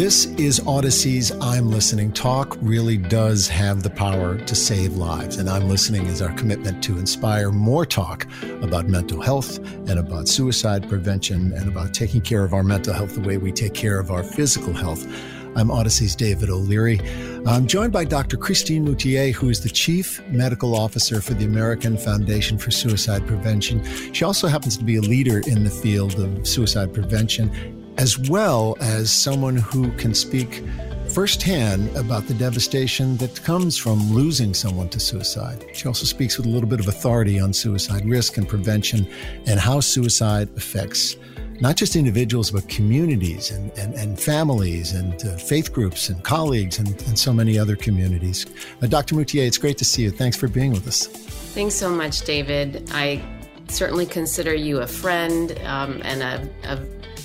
This 0.00 0.24
is 0.38 0.60
Audacy's 0.60 1.30
I'm 1.42 1.70
Listening. 1.70 2.10
Talk 2.10 2.56
really 2.62 2.96
does 2.96 3.46
have 3.48 3.82
the 3.82 3.90
power 3.90 4.38
to 4.38 4.54
save 4.54 4.96
lives. 4.96 5.36
And 5.36 5.46
I'm 5.46 5.68
Listening 5.68 6.06
is 6.06 6.22
our 6.22 6.32
commitment 6.36 6.82
to 6.84 6.96
inspire 6.96 7.50
more 7.50 7.84
talk 7.84 8.26
about 8.62 8.88
mental 8.88 9.20
health 9.20 9.58
and 9.58 9.98
about 9.98 10.26
suicide 10.26 10.88
prevention 10.88 11.52
and 11.52 11.68
about 11.68 11.92
taking 11.92 12.22
care 12.22 12.44
of 12.44 12.54
our 12.54 12.62
mental 12.62 12.94
health 12.94 13.14
the 13.14 13.20
way 13.20 13.36
we 13.36 13.52
take 13.52 13.74
care 13.74 14.00
of 14.00 14.10
our 14.10 14.22
physical 14.22 14.72
health. 14.72 15.06
I'm 15.54 15.70
Audacy's 15.70 16.16
David 16.16 16.48
O'Leary. 16.48 16.98
I'm 17.46 17.66
joined 17.66 17.92
by 17.92 18.06
Dr. 18.06 18.38
Christine 18.38 18.86
Moutier, 18.86 19.32
who 19.32 19.50
is 19.50 19.60
the 19.60 19.68
Chief 19.68 20.26
Medical 20.28 20.74
Officer 20.74 21.20
for 21.20 21.34
the 21.34 21.44
American 21.44 21.98
Foundation 21.98 22.56
for 22.56 22.70
Suicide 22.70 23.26
Prevention. 23.26 23.84
She 24.14 24.24
also 24.24 24.48
happens 24.48 24.78
to 24.78 24.84
be 24.84 24.96
a 24.96 25.02
leader 25.02 25.42
in 25.46 25.62
the 25.62 25.68
field 25.68 26.18
of 26.18 26.48
suicide 26.48 26.94
prevention 26.94 27.79
as 27.98 28.18
well 28.28 28.76
as 28.80 29.10
someone 29.10 29.56
who 29.56 29.90
can 29.92 30.14
speak 30.14 30.62
firsthand 31.10 31.94
about 31.96 32.26
the 32.26 32.34
devastation 32.34 33.16
that 33.16 33.42
comes 33.42 33.76
from 33.76 34.12
losing 34.12 34.54
someone 34.54 34.88
to 34.88 35.00
suicide. 35.00 35.64
She 35.74 35.88
also 35.88 36.04
speaks 36.04 36.36
with 36.36 36.46
a 36.46 36.48
little 36.48 36.68
bit 36.68 36.78
of 36.78 36.86
authority 36.86 37.40
on 37.40 37.52
suicide 37.52 38.04
risk 38.04 38.36
and 38.36 38.48
prevention 38.48 39.08
and 39.46 39.58
how 39.58 39.80
suicide 39.80 40.48
affects 40.56 41.16
not 41.60 41.76
just 41.76 41.94
individuals, 41.94 42.50
but 42.50 42.66
communities 42.68 43.50
and, 43.50 43.70
and, 43.76 43.94
and 43.94 44.18
families 44.18 44.92
and 44.92 45.24
uh, 45.26 45.36
faith 45.36 45.72
groups 45.72 46.08
and 46.08 46.22
colleagues 46.24 46.78
and, 46.78 46.88
and 47.02 47.18
so 47.18 47.32
many 47.32 47.58
other 47.58 47.76
communities. 47.76 48.46
Uh, 48.80 48.86
Dr. 48.86 49.14
Moutier, 49.14 49.44
it's 49.44 49.58
great 49.58 49.76
to 49.78 49.84
see 49.84 50.02
you. 50.02 50.10
Thanks 50.10 50.36
for 50.36 50.48
being 50.48 50.72
with 50.72 50.88
us. 50.88 51.06
Thanks 51.06 51.74
so 51.74 51.90
much, 51.90 52.22
David. 52.22 52.88
I 52.92 53.22
certainly 53.68 54.06
consider 54.06 54.54
you 54.54 54.78
a 54.78 54.86
friend 54.86 55.58
um, 55.64 56.00
and 56.02 56.22
a, 56.22 56.48
a 56.64 56.78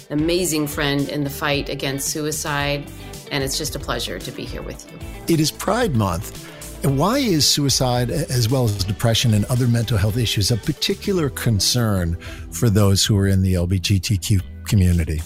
amazing 0.10 0.68
friend 0.68 1.10
in 1.10 1.24
the 1.24 1.30
fight 1.30 1.70
against 1.70 2.10
suicide, 2.10 2.90
and 3.32 3.44
it's 3.44 3.58
just 3.58 3.76
a 3.76 3.80
pleasure 3.80 4.20
to 4.20 4.32
be 4.32 4.46
here 4.46 4.62
with 4.62 4.90
you. 4.92 4.98
It 5.34 5.40
is 5.40 5.52
Pride 5.52 5.96
Month. 5.96 6.44
And 6.84 7.00
why 7.00 7.18
is 7.18 7.48
suicide, 7.48 8.12
as 8.12 8.48
well 8.48 8.66
as 8.66 8.84
depression 8.84 9.34
and 9.34 9.46
other 9.46 9.68
mental 9.68 9.98
health 9.98 10.18
issues, 10.18 10.52
a 10.52 10.58
particular 10.58 11.30
concern 11.30 12.16
for 12.52 12.70
those 12.70 13.04
who 13.04 13.18
are 13.18 13.28
in 13.28 13.42
the 13.42 13.56
LGBTQ 13.56 14.42
community? 14.66 15.22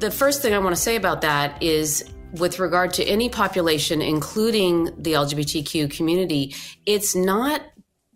The 0.00 0.10
first 0.10 0.42
thing 0.42 0.52
I 0.52 0.58
want 0.58 0.76
to 0.76 0.80
say 0.80 0.96
about 0.96 1.22
that 1.22 1.62
is 1.62 2.04
with 2.32 2.58
regard 2.58 2.92
to 2.94 3.04
any 3.04 3.28
population, 3.28 4.02
including 4.02 4.84
the 4.98 5.14
LGBTQ 5.14 5.90
community, 5.90 6.54
it's 6.84 7.14
not 7.14 7.62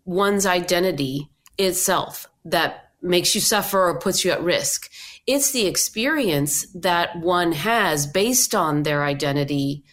one's 0.05 0.45
identity 0.45 1.31
itself 1.59 2.27
that 2.45 2.91
makes 3.01 3.35
you 3.35 3.41
suffer 3.41 3.81
or 3.81 3.99
puts 3.99 4.25
you 4.25 4.31
at 4.31 4.43
risk. 4.43 4.91
It's 5.27 5.53
the 5.53 5.66
experience 5.66 6.66
that 6.75 7.18
one 7.20 7.53
has 7.53 8.07
based 8.07 8.55
on 8.55 8.83
their 8.83 9.05
identity 9.05 9.85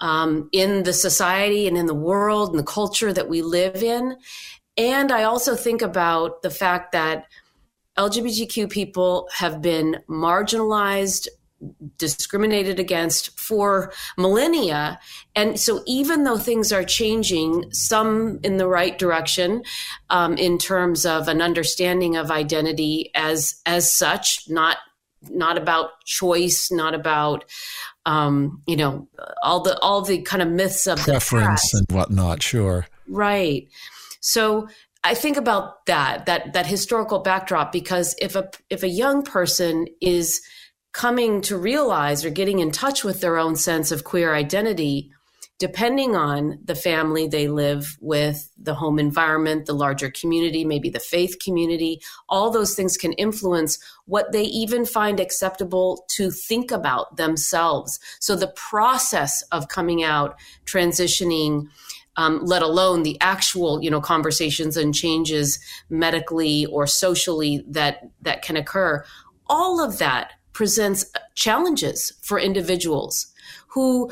um, 0.00 0.48
in 0.52 0.82
the 0.82 0.92
society 0.92 1.66
and 1.66 1.76
in 1.76 1.86
the 1.86 1.94
world 1.94 2.50
and 2.50 2.58
the 2.58 2.64
culture 2.64 3.12
that 3.12 3.28
we 3.28 3.42
live 3.42 3.82
in. 3.82 4.16
And 4.76 5.12
I 5.12 5.24
also 5.24 5.54
think 5.54 5.82
about 5.82 6.42
the 6.42 6.50
fact 6.50 6.92
that 6.92 7.26
LGBTQ 7.98 8.70
people 8.70 9.28
have 9.32 9.60
been 9.60 9.98
marginalized, 10.08 11.28
discriminated 11.98 12.78
against 12.78 13.38
for 13.38 13.92
millennia. 14.16 14.98
And 15.34 15.58
so, 15.58 15.82
even 15.86 16.24
though 16.24 16.38
things 16.38 16.72
are 16.72 16.84
changing, 16.84 17.70
some 17.72 18.40
in 18.42 18.56
the 18.56 18.66
right 18.66 18.98
direction 18.98 19.62
um, 20.10 20.36
in 20.36 20.58
terms 20.58 21.06
of 21.06 21.28
an 21.28 21.40
understanding 21.40 22.16
of 22.16 22.30
identity 22.30 23.10
as 23.14 23.60
as 23.66 23.92
such, 23.92 24.44
not 24.48 24.78
not 25.30 25.56
about 25.56 26.00
choice, 26.04 26.70
not 26.70 26.94
about 26.94 27.44
um, 28.06 28.62
you 28.66 28.76
know 28.76 29.08
all 29.42 29.60
the 29.60 29.78
all 29.80 30.02
the 30.02 30.22
kind 30.22 30.42
of 30.42 30.48
myths 30.48 30.86
of 30.86 30.98
preference 30.98 31.72
and 31.74 31.86
whatnot. 31.90 32.42
Sure, 32.42 32.86
right. 33.08 33.68
So 34.20 34.68
I 35.04 35.14
think 35.14 35.36
about 35.36 35.86
that 35.86 36.26
that 36.26 36.52
that 36.52 36.66
historical 36.66 37.20
backdrop 37.20 37.72
because 37.72 38.14
if 38.20 38.36
a 38.36 38.48
if 38.70 38.82
a 38.82 38.88
young 38.88 39.22
person 39.22 39.86
is 40.00 40.40
coming 40.92 41.40
to 41.42 41.56
realize 41.56 42.24
or 42.24 42.30
getting 42.30 42.58
in 42.58 42.70
touch 42.70 43.02
with 43.02 43.20
their 43.20 43.38
own 43.38 43.56
sense 43.56 43.90
of 43.90 44.04
queer 44.04 44.34
identity, 44.34 45.10
depending 45.58 46.14
on 46.14 46.58
the 46.64 46.74
family 46.74 47.26
they 47.26 47.48
live 47.48 47.96
with, 48.00 48.50
the 48.58 48.74
home 48.74 48.98
environment, 48.98 49.66
the 49.66 49.72
larger 49.72 50.10
community, 50.10 50.64
maybe 50.64 50.90
the 50.90 51.00
faith 51.00 51.36
community, 51.42 52.00
all 52.28 52.50
those 52.50 52.74
things 52.74 52.96
can 52.96 53.12
influence 53.14 53.78
what 54.04 54.32
they 54.32 54.42
even 54.42 54.84
find 54.84 55.18
acceptable 55.18 56.04
to 56.08 56.30
think 56.30 56.70
about 56.70 57.16
themselves. 57.16 57.98
So 58.20 58.36
the 58.36 58.52
process 58.56 59.42
of 59.52 59.68
coming 59.68 60.02
out, 60.02 60.36
transitioning, 60.66 61.68
um, 62.16 62.40
let 62.44 62.60
alone 62.60 63.04
the 63.04 63.18
actual 63.22 63.82
you 63.82 63.90
know 63.90 64.00
conversations 64.00 64.76
and 64.76 64.94
changes 64.94 65.58
medically 65.88 66.66
or 66.66 66.86
socially 66.86 67.64
that 67.66 68.02
that 68.20 68.42
can 68.42 68.56
occur 68.56 69.02
all 69.46 69.82
of 69.82 69.96
that 69.98 70.32
presents 70.52 71.04
challenges 71.34 72.12
for 72.22 72.38
individuals 72.38 73.32
who 73.68 74.10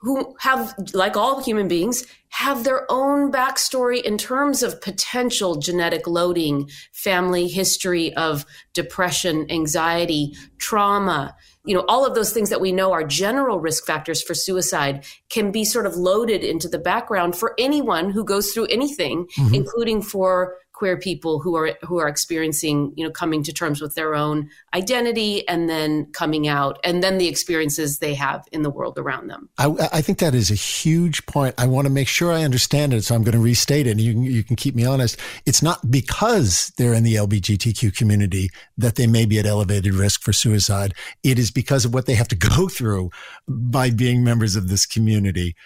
who 0.00 0.36
have 0.38 0.74
like 0.94 1.16
all 1.16 1.42
human 1.42 1.66
beings 1.66 2.06
have 2.30 2.62
their 2.62 2.86
own 2.90 3.32
backstory 3.32 4.00
in 4.02 4.16
terms 4.16 4.62
of 4.62 4.80
potential 4.80 5.56
genetic 5.56 6.06
loading 6.06 6.68
family 6.92 7.48
history 7.48 8.14
of 8.14 8.44
depression 8.74 9.50
anxiety 9.50 10.34
trauma 10.58 11.34
you 11.64 11.74
know 11.74 11.84
all 11.88 12.06
of 12.06 12.14
those 12.14 12.32
things 12.32 12.50
that 12.50 12.60
we 12.60 12.70
know 12.70 12.92
are 12.92 13.02
general 13.02 13.58
risk 13.58 13.84
factors 13.84 14.22
for 14.22 14.34
suicide 14.34 15.04
can 15.30 15.50
be 15.50 15.64
sort 15.64 15.86
of 15.86 15.96
loaded 15.96 16.44
into 16.44 16.68
the 16.68 16.78
background 16.78 17.34
for 17.34 17.54
anyone 17.58 18.10
who 18.10 18.24
goes 18.24 18.52
through 18.52 18.66
anything 18.66 19.26
mm-hmm. 19.36 19.54
including 19.54 20.00
for 20.00 20.56
queer 20.78 20.96
people 20.96 21.40
who 21.40 21.56
are 21.56 21.76
who 21.82 21.98
are 21.98 22.06
experiencing 22.06 22.92
you 22.94 23.04
know 23.04 23.10
coming 23.10 23.42
to 23.42 23.52
terms 23.52 23.80
with 23.80 23.96
their 23.96 24.14
own 24.14 24.48
identity 24.74 25.46
and 25.48 25.68
then 25.68 26.06
coming 26.12 26.46
out 26.46 26.78
and 26.84 27.02
then 27.02 27.18
the 27.18 27.26
experiences 27.26 27.98
they 27.98 28.14
have 28.14 28.46
in 28.52 28.62
the 28.62 28.70
world 28.70 28.96
around 28.96 29.26
them. 29.26 29.48
I, 29.58 29.74
I 29.92 30.00
think 30.00 30.20
that 30.20 30.36
is 30.36 30.52
a 30.52 30.54
huge 30.54 31.26
point. 31.26 31.56
I 31.58 31.66
want 31.66 31.86
to 31.86 31.92
make 31.92 32.06
sure 32.06 32.32
i 32.32 32.44
understand 32.44 32.94
it 32.94 33.02
so 33.02 33.16
i'm 33.16 33.24
going 33.24 33.32
to 33.32 33.42
restate 33.42 33.88
it 33.88 33.90
and 33.90 34.00
you 34.00 34.12
can, 34.12 34.22
you 34.22 34.44
can 34.44 34.54
keep 34.54 34.76
me 34.76 34.84
honest. 34.84 35.18
It's 35.46 35.62
not 35.62 35.90
because 35.90 36.72
they're 36.78 36.94
in 36.94 37.02
the 37.02 37.16
lgbtq 37.16 37.96
community 37.96 38.50
that 38.76 38.94
they 38.94 39.08
may 39.08 39.26
be 39.26 39.40
at 39.40 39.46
elevated 39.46 39.94
risk 39.94 40.22
for 40.22 40.32
suicide. 40.32 40.94
It 41.24 41.40
is 41.40 41.50
because 41.50 41.84
of 41.84 41.92
what 41.92 42.06
they 42.06 42.14
have 42.14 42.28
to 42.28 42.36
go 42.36 42.68
through 42.68 43.10
by 43.48 43.90
being 43.90 44.22
members 44.22 44.54
of 44.54 44.68
this 44.68 44.86
community 44.86 45.56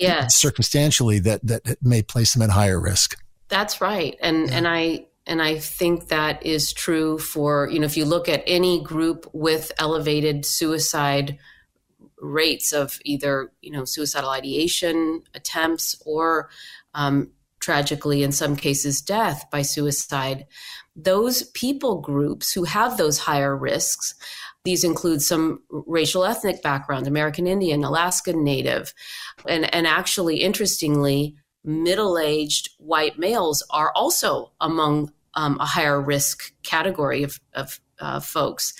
yes. 0.00 0.36
circumstantially 0.36 1.20
that 1.20 1.46
that 1.46 1.76
may 1.80 2.02
place 2.02 2.32
them 2.32 2.42
at 2.42 2.50
higher 2.50 2.80
risk 2.80 3.16
that's 3.52 3.82
right. 3.82 4.16
And 4.20 4.48
yeah. 4.48 4.56
and 4.56 4.66
I 4.66 5.06
and 5.26 5.40
I 5.40 5.58
think 5.58 6.08
that 6.08 6.44
is 6.44 6.72
true 6.72 7.18
for, 7.18 7.68
you 7.68 7.78
know, 7.78 7.86
if 7.86 7.96
you 7.96 8.04
look 8.04 8.28
at 8.28 8.42
any 8.46 8.82
group 8.82 9.28
with 9.32 9.70
elevated 9.78 10.44
suicide 10.44 11.38
rates 12.18 12.72
of 12.72 12.98
either, 13.04 13.52
you 13.60 13.70
know, 13.70 13.84
suicidal 13.84 14.30
ideation 14.30 15.22
attempts 15.34 16.00
or 16.04 16.48
um, 16.94 17.30
tragically, 17.60 18.24
in 18.24 18.32
some 18.32 18.56
cases, 18.56 19.00
death 19.00 19.44
by 19.50 19.62
suicide, 19.62 20.46
those 20.96 21.44
people 21.50 22.00
groups 22.00 22.52
who 22.52 22.64
have 22.64 22.96
those 22.96 23.18
higher 23.18 23.56
risks, 23.56 24.14
these 24.64 24.82
include 24.82 25.22
some 25.22 25.62
racial 25.70 26.24
ethnic 26.24 26.62
background, 26.62 27.06
American 27.06 27.46
Indian, 27.46 27.84
Alaskan 27.84 28.42
Native, 28.42 28.92
and, 29.46 29.72
and 29.74 29.86
actually, 29.86 30.38
interestingly, 30.38 31.36
middle 31.64 32.18
aged 32.18 32.70
white 32.78 33.18
males 33.18 33.62
are 33.70 33.92
also 33.94 34.52
among 34.60 35.12
um, 35.34 35.58
a 35.60 35.64
higher 35.64 36.00
risk 36.00 36.52
category 36.62 37.22
of, 37.22 37.40
of, 37.54 37.80
uh, 38.00 38.18
folks. 38.18 38.74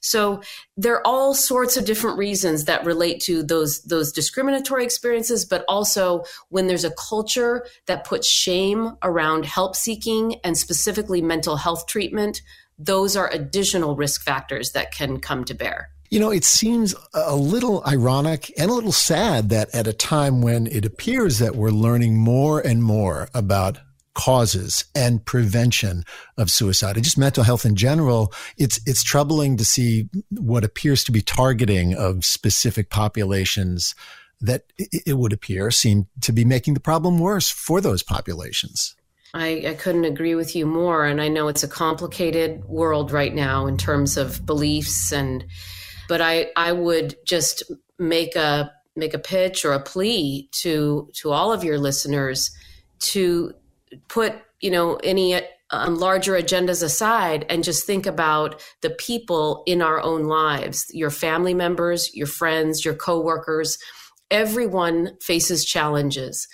So 0.00 0.40
there 0.76 0.94
are 0.94 1.06
all 1.06 1.34
sorts 1.34 1.76
of 1.76 1.84
different 1.84 2.16
reasons 2.16 2.64
that 2.66 2.86
relate 2.86 3.20
to 3.22 3.42
those 3.42 3.82
those 3.82 4.12
discriminatory 4.12 4.84
experiences, 4.84 5.44
but 5.44 5.64
also 5.66 6.22
when 6.48 6.68
there's 6.68 6.84
a 6.84 6.92
culture 6.92 7.66
that 7.86 8.04
puts 8.04 8.28
shame 8.28 8.92
around 9.02 9.46
help 9.46 9.74
seeking 9.74 10.36
and 10.44 10.56
specifically 10.56 11.20
mental 11.20 11.56
health 11.56 11.86
treatment, 11.86 12.40
those 12.78 13.16
are 13.16 13.28
additional 13.32 13.96
risk 13.96 14.22
factors 14.22 14.70
that 14.72 14.92
can 14.92 15.18
come 15.18 15.44
to 15.44 15.54
bear. 15.54 15.90
You 16.10 16.20
know, 16.20 16.30
it 16.30 16.44
seems 16.44 16.94
a 17.12 17.36
little 17.36 17.82
ironic 17.86 18.52
and 18.58 18.70
a 18.70 18.74
little 18.74 18.92
sad 18.92 19.50
that 19.50 19.74
at 19.74 19.86
a 19.86 19.92
time 19.92 20.40
when 20.40 20.66
it 20.66 20.86
appears 20.86 21.38
that 21.38 21.54
we're 21.54 21.70
learning 21.70 22.16
more 22.16 22.60
and 22.60 22.82
more 22.82 23.28
about 23.34 23.78
causes 24.14 24.84
and 24.96 25.24
prevention 25.24 26.04
of 26.36 26.50
suicide 26.50 26.96
and 26.96 27.04
just 27.04 27.18
mental 27.18 27.44
health 27.44 27.64
in 27.64 27.76
general, 27.76 28.32
it's 28.56 28.80
it's 28.86 29.02
troubling 29.02 29.56
to 29.58 29.64
see 29.64 30.08
what 30.30 30.64
appears 30.64 31.04
to 31.04 31.12
be 31.12 31.20
targeting 31.20 31.94
of 31.94 32.24
specific 32.24 32.90
populations 32.90 33.94
that 34.40 34.64
it 34.78 35.18
would 35.18 35.32
appear 35.32 35.70
seem 35.70 36.06
to 36.22 36.32
be 36.32 36.44
making 36.44 36.74
the 36.74 36.80
problem 36.80 37.18
worse 37.18 37.50
for 37.50 37.80
those 37.80 38.02
populations. 38.02 38.94
I, 39.34 39.64
I, 39.68 39.74
couldn't 39.74 40.06
agree 40.06 40.34
with 40.34 40.56
you 40.56 40.64
more. 40.64 41.04
And 41.04 41.20
I 41.20 41.28
know 41.28 41.48
it's 41.48 41.62
a 41.62 41.68
complicated 41.68 42.64
world 42.64 43.12
right 43.12 43.34
now 43.34 43.66
in 43.66 43.76
terms 43.76 44.16
of 44.16 44.46
beliefs 44.46 45.12
and 45.12 45.44
but 46.08 46.20
I, 46.20 46.48
I 46.56 46.72
would 46.72 47.16
just 47.24 47.62
make 47.98 48.34
a 48.34 48.72
make 48.96 49.14
a 49.14 49.18
pitch 49.18 49.64
or 49.64 49.72
a 49.72 49.82
plea 49.82 50.48
to 50.50 51.08
to 51.14 51.30
all 51.30 51.52
of 51.52 51.62
your 51.62 51.78
listeners 51.78 52.50
to 52.98 53.52
put 54.08 54.34
you 54.60 54.70
know 54.70 54.96
any 54.96 55.40
um, 55.70 55.96
larger 55.96 56.32
agendas 56.32 56.82
aside 56.82 57.44
and 57.48 57.62
just 57.62 57.86
think 57.86 58.06
about 58.06 58.60
the 58.80 58.90
people 58.90 59.62
in 59.66 59.82
our 59.82 60.00
own 60.00 60.24
lives 60.24 60.86
your 60.92 61.10
family 61.10 61.54
members 61.54 62.14
your 62.14 62.26
friends 62.26 62.84
your 62.84 62.94
coworkers. 62.94 63.78
Everyone 64.30 65.16
faces 65.22 65.64
challenges. 65.64 66.46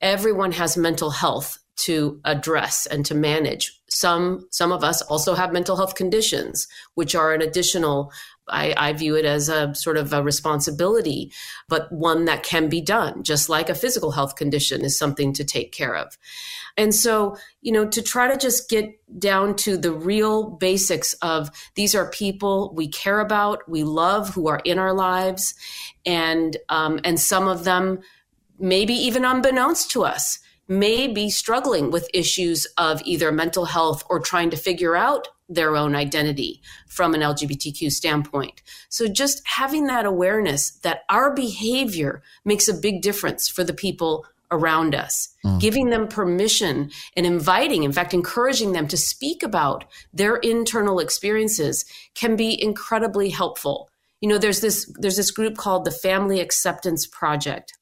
Everyone 0.00 0.50
has 0.52 0.76
mental 0.76 1.10
health 1.10 1.58
to 1.76 2.20
address 2.24 2.86
and 2.86 3.06
to 3.06 3.14
manage. 3.14 3.80
Some 3.88 4.46
some 4.50 4.72
of 4.72 4.84
us 4.84 5.00
also 5.02 5.34
have 5.34 5.52
mental 5.52 5.76
health 5.76 5.94
conditions 5.94 6.66
which 6.94 7.14
are 7.14 7.32
an 7.32 7.42
additional 7.42 8.12
I, 8.50 8.74
I, 8.76 8.92
view 8.92 9.16
it 9.16 9.24
as 9.24 9.48
a 9.48 9.74
sort 9.74 9.96
of 9.96 10.12
a 10.12 10.22
responsibility, 10.22 11.32
but 11.68 11.90
one 11.92 12.24
that 12.26 12.42
can 12.42 12.68
be 12.68 12.80
done, 12.80 13.22
just 13.22 13.48
like 13.48 13.68
a 13.68 13.74
physical 13.74 14.10
health 14.10 14.36
condition 14.36 14.84
is 14.84 14.98
something 14.98 15.32
to 15.34 15.44
take 15.44 15.72
care 15.72 15.96
of. 15.96 16.18
And 16.76 16.94
so, 16.94 17.36
you 17.62 17.72
know, 17.72 17.86
to 17.88 18.02
try 18.02 18.30
to 18.30 18.36
just 18.36 18.68
get 18.68 18.96
down 19.18 19.56
to 19.56 19.76
the 19.76 19.92
real 19.92 20.50
basics 20.50 21.14
of 21.14 21.50
these 21.74 21.94
are 21.94 22.10
people 22.10 22.72
we 22.74 22.88
care 22.88 23.20
about, 23.20 23.68
we 23.68 23.84
love, 23.84 24.30
who 24.34 24.48
are 24.48 24.60
in 24.64 24.78
our 24.78 24.92
lives, 24.92 25.54
and 26.06 26.56
um, 26.68 27.00
and 27.04 27.18
some 27.18 27.48
of 27.48 27.64
them, 27.64 28.00
maybe 28.58 28.94
even 28.94 29.24
unbeknownst 29.24 29.90
to 29.92 30.04
us, 30.04 30.38
may 30.70 31.08
be 31.08 31.28
struggling 31.28 31.90
with 31.90 32.08
issues 32.14 32.64
of 32.78 33.02
either 33.04 33.32
mental 33.32 33.64
health 33.64 34.04
or 34.08 34.20
trying 34.20 34.50
to 34.50 34.56
figure 34.56 34.94
out 34.94 35.26
their 35.48 35.76
own 35.76 35.96
identity 35.96 36.62
from 36.86 37.12
an 37.12 37.22
LGBTQ 37.22 37.90
standpoint. 37.90 38.62
So 38.88 39.08
just 39.08 39.42
having 39.44 39.88
that 39.88 40.06
awareness 40.06 40.70
that 40.82 41.02
our 41.10 41.34
behavior 41.34 42.22
makes 42.44 42.68
a 42.68 42.74
big 42.74 43.02
difference 43.02 43.48
for 43.48 43.64
the 43.64 43.74
people 43.74 44.24
around 44.52 44.94
us, 44.94 45.34
mm. 45.44 45.60
giving 45.60 45.90
them 45.90 46.06
permission 46.06 46.92
and 47.16 47.26
inviting, 47.26 47.82
in 47.82 47.92
fact, 47.92 48.14
encouraging 48.14 48.70
them 48.70 48.86
to 48.88 48.96
speak 48.96 49.42
about 49.42 49.84
their 50.14 50.36
internal 50.36 51.00
experiences 51.00 51.84
can 52.14 52.36
be 52.36 52.60
incredibly 52.62 53.30
helpful. 53.30 53.90
You 54.20 54.28
know, 54.28 54.38
there's 54.38 54.60
this 54.60 54.92
there's 55.00 55.16
this 55.16 55.32
group 55.32 55.56
called 55.56 55.84
the 55.84 55.90
Family 55.90 56.40
Acceptance 56.40 57.06
Project 57.06 57.72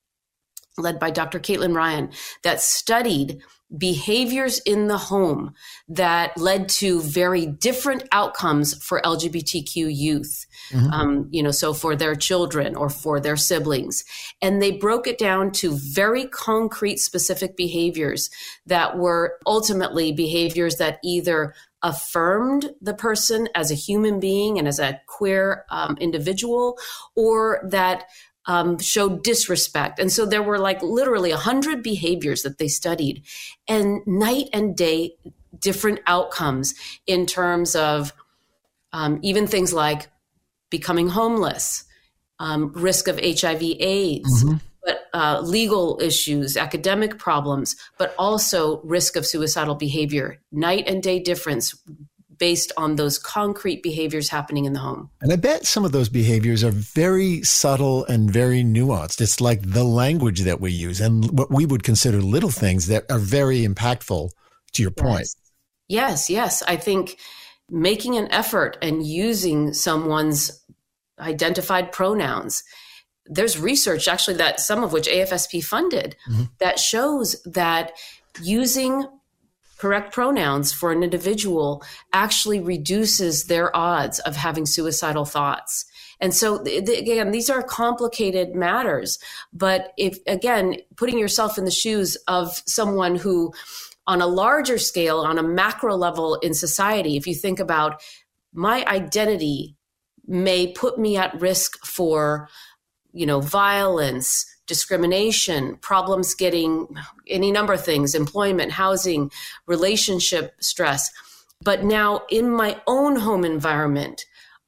led 0.79 0.99
by 0.99 1.11
Dr. 1.11 1.39
Caitlin 1.39 1.75
Ryan 1.75 2.11
that 2.43 2.61
studied 2.61 3.43
behaviors 3.77 4.61
in 4.61 4.89
the 4.89 4.97
home 4.97 5.53
that 5.89 6.37
led 6.39 6.69
to 6.71 7.03
very 7.03 7.45
different 7.45 8.03
outcomes 8.13 8.83
for 8.83 9.03
LGBTQ 9.03 9.95
youth. 9.95 10.47
Mm-hmm. 10.71 10.91
Um, 10.91 11.29
you 11.31 11.43
know, 11.43 11.51
so 11.51 11.75
for 11.75 11.95
their 11.95 12.15
children 12.15 12.75
or 12.75 12.89
for 12.89 13.21
their 13.21 13.37
siblings. 13.37 14.05
And 14.41 14.63
they 14.63 14.73
broke 14.73 15.07
it 15.07 15.19
down 15.19 15.53
to 15.53 15.77
very 15.77 16.27
concrete, 16.27 16.99
specific 16.99 17.57
behaviors 17.57 18.31
that 18.65 18.97
were 18.97 19.39
ultimately 19.47 20.13
behaviors 20.13 20.77
that 20.77 20.99
either 21.05 21.55
affirmed 21.83 22.71
the 22.81 22.95
person 22.95 23.49
as 23.55 23.71
a 23.71 23.75
human 23.75 24.19
being 24.19 24.59
and 24.59 24.67
as 24.67 24.79
a 24.79 25.01
queer 25.07 25.65
um, 25.71 25.97
individual 26.01 26.77
or 27.15 27.61
that 27.69 28.05
um, 28.49 28.79
showed 28.79 29.23
disrespect. 29.23 30.01
And 30.01 30.11
so 30.11 30.27
there 30.27 30.43
were 30.43 30.59
like 30.59 30.83
literally 30.83 31.31
a 31.31 31.35
100 31.35 31.83
behaviors 31.83 32.43
that 32.43 32.59
they 32.59 32.67
studied, 32.67 33.23
and 33.69 34.05
night 34.07 34.49
and 34.53 34.77
day 34.77 35.15
different 35.57 36.01
outcomes 36.07 36.75
in 37.07 37.27
terms 37.27 37.77
of 37.77 38.13
um, 38.93 39.21
even 39.23 39.47
things 39.47 39.73
like 39.73 40.09
becoming 40.71 41.09
homeless, 41.09 41.85
um, 42.39 42.73
risk 42.73 43.07
of 43.07 43.21
HIV, 43.21 43.63
AIDS. 43.63 44.45
Mm-hmm. 44.45 44.57
But 44.85 45.09
uh, 45.13 45.41
legal 45.43 46.01
issues, 46.01 46.57
academic 46.57 47.19
problems, 47.19 47.77
but 47.99 48.15
also 48.19 48.81
risk 48.83 49.17
of 49.17 49.27
suicidal 49.27 49.75
behavior, 49.75 50.39
night 50.51 50.85
and 50.87 51.03
day 51.03 51.19
difference 51.19 51.75
based 52.39 52.73
on 52.77 52.97
those 52.97 53.19
concrete 53.19 53.83
behaviors 53.83 54.29
happening 54.29 54.65
in 54.65 54.73
the 54.73 54.79
home. 54.79 55.11
And 55.21 55.33
I 55.33 55.37
bet 55.37 55.67
some 55.67 55.85
of 55.85 55.93
those 55.93 56.09
behaviors 56.09 56.63
are 56.63 56.71
very 56.71 57.43
subtle 57.43 58.05
and 58.07 58.31
very 58.31 58.63
nuanced. 58.63 59.21
It's 59.21 59.41
like 59.41 59.63
the 59.63 59.85
language 59.85 60.41
that 60.41 60.61
we 60.61 60.73
use 60.73 61.01
and 61.01 61.39
what 61.39 61.51
we 61.51 61.67
would 61.67 61.83
consider 61.83 62.21
little 62.21 62.51
things 62.51 62.87
that 62.87 63.11
are 63.11 63.19
very 63.19 63.67
impactful 63.67 64.31
to 64.73 64.83
your 64.83 64.91
point. 64.91 65.29
Yes, 65.89 66.29
yes. 66.29 66.31
yes. 66.31 66.63
I 66.67 66.77
think 66.77 67.19
making 67.71 68.17
an 68.17 68.31
effort 68.31 68.79
and 68.81 69.05
using 69.05 69.73
someone's 69.73 70.65
identified 71.19 71.93
pronouns 71.93 72.63
there's 73.29 73.59
research 73.59 74.09
actually 74.09 74.37
that 74.37 74.61
some 74.61 74.83
of 74.83 74.93
which 74.93 75.07
AFSP 75.07 75.63
funded 75.63 76.17
mm-hmm. 76.29 76.45
that 76.59 76.79
shows 76.79 77.43
that 77.43 77.93
using 78.43 79.05
correct 79.79 80.13
pronouns 80.13 80.73
for 80.73 80.93
an 80.93 81.03
individual 81.03 81.83
actually 82.13 82.61
reduces 82.61 83.45
their 83.45 83.75
odds 83.77 84.19
of 84.21 84.37
having 84.37 84.67
suicidal 84.67 85.25
thoughts. 85.25 85.87
And 86.21 86.35
so, 86.35 86.63
again, 86.65 87.31
these 87.31 87.49
are 87.49 87.63
complicated 87.63 88.55
matters. 88.55 89.19
But 89.53 89.93
if, 89.97 90.19
again, 90.27 90.77
putting 90.97 91.19
yourself 91.19 91.59
in 91.59 91.65
the 91.65 91.71
shoes 91.71 92.17
of 92.27 92.61
someone 92.67 93.15
who, 93.15 93.53
on 94.07 94.21
a 94.21 94.27
larger 94.27 94.79
scale, 94.79 95.21
on 95.21 95.39
a 95.39 95.43
macro 95.45 95.97
level 95.97 96.35
in 96.37 96.55
society, 96.55 97.17
if 97.17 97.27
you 97.27 97.35
think 97.35 97.61
about 97.61 98.03
my 98.53 98.85
identity 98.87 99.77
may 100.27 100.73
put 100.73 100.99
me 100.99 101.17
at 101.17 101.41
risk 101.41 101.79
for, 101.87 102.49
you 103.13 103.25
know, 103.25 103.41
violence, 103.41 104.45
discrimination, 104.69 105.77
problems 105.77 106.35
getting 106.35 106.87
any 107.27 107.51
number 107.51 107.73
of 107.73 107.85
things, 107.85 108.15
employment, 108.15 108.71
housing, 108.71 109.33
relationship 109.67 110.55
stress. 110.61 111.11
But 111.61 111.83
now 111.83 112.23
in 112.31 112.49
my 112.51 112.81
own 112.87 113.17
home 113.17 113.45
environment, 113.45 114.25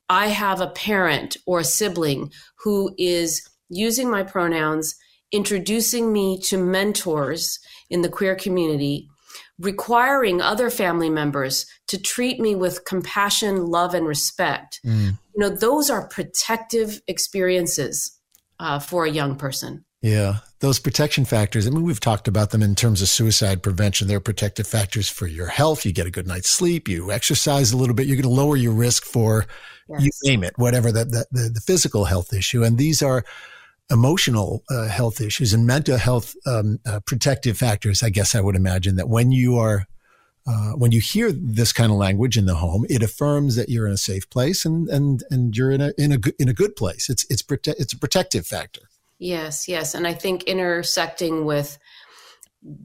I 0.09 0.27
have 0.29 0.61
a 0.61 0.67
parent 0.67 1.37
or 1.47 1.61
a 1.61 1.65
sibling 1.65 2.33
who 2.65 2.93
is 2.99 3.49
using 3.69 4.11
my 4.11 4.25
pronouns, 4.25 4.97
introducing 5.31 6.13
me 6.13 6.41
to 6.41 6.59
mentors 6.59 7.61
in 7.89 8.03
the 8.03 8.09
queer 8.09 8.35
community, 8.35 9.09
requiring 9.61 10.41
other 10.41 10.71
family 10.71 11.11
members 11.11 11.67
to 11.87 12.01
treat 12.01 12.41
me 12.41 12.57
with 12.57 12.85
compassion, 12.85 13.67
love, 13.67 13.95
and 13.95 14.07
respect. 14.07 14.81
Mm. 14.85 15.19
You 15.35 15.37
know, 15.37 15.51
those 15.51 15.91
are 15.91 16.09
protective 16.09 17.01
experiences 17.07 18.19
uh, 18.59 18.79
for 18.79 19.05
a 19.05 19.11
young 19.11 19.37
person. 19.37 19.85
Yeah, 20.03 20.39
those 20.61 20.79
protection 20.79 21.27
factors. 21.27 21.67
I 21.67 21.71
mean, 21.71 21.83
we've 21.83 22.01
talked 22.01 22.27
about 22.27 22.51
them 22.51 22.63
in 22.63 22.75
terms 22.75 23.03
of 23.03 23.09
suicide 23.09 23.63
prevention. 23.63 24.09
They're 24.09 24.19
protective 24.19 24.67
factors 24.67 25.11
for 25.11 25.27
your 25.27 25.49
health. 25.49 25.85
You 25.85 25.93
get 25.93 26.07
a 26.07 26.11
good 26.11 26.27
night's 26.27 26.49
sleep. 26.49 26.89
You 26.89 27.13
exercise 27.13 27.73
a 27.73 27.77
little 27.77 27.95
bit. 27.95 28.07
You're 28.07 28.17
going 28.17 28.23
to 28.23 28.41
lower 28.41 28.57
your 28.57 28.73
risk 28.73 29.05
for 29.05 29.45
yes. 29.89 30.03
you 30.03 30.31
name 30.31 30.43
it, 30.43 30.55
whatever 30.57 30.91
the, 30.91 31.05
the, 31.05 31.51
the, 31.51 31.61
physical 31.61 32.07
health 32.07 32.33
issue. 32.33 32.63
And 32.63 32.79
these 32.79 33.03
are 33.03 33.25
emotional 33.91 34.63
uh, 34.71 34.89
health 34.89 35.21
issues 35.21 35.53
and 35.53 35.67
mental 35.67 35.99
health 35.99 36.35
um, 36.47 36.79
uh, 36.87 37.01
protective 37.01 37.59
factors. 37.59 38.03
I 38.03 38.09
guess 38.09 38.35
I 38.35 38.41
would 38.41 38.57
imagine 38.57 38.97
that 38.97 39.09
when 39.09 39.33
you 39.33 39.59
are 39.59 39.87
uh, 40.47 40.73
when 40.73 40.93
you 40.93 41.01
hear 41.01 41.31
this 41.31 41.73
kind 41.73 41.93
of 41.93 41.99
language 41.99 42.39
in 42.39 42.47
the 42.47 42.55
home, 42.55 42.87
it 42.89 43.03
affirms 43.03 43.57
that 43.57 43.69
you're 43.69 43.87
in 43.87 43.93
a 43.93 43.99
safe 43.99 44.29
place 44.31 44.65
and 44.65 44.89
and 44.89 45.23
and 45.31 45.55
you're 45.55 45.71
in 45.71 45.83
a 45.83 45.93
in 45.99 46.13
a 46.13 46.19
in 46.39 46.49
a 46.49 46.55
good 46.55 46.75
place. 46.77 47.11
It's 47.11 47.27
it's 47.29 47.43
prote- 47.43 47.75
it's 47.79 47.93
a 47.93 47.99
protective 47.99 48.47
factor. 48.47 48.90
Yes, 49.21 49.69
yes. 49.69 49.95
And 49.95 50.07
I 50.07 50.15
think 50.15 50.45
intersecting 50.45 51.45
with 51.45 51.79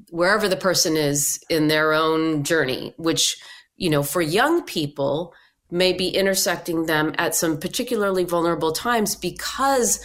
wherever 0.09 0.47
the 0.49 0.57
person 0.57 0.97
is 0.97 1.39
in 1.49 1.69
their 1.69 1.93
own 1.93 2.43
journey, 2.43 2.93
which, 2.97 3.37
you 3.77 3.89
know, 3.89 4.03
for 4.03 4.21
young 4.21 4.61
people 4.63 5.33
may 5.71 5.93
be 5.93 6.09
intersecting 6.09 6.85
them 6.85 7.15
at 7.17 7.35
some 7.35 7.57
particularly 7.57 8.25
vulnerable 8.25 8.73
times 8.73 9.15
because 9.15 9.99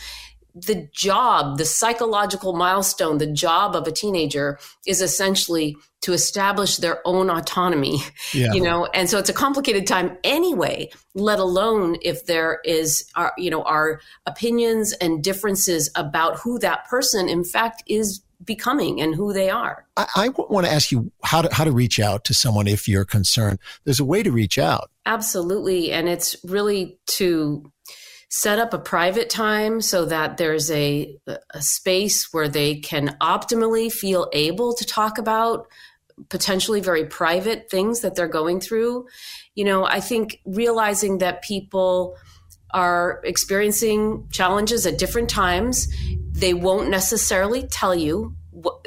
the 0.55 0.89
job, 0.93 1.59
the 1.59 1.65
psychological 1.65 2.55
milestone, 2.55 3.19
the 3.19 3.27
job 3.27 3.75
of 3.77 3.87
a 3.87 3.93
teenager 3.93 4.59
is 4.87 5.01
essentially 5.01 5.77
to 6.03 6.13
establish 6.13 6.79
their 6.79 7.07
own 7.07 7.29
autonomy, 7.29 7.99
yeah. 8.33 8.53
you 8.53 8.63
know, 8.63 8.87
and 8.95 9.11
so 9.11 9.19
it's 9.19 9.29
a 9.29 9.35
complicated 9.35 9.87
time 9.87 10.17
anyway, 10.25 10.89
let 11.15 11.39
alone 11.39 11.97
if 12.03 12.25
there 12.27 12.61
is, 12.65 13.05
our, 13.17 13.33
you 13.37 13.51
know, 13.51 13.63
our 13.65 14.01
opinions 14.27 14.93
and 14.95 15.23
differences 15.23 15.91
about 15.95 16.39
who 16.39 16.59
that 16.59 16.87
person 16.89 17.29
in 17.29 17.45
fact 17.45 17.83
is 17.87 18.23
becoming 18.43 19.01
and 19.01 19.15
who 19.15 19.35
they 19.35 19.51
are. 19.51 19.87
I, 19.99 20.07
I 20.17 20.29
want 20.31 20.67
to 20.67 20.73
ask 20.73 20.91
you 20.91 21.13
how 21.23 21.43
to, 21.43 21.55
how 21.55 21.65
to 21.65 21.73
reach 21.73 22.01
out 22.01 22.25
to 22.25 22.35
someone 22.35 22.67
if 22.67 22.89
you're 22.89 23.05
concerned. 23.05 23.59
There's 23.85 24.01
a 24.01 24.05
way 24.05 24.23
to 24.23 24.33
reach 24.33 24.59
out. 24.59 24.91
Absolutely. 25.05 25.93
And 25.93 26.09
it's 26.09 26.37
really 26.45 26.99
to 27.09 27.71
set 28.31 28.61
up 28.61 28.73
a 28.73 28.79
private 28.79 29.29
time 29.29 29.81
so 29.81 30.05
that 30.07 30.37
there's 30.37 30.71
a, 30.71 31.19
a 31.53 31.61
space 31.61 32.33
where 32.33 32.49
they 32.49 32.77
can 32.77 33.17
optimally 33.21 33.93
feel 33.93 34.29
able 34.33 34.73
to 34.73 34.85
talk 34.87 35.19
about 35.19 35.67
potentially 36.29 36.81
very 36.81 37.05
private 37.07 37.69
things 37.71 38.01
that 38.01 38.15
they're 38.15 38.29
going 38.29 38.61
through. 38.61 39.07
You 39.55 39.65
know, 39.65 39.85
I 39.85 40.01
think 40.01 40.41
realizing 40.45 41.19
that 41.19 41.43
people 41.43 42.17
are 42.73 43.21
experiencing 43.25 44.29
challenges 44.31 44.87
at 44.87 44.97
different 44.97 45.29
times, 45.29 45.89
they 46.31 46.55
won't 46.55 46.89
necessarily 46.89 47.67
tell 47.67 47.97
you 47.97 48.37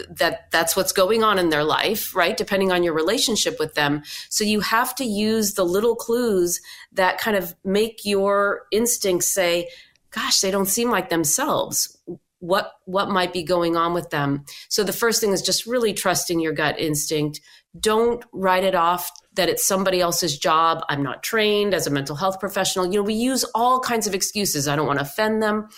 that 0.09 0.51
that's 0.51 0.75
what's 0.75 0.91
going 0.91 1.23
on 1.23 1.39
in 1.39 1.49
their 1.49 1.63
life, 1.63 2.15
right? 2.15 2.35
Depending 2.35 2.71
on 2.71 2.83
your 2.83 2.93
relationship 2.93 3.59
with 3.59 3.75
them. 3.75 4.03
So 4.29 4.43
you 4.43 4.59
have 4.61 4.95
to 4.95 5.05
use 5.05 5.53
the 5.53 5.65
little 5.65 5.95
clues 5.95 6.61
that 6.93 7.17
kind 7.17 7.37
of 7.37 7.55
make 7.63 8.05
your 8.05 8.63
instincts 8.71 9.33
say, 9.33 9.69
gosh, 10.11 10.41
they 10.41 10.51
don't 10.51 10.67
seem 10.67 10.89
like 10.89 11.09
themselves. 11.09 11.97
What 12.39 12.73
what 12.85 13.09
might 13.09 13.31
be 13.31 13.43
going 13.43 13.77
on 13.77 13.93
with 13.93 14.09
them? 14.09 14.45
So 14.69 14.83
the 14.83 14.93
first 14.93 15.21
thing 15.21 15.31
is 15.31 15.41
just 15.41 15.65
really 15.65 15.93
trusting 15.93 16.39
your 16.39 16.53
gut 16.53 16.79
instinct. 16.79 17.39
Don't 17.79 18.23
write 18.33 18.65
it 18.65 18.75
off 18.75 19.09
that 19.35 19.49
it's 19.49 19.65
somebody 19.65 19.99
else's 19.99 20.37
job. 20.37 20.83
I'm 20.89 21.01
not 21.01 21.23
trained 21.23 21.73
as 21.73 21.87
a 21.87 21.89
mental 21.89 22.15
health 22.15 22.39
professional. 22.39 22.85
You 22.85 22.99
know, 22.99 23.03
we 23.03 23.15
use 23.15 23.43
all 23.55 23.79
kinds 23.79 24.07
of 24.07 24.13
excuses. 24.13 24.67
I 24.67 24.75
don't 24.75 24.87
want 24.87 24.99
to 24.99 25.05
offend 25.05 25.41
them. 25.41 25.69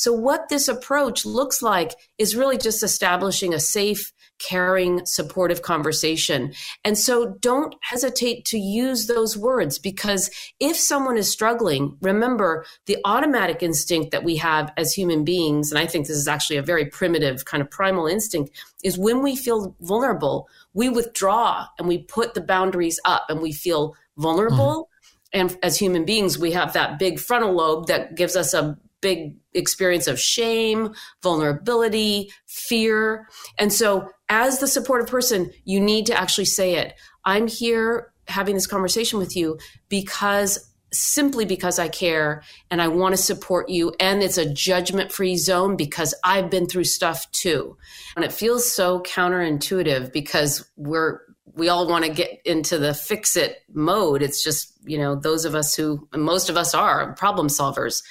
So, 0.00 0.14
what 0.14 0.48
this 0.48 0.66
approach 0.66 1.26
looks 1.26 1.60
like 1.60 1.94
is 2.16 2.34
really 2.34 2.56
just 2.56 2.82
establishing 2.82 3.52
a 3.52 3.60
safe, 3.60 4.14
caring, 4.38 5.04
supportive 5.04 5.60
conversation. 5.60 6.54
And 6.86 6.96
so, 6.96 7.34
don't 7.42 7.74
hesitate 7.82 8.46
to 8.46 8.58
use 8.58 9.08
those 9.08 9.36
words 9.36 9.78
because 9.78 10.30
if 10.58 10.78
someone 10.78 11.18
is 11.18 11.30
struggling, 11.30 11.98
remember 12.00 12.64
the 12.86 12.96
automatic 13.04 13.62
instinct 13.62 14.10
that 14.12 14.24
we 14.24 14.36
have 14.36 14.72
as 14.78 14.94
human 14.94 15.22
beings, 15.22 15.70
and 15.70 15.78
I 15.78 15.84
think 15.84 16.06
this 16.06 16.16
is 16.16 16.28
actually 16.28 16.56
a 16.56 16.62
very 16.62 16.86
primitive 16.86 17.44
kind 17.44 17.60
of 17.60 17.70
primal 17.70 18.06
instinct, 18.06 18.52
is 18.82 18.96
when 18.96 19.22
we 19.22 19.36
feel 19.36 19.76
vulnerable, 19.82 20.48
we 20.72 20.88
withdraw 20.88 21.66
and 21.78 21.86
we 21.86 21.98
put 21.98 22.32
the 22.32 22.40
boundaries 22.40 22.98
up 23.04 23.26
and 23.28 23.42
we 23.42 23.52
feel 23.52 23.94
vulnerable. 24.16 24.88
Mm-hmm. 25.34 25.40
And 25.40 25.58
as 25.62 25.78
human 25.78 26.06
beings, 26.06 26.38
we 26.38 26.52
have 26.52 26.72
that 26.72 26.98
big 26.98 27.20
frontal 27.20 27.52
lobe 27.52 27.88
that 27.88 28.14
gives 28.14 28.34
us 28.34 28.54
a 28.54 28.78
big 29.00 29.36
experience 29.54 30.06
of 30.06 30.20
shame, 30.20 30.94
vulnerability, 31.22 32.30
fear. 32.46 33.28
And 33.58 33.72
so, 33.72 34.10
as 34.28 34.58
the 34.58 34.68
supportive 34.68 35.08
person, 35.08 35.50
you 35.64 35.80
need 35.80 36.06
to 36.06 36.18
actually 36.18 36.44
say 36.44 36.74
it. 36.74 36.94
I'm 37.24 37.46
here 37.46 38.12
having 38.28 38.54
this 38.54 38.66
conversation 38.66 39.18
with 39.18 39.36
you 39.36 39.58
because 39.88 40.70
simply 40.92 41.44
because 41.44 41.78
I 41.78 41.88
care 41.88 42.42
and 42.70 42.82
I 42.82 42.88
want 42.88 43.14
to 43.14 43.22
support 43.22 43.68
you. 43.68 43.94
And 44.00 44.22
it's 44.22 44.38
a 44.38 44.52
judgment 44.52 45.12
free 45.12 45.36
zone 45.36 45.76
because 45.76 46.14
I've 46.24 46.50
been 46.50 46.66
through 46.66 46.84
stuff 46.84 47.30
too. 47.32 47.76
And 48.16 48.24
it 48.24 48.32
feels 48.32 48.70
so 48.70 49.00
counterintuitive 49.00 50.12
because 50.12 50.68
we're, 50.76 51.20
we 51.54 51.68
all 51.68 51.88
want 51.88 52.04
to 52.04 52.10
get 52.10 52.40
into 52.44 52.78
the 52.78 52.94
fix 52.94 53.36
it 53.36 53.58
mode. 53.72 54.22
It's 54.22 54.42
just, 54.42 54.72
you 54.84 54.98
know, 54.98 55.14
those 55.14 55.44
of 55.44 55.54
us 55.54 55.74
who, 55.74 56.08
most 56.14 56.48
of 56.48 56.56
us 56.56 56.74
are 56.74 57.14
problem 57.14 57.48
solvers. 57.48 58.02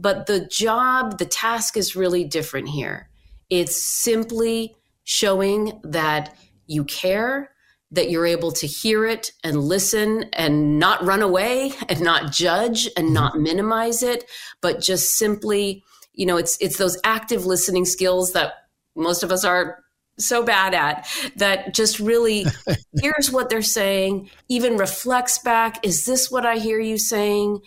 But 0.00 0.26
the 0.26 0.46
job, 0.46 1.18
the 1.18 1.26
task 1.26 1.76
is 1.76 1.94
really 1.94 2.24
different 2.24 2.68
here. 2.68 3.08
It's 3.50 3.76
simply 3.76 4.74
showing 5.04 5.80
that 5.84 6.36
you 6.66 6.84
care, 6.84 7.50
that 7.90 8.10
you're 8.10 8.26
able 8.26 8.52
to 8.52 8.66
hear 8.66 9.04
it 9.04 9.32
and 9.42 9.58
listen 9.58 10.24
and 10.32 10.78
not 10.78 11.04
run 11.04 11.22
away 11.22 11.72
and 11.88 12.00
not 12.00 12.32
judge 12.32 12.88
and 12.96 13.06
mm-hmm. 13.06 13.14
not 13.14 13.38
minimize 13.38 14.02
it, 14.02 14.24
but 14.60 14.80
just 14.80 15.16
simply, 15.16 15.82
you 16.12 16.26
know, 16.26 16.36
it's 16.36 16.56
it's 16.60 16.78
those 16.78 16.98
active 17.04 17.44
listening 17.44 17.84
skills 17.84 18.32
that 18.32 18.52
most 18.96 19.22
of 19.22 19.32
us 19.32 19.44
are 19.44 19.82
so 20.18 20.42
bad 20.42 20.74
at 20.74 21.08
that 21.36 21.74
just 21.74 21.98
really 21.98 22.44
hears 23.00 23.30
what 23.30 23.48
they're 23.48 23.62
saying, 23.62 24.30
even 24.48 24.76
reflects 24.76 25.38
back, 25.38 25.84
is 25.84 26.04
this 26.04 26.30
what 26.30 26.46
I 26.46 26.56
hear 26.56 26.78
you 26.78 26.98
saying? 26.98 27.60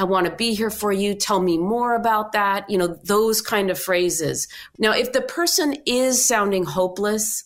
I 0.00 0.04
want 0.04 0.26
to 0.26 0.34
be 0.34 0.54
here 0.54 0.70
for 0.70 0.90
you. 0.90 1.14
Tell 1.14 1.42
me 1.42 1.58
more 1.58 1.94
about 1.94 2.32
that. 2.32 2.70
You 2.70 2.78
know, 2.78 2.96
those 3.04 3.42
kind 3.42 3.68
of 3.68 3.78
phrases. 3.78 4.48
Now, 4.78 4.92
if 4.92 5.12
the 5.12 5.20
person 5.20 5.76
is 5.84 6.24
sounding 6.24 6.64
hopeless, 6.64 7.44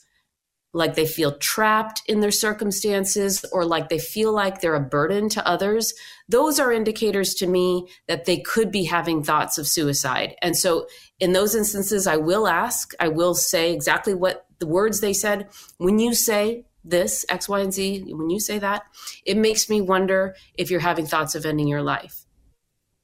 like 0.72 0.94
they 0.94 1.04
feel 1.04 1.36
trapped 1.38 2.02
in 2.06 2.20
their 2.20 2.30
circumstances 2.30 3.44
or 3.50 3.64
like 3.64 3.88
they 3.88 3.98
feel 3.98 4.32
like 4.32 4.60
they're 4.60 4.76
a 4.76 4.80
burden 4.80 5.28
to 5.30 5.44
others, 5.44 5.94
those 6.28 6.60
are 6.60 6.72
indicators 6.72 7.34
to 7.34 7.48
me 7.48 7.88
that 8.06 8.24
they 8.24 8.38
could 8.38 8.70
be 8.70 8.84
having 8.84 9.24
thoughts 9.24 9.58
of 9.58 9.66
suicide. 9.66 10.36
And 10.40 10.56
so 10.56 10.86
in 11.18 11.32
those 11.32 11.56
instances, 11.56 12.06
I 12.06 12.18
will 12.18 12.46
ask, 12.46 12.92
I 13.00 13.08
will 13.08 13.34
say 13.34 13.72
exactly 13.72 14.14
what 14.14 14.46
the 14.60 14.68
words 14.68 15.00
they 15.00 15.12
said. 15.12 15.48
When 15.78 15.98
you 15.98 16.14
say 16.14 16.66
this, 16.84 17.24
X, 17.28 17.48
Y, 17.48 17.58
and 17.58 17.74
Z, 17.74 18.04
when 18.14 18.30
you 18.30 18.38
say 18.38 18.60
that, 18.60 18.84
it 19.26 19.36
makes 19.36 19.68
me 19.68 19.80
wonder 19.80 20.36
if 20.56 20.70
you're 20.70 20.78
having 20.78 21.06
thoughts 21.06 21.34
of 21.34 21.44
ending 21.44 21.66
your 21.66 21.82
life 21.82 22.23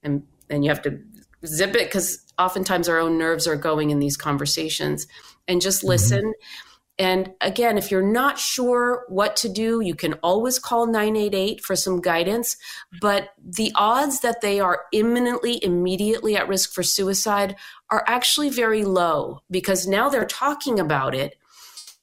and 0.03 0.23
and 0.49 0.65
you 0.65 0.71
have 0.71 0.83
to 0.83 1.01
zip 1.47 1.75
it 1.75 1.87
because 1.87 2.21
oftentimes 2.39 2.89
our 2.89 2.99
own 2.99 3.19
nerves 3.19 3.47
are 3.47 3.57
going 3.57 3.91
in 3.91 3.99
these 3.99 4.17
conversations 4.17 5.07
and 5.49 5.61
just 5.61 5.81
mm-hmm. 5.81 5.89
listen 5.89 6.25
mm-hmm. 6.25 6.95
and 6.99 7.33
again 7.41 7.79
if 7.79 7.91
you're 7.91 8.03
not 8.03 8.39
sure 8.39 9.05
what 9.09 9.37
to 9.37 9.49
do 9.49 9.81
you 9.81 9.95
can 9.95 10.15
always 10.15 10.59
call 10.59 10.87
988 10.87 11.63
for 11.63 11.77
some 11.77 12.01
guidance 12.01 12.57
but 13.01 13.31
the 13.43 13.73
odds 13.75 14.21
that 14.21 14.41
they 14.41 14.61
are 14.61 14.83
imminently 14.93 15.63
immediately 15.65 16.37
at 16.37 16.49
risk 16.49 16.73
for 16.73 16.83
suicide 16.83 17.57
are 17.91 18.05
actually 18.07 18.51
very 18.51 18.85
low 18.85 19.41
because 19.51 19.87
now 19.87 20.09
they're 20.09 20.27
talking 20.27 20.79
about 20.79 21.15
it 21.15 21.37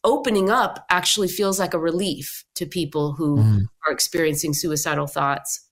opening 0.04 0.50
up 0.50 0.86
actually 0.90 1.28
feels 1.28 1.60
like 1.60 1.74
a 1.74 1.80
relief 1.80 2.46
to 2.56 2.66
people 2.66 3.14
who 3.14 3.38
mm. 3.38 3.66
are 3.86 3.94
experiencing 3.94 4.54
suicidal 4.54 5.08
thoughts 5.08 5.68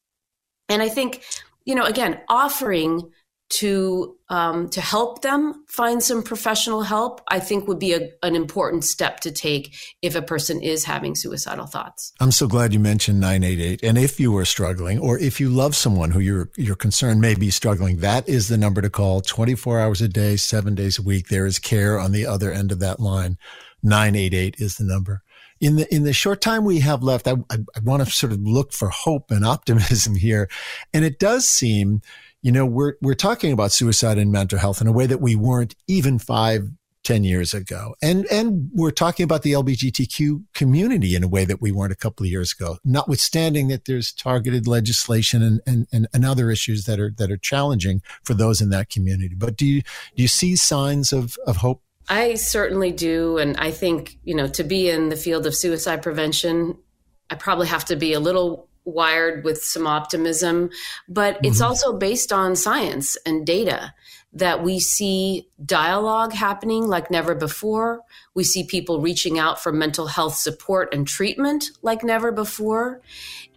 and 0.69 0.81
I 0.81 0.89
think 0.89 1.23
you 1.65 1.75
know, 1.75 1.85
again, 1.85 2.21
offering 2.29 3.11
to 3.47 4.17
um, 4.29 4.69
to 4.69 4.81
help 4.81 5.21
them 5.21 5.65
find 5.67 6.01
some 6.01 6.23
professional 6.23 6.81
help, 6.81 7.21
I 7.27 7.39
think 7.39 7.67
would 7.67 7.77
be 7.77 7.93
a, 7.93 8.09
an 8.23 8.35
important 8.35 8.83
step 8.83 9.19
to 9.19 9.31
take 9.31 9.75
if 10.01 10.15
a 10.15 10.21
person 10.21 10.61
is 10.61 10.83
having 10.83 11.13
suicidal 11.13 11.67
thoughts. 11.67 12.11
I'm 12.19 12.31
so 12.31 12.47
glad 12.47 12.73
you 12.73 12.79
mentioned 12.79 13.19
988. 13.19 13.83
And 13.83 13.99
if 13.99 14.19
you 14.19 14.35
are 14.37 14.45
struggling, 14.45 14.97
or 14.97 15.19
if 15.19 15.39
you 15.39 15.49
love 15.49 15.75
someone 15.75 16.11
who 16.11 16.19
you're 16.19 16.49
you're 16.57 16.75
concerned 16.75 17.21
may 17.21 17.35
be 17.35 17.51
struggling, 17.51 17.97
that 17.97 18.27
is 18.27 18.47
the 18.47 18.57
number 18.57 18.81
to 18.81 18.89
call. 18.89 19.21
24 19.21 19.79
hours 19.79 20.01
a 20.01 20.07
day, 20.07 20.37
seven 20.37 20.73
days 20.73 20.97
a 20.97 21.03
week. 21.03 21.27
There 21.27 21.45
is 21.45 21.59
care 21.59 21.99
on 21.99 22.11
the 22.11 22.25
other 22.25 22.51
end 22.51 22.71
of 22.71 22.79
that 22.79 22.99
line. 22.99 23.37
988 23.83 24.55
is 24.57 24.77
the 24.77 24.83
number 24.83 25.21
in 25.65 25.77
the 25.77 25.93
in 25.93 26.03
the 26.03 26.13
short 26.13 26.41
time 26.41 26.63
we 26.63 26.79
have 26.81 27.01
left, 27.01 27.27
I, 27.27 27.33
I, 27.49 27.57
I 27.75 27.79
want 27.83 28.05
to 28.05 28.11
sort 28.11 28.31
of 28.31 28.39
look 28.41 28.71
for 28.71 28.89
hope 28.89 29.31
and 29.31 29.43
optimism 29.55 30.15
here, 30.15 30.47
and 30.93 31.03
it 31.03 31.17
does 31.17 31.47
seem, 31.47 32.01
you 32.43 32.51
know, 32.51 32.65
we're 32.65 32.93
we're 33.01 33.15
talking 33.15 33.51
about 33.51 33.71
suicide 33.71 34.19
and 34.19 34.31
mental 34.31 34.59
health 34.59 34.79
in 34.79 34.87
a 34.87 34.91
way 34.91 35.07
that 35.07 35.21
we 35.21 35.35
weren't 35.35 35.75
even 35.87 36.19
five 36.19 36.69
10 37.03 37.23
years 37.23 37.53
ago. 37.53 37.95
And, 38.01 38.25
and 38.31 38.71
we're 38.73 38.89
talking 38.89 39.23
about 39.23 39.43
the 39.43 39.51
LGBTQ 39.51 40.43
community 40.55 41.15
in 41.15 41.23
a 41.23 41.27
way 41.27 41.45
that 41.45 41.61
we 41.61 41.71
weren't 41.71 41.91
a 41.91 41.95
couple 41.95 42.25
of 42.25 42.31
years 42.31 42.51
ago, 42.51 42.79
notwithstanding 42.83 43.67
that 43.67 43.85
there's 43.85 44.11
targeted 44.11 44.65
legislation 44.65 45.43
and, 45.43 45.61
and, 45.67 45.87
and, 45.93 46.07
and, 46.11 46.25
other 46.25 46.49
issues 46.49 46.85
that 46.85 46.99
are, 46.99 47.11
that 47.17 47.29
are 47.29 47.37
challenging 47.37 48.01
for 48.23 48.33
those 48.33 48.59
in 48.59 48.71
that 48.71 48.89
community. 48.89 49.35
But 49.35 49.55
do 49.55 49.67
you, 49.67 49.81
do 50.15 50.23
you 50.23 50.27
see 50.27 50.55
signs 50.55 51.13
of, 51.13 51.37
of 51.45 51.57
hope? 51.57 51.83
I 52.07 52.35
certainly 52.35 52.91
do. 52.91 53.37
And 53.37 53.57
I 53.57 53.71
think, 53.71 54.17
you 54.23 54.35
know, 54.35 54.47
to 54.49 54.63
be 54.63 54.89
in 54.89 55.09
the 55.09 55.15
field 55.15 55.45
of 55.45 55.55
suicide 55.55 56.03
prevention, 56.03 56.77
I 57.29 57.35
probably 57.35 57.67
have 57.67 57.85
to 57.85 57.95
be 57.95 58.13
a 58.13 58.19
little 58.19 58.69
wired 58.83 59.43
with 59.43 59.63
some 59.63 59.87
optimism, 59.87 60.69
but 61.09 61.35
mm-hmm. 61.35 61.45
it's 61.45 61.61
also 61.61 61.97
based 61.97 62.31
on 62.31 62.55
science 62.55 63.17
and 63.25 63.45
data 63.45 63.93
that 64.31 64.61
we 64.61 64.79
see 64.79 65.47
dialogue 65.65 66.33
happening 66.33 66.87
like 66.87 67.09
never 67.09 67.33
before. 67.33 68.01
We 68.35 68.43
see 68.43 68.65
people 68.65 69.01
reaching 69.01 69.39
out 69.39 69.63
for 69.63 69.71
mental 69.71 70.07
health 70.07 70.35
support 70.35 70.93
and 70.93 71.07
treatment 71.07 71.71
like 71.81 72.03
never 72.03 72.31
before. 72.31 73.01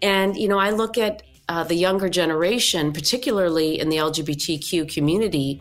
And, 0.01 0.37
you 0.37 0.49
know, 0.49 0.59
I 0.59 0.71
look 0.71 0.97
at 0.97 1.25
uh, 1.49 1.65
the 1.65 1.75
younger 1.75 2.09
generation, 2.09 2.93
particularly 2.93 3.81
in 3.81 3.89
the 3.89 3.97
LGBTQ 3.97 4.93
community, 4.93 5.61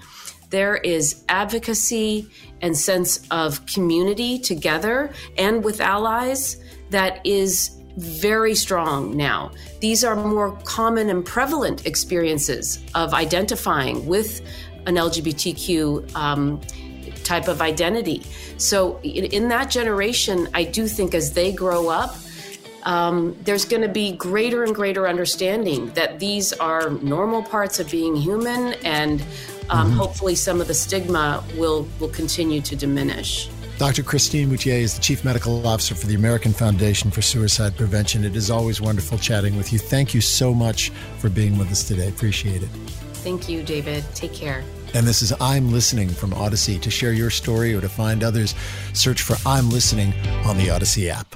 there 0.50 0.76
is 0.78 1.24
advocacy 1.30 2.30
and 2.62 2.78
sense 2.78 3.28
of 3.32 3.66
community 3.66 4.40
together 4.40 5.12
and 5.38 5.64
with 5.64 5.82
allies 5.82 6.58
that 6.90 7.26
is 7.26 7.72
very 7.98 8.54
strong 8.54 9.18
now. 9.18 9.52
These 9.80 10.04
are 10.04 10.16
more 10.16 10.52
common 10.64 11.10
and 11.10 11.26
prevalent 11.26 11.86
experiences 11.86 12.84
of 12.94 13.14
identifying 13.14 14.06
with 14.06 14.42
an 14.86 14.96
LGBTQ 14.96 16.16
um, 16.16 16.62
type 17.24 17.48
of 17.48 17.62
identity. 17.62 18.24
So, 18.58 19.00
in, 19.04 19.26
in, 19.26 19.50
that 19.50 19.70
generation, 19.70 20.48
I 20.54 20.64
do 20.64 20.88
think 20.88 21.14
as 21.14 21.34
they 21.34 21.52
grow 21.52 21.90
up, 21.90 22.16
um, 22.84 23.36
there's 23.44 23.66
going 23.66 23.82
to 23.82 23.90
be 23.90 24.14
greater 24.14 24.64
and 24.64 24.74
greater 24.74 25.08
understanding 25.08 25.92
that 25.92 26.20
these 26.20 26.54
are 26.54 26.92
normal 26.92 27.44
parts 27.44 27.80
of 27.80 27.92
being 27.92 28.16
human, 28.16 28.74
and 28.86 29.22
um, 29.70 29.88
mm-hmm. 29.88 29.98
hopefully, 29.98 30.36
some 30.36 30.62
of 30.62 30.68
the 30.68 30.74
stigma 30.74 31.44
will 31.56 31.88
will 32.00 32.10
continue 32.10 32.62
to 32.62 32.76
diminish. 32.76 33.50
Dr. 33.78 34.02
Christine 34.02 34.50
Moutier 34.50 34.74
is 34.74 34.96
the 34.96 35.02
Chief 35.02 35.24
Medical 35.24 35.68
Officer 35.68 35.94
for 35.94 36.08
the 36.08 36.16
American 36.16 36.52
Foundation 36.52 37.12
for 37.12 37.22
Suicide 37.22 37.78
Prevention. 37.78 38.24
It 38.24 38.36
is 38.36 38.50
always 38.50 38.82
wonderful 38.82 39.20
chatting 39.20 39.56
with 39.56 39.72
you. 39.72 39.78
Thank 39.78 40.16
you 40.16 40.22
so 40.22 40.52
much 40.52 40.90
for 41.20 41.30
being 41.30 41.60
with 41.60 41.72
us 41.72 41.88
today. 41.88 42.10
Appreciate 42.10 42.64
it. 42.64 42.70
Thank 43.22 43.48
you, 43.48 43.62
David. 43.62 44.04
Take 44.16 44.34
care. 44.34 44.64
And 44.96 45.06
this 45.06 45.22
is 45.22 45.32
I'm 45.40 45.72
Listening 45.72 46.10
from 46.10 46.32
Audacy. 46.32 46.82
To 46.82 46.90
share 46.90 47.14
your 47.14 47.30
story 47.30 47.76
or 47.76 47.82
to 47.82 47.90
find 47.90 48.24
others, 48.24 48.56
search 48.94 49.22
for 49.22 49.36
I'm 49.46 49.70
Listening 49.70 50.12
on 50.46 50.58
the 50.58 50.70
Audacy 50.70 51.10
app. 51.10 51.36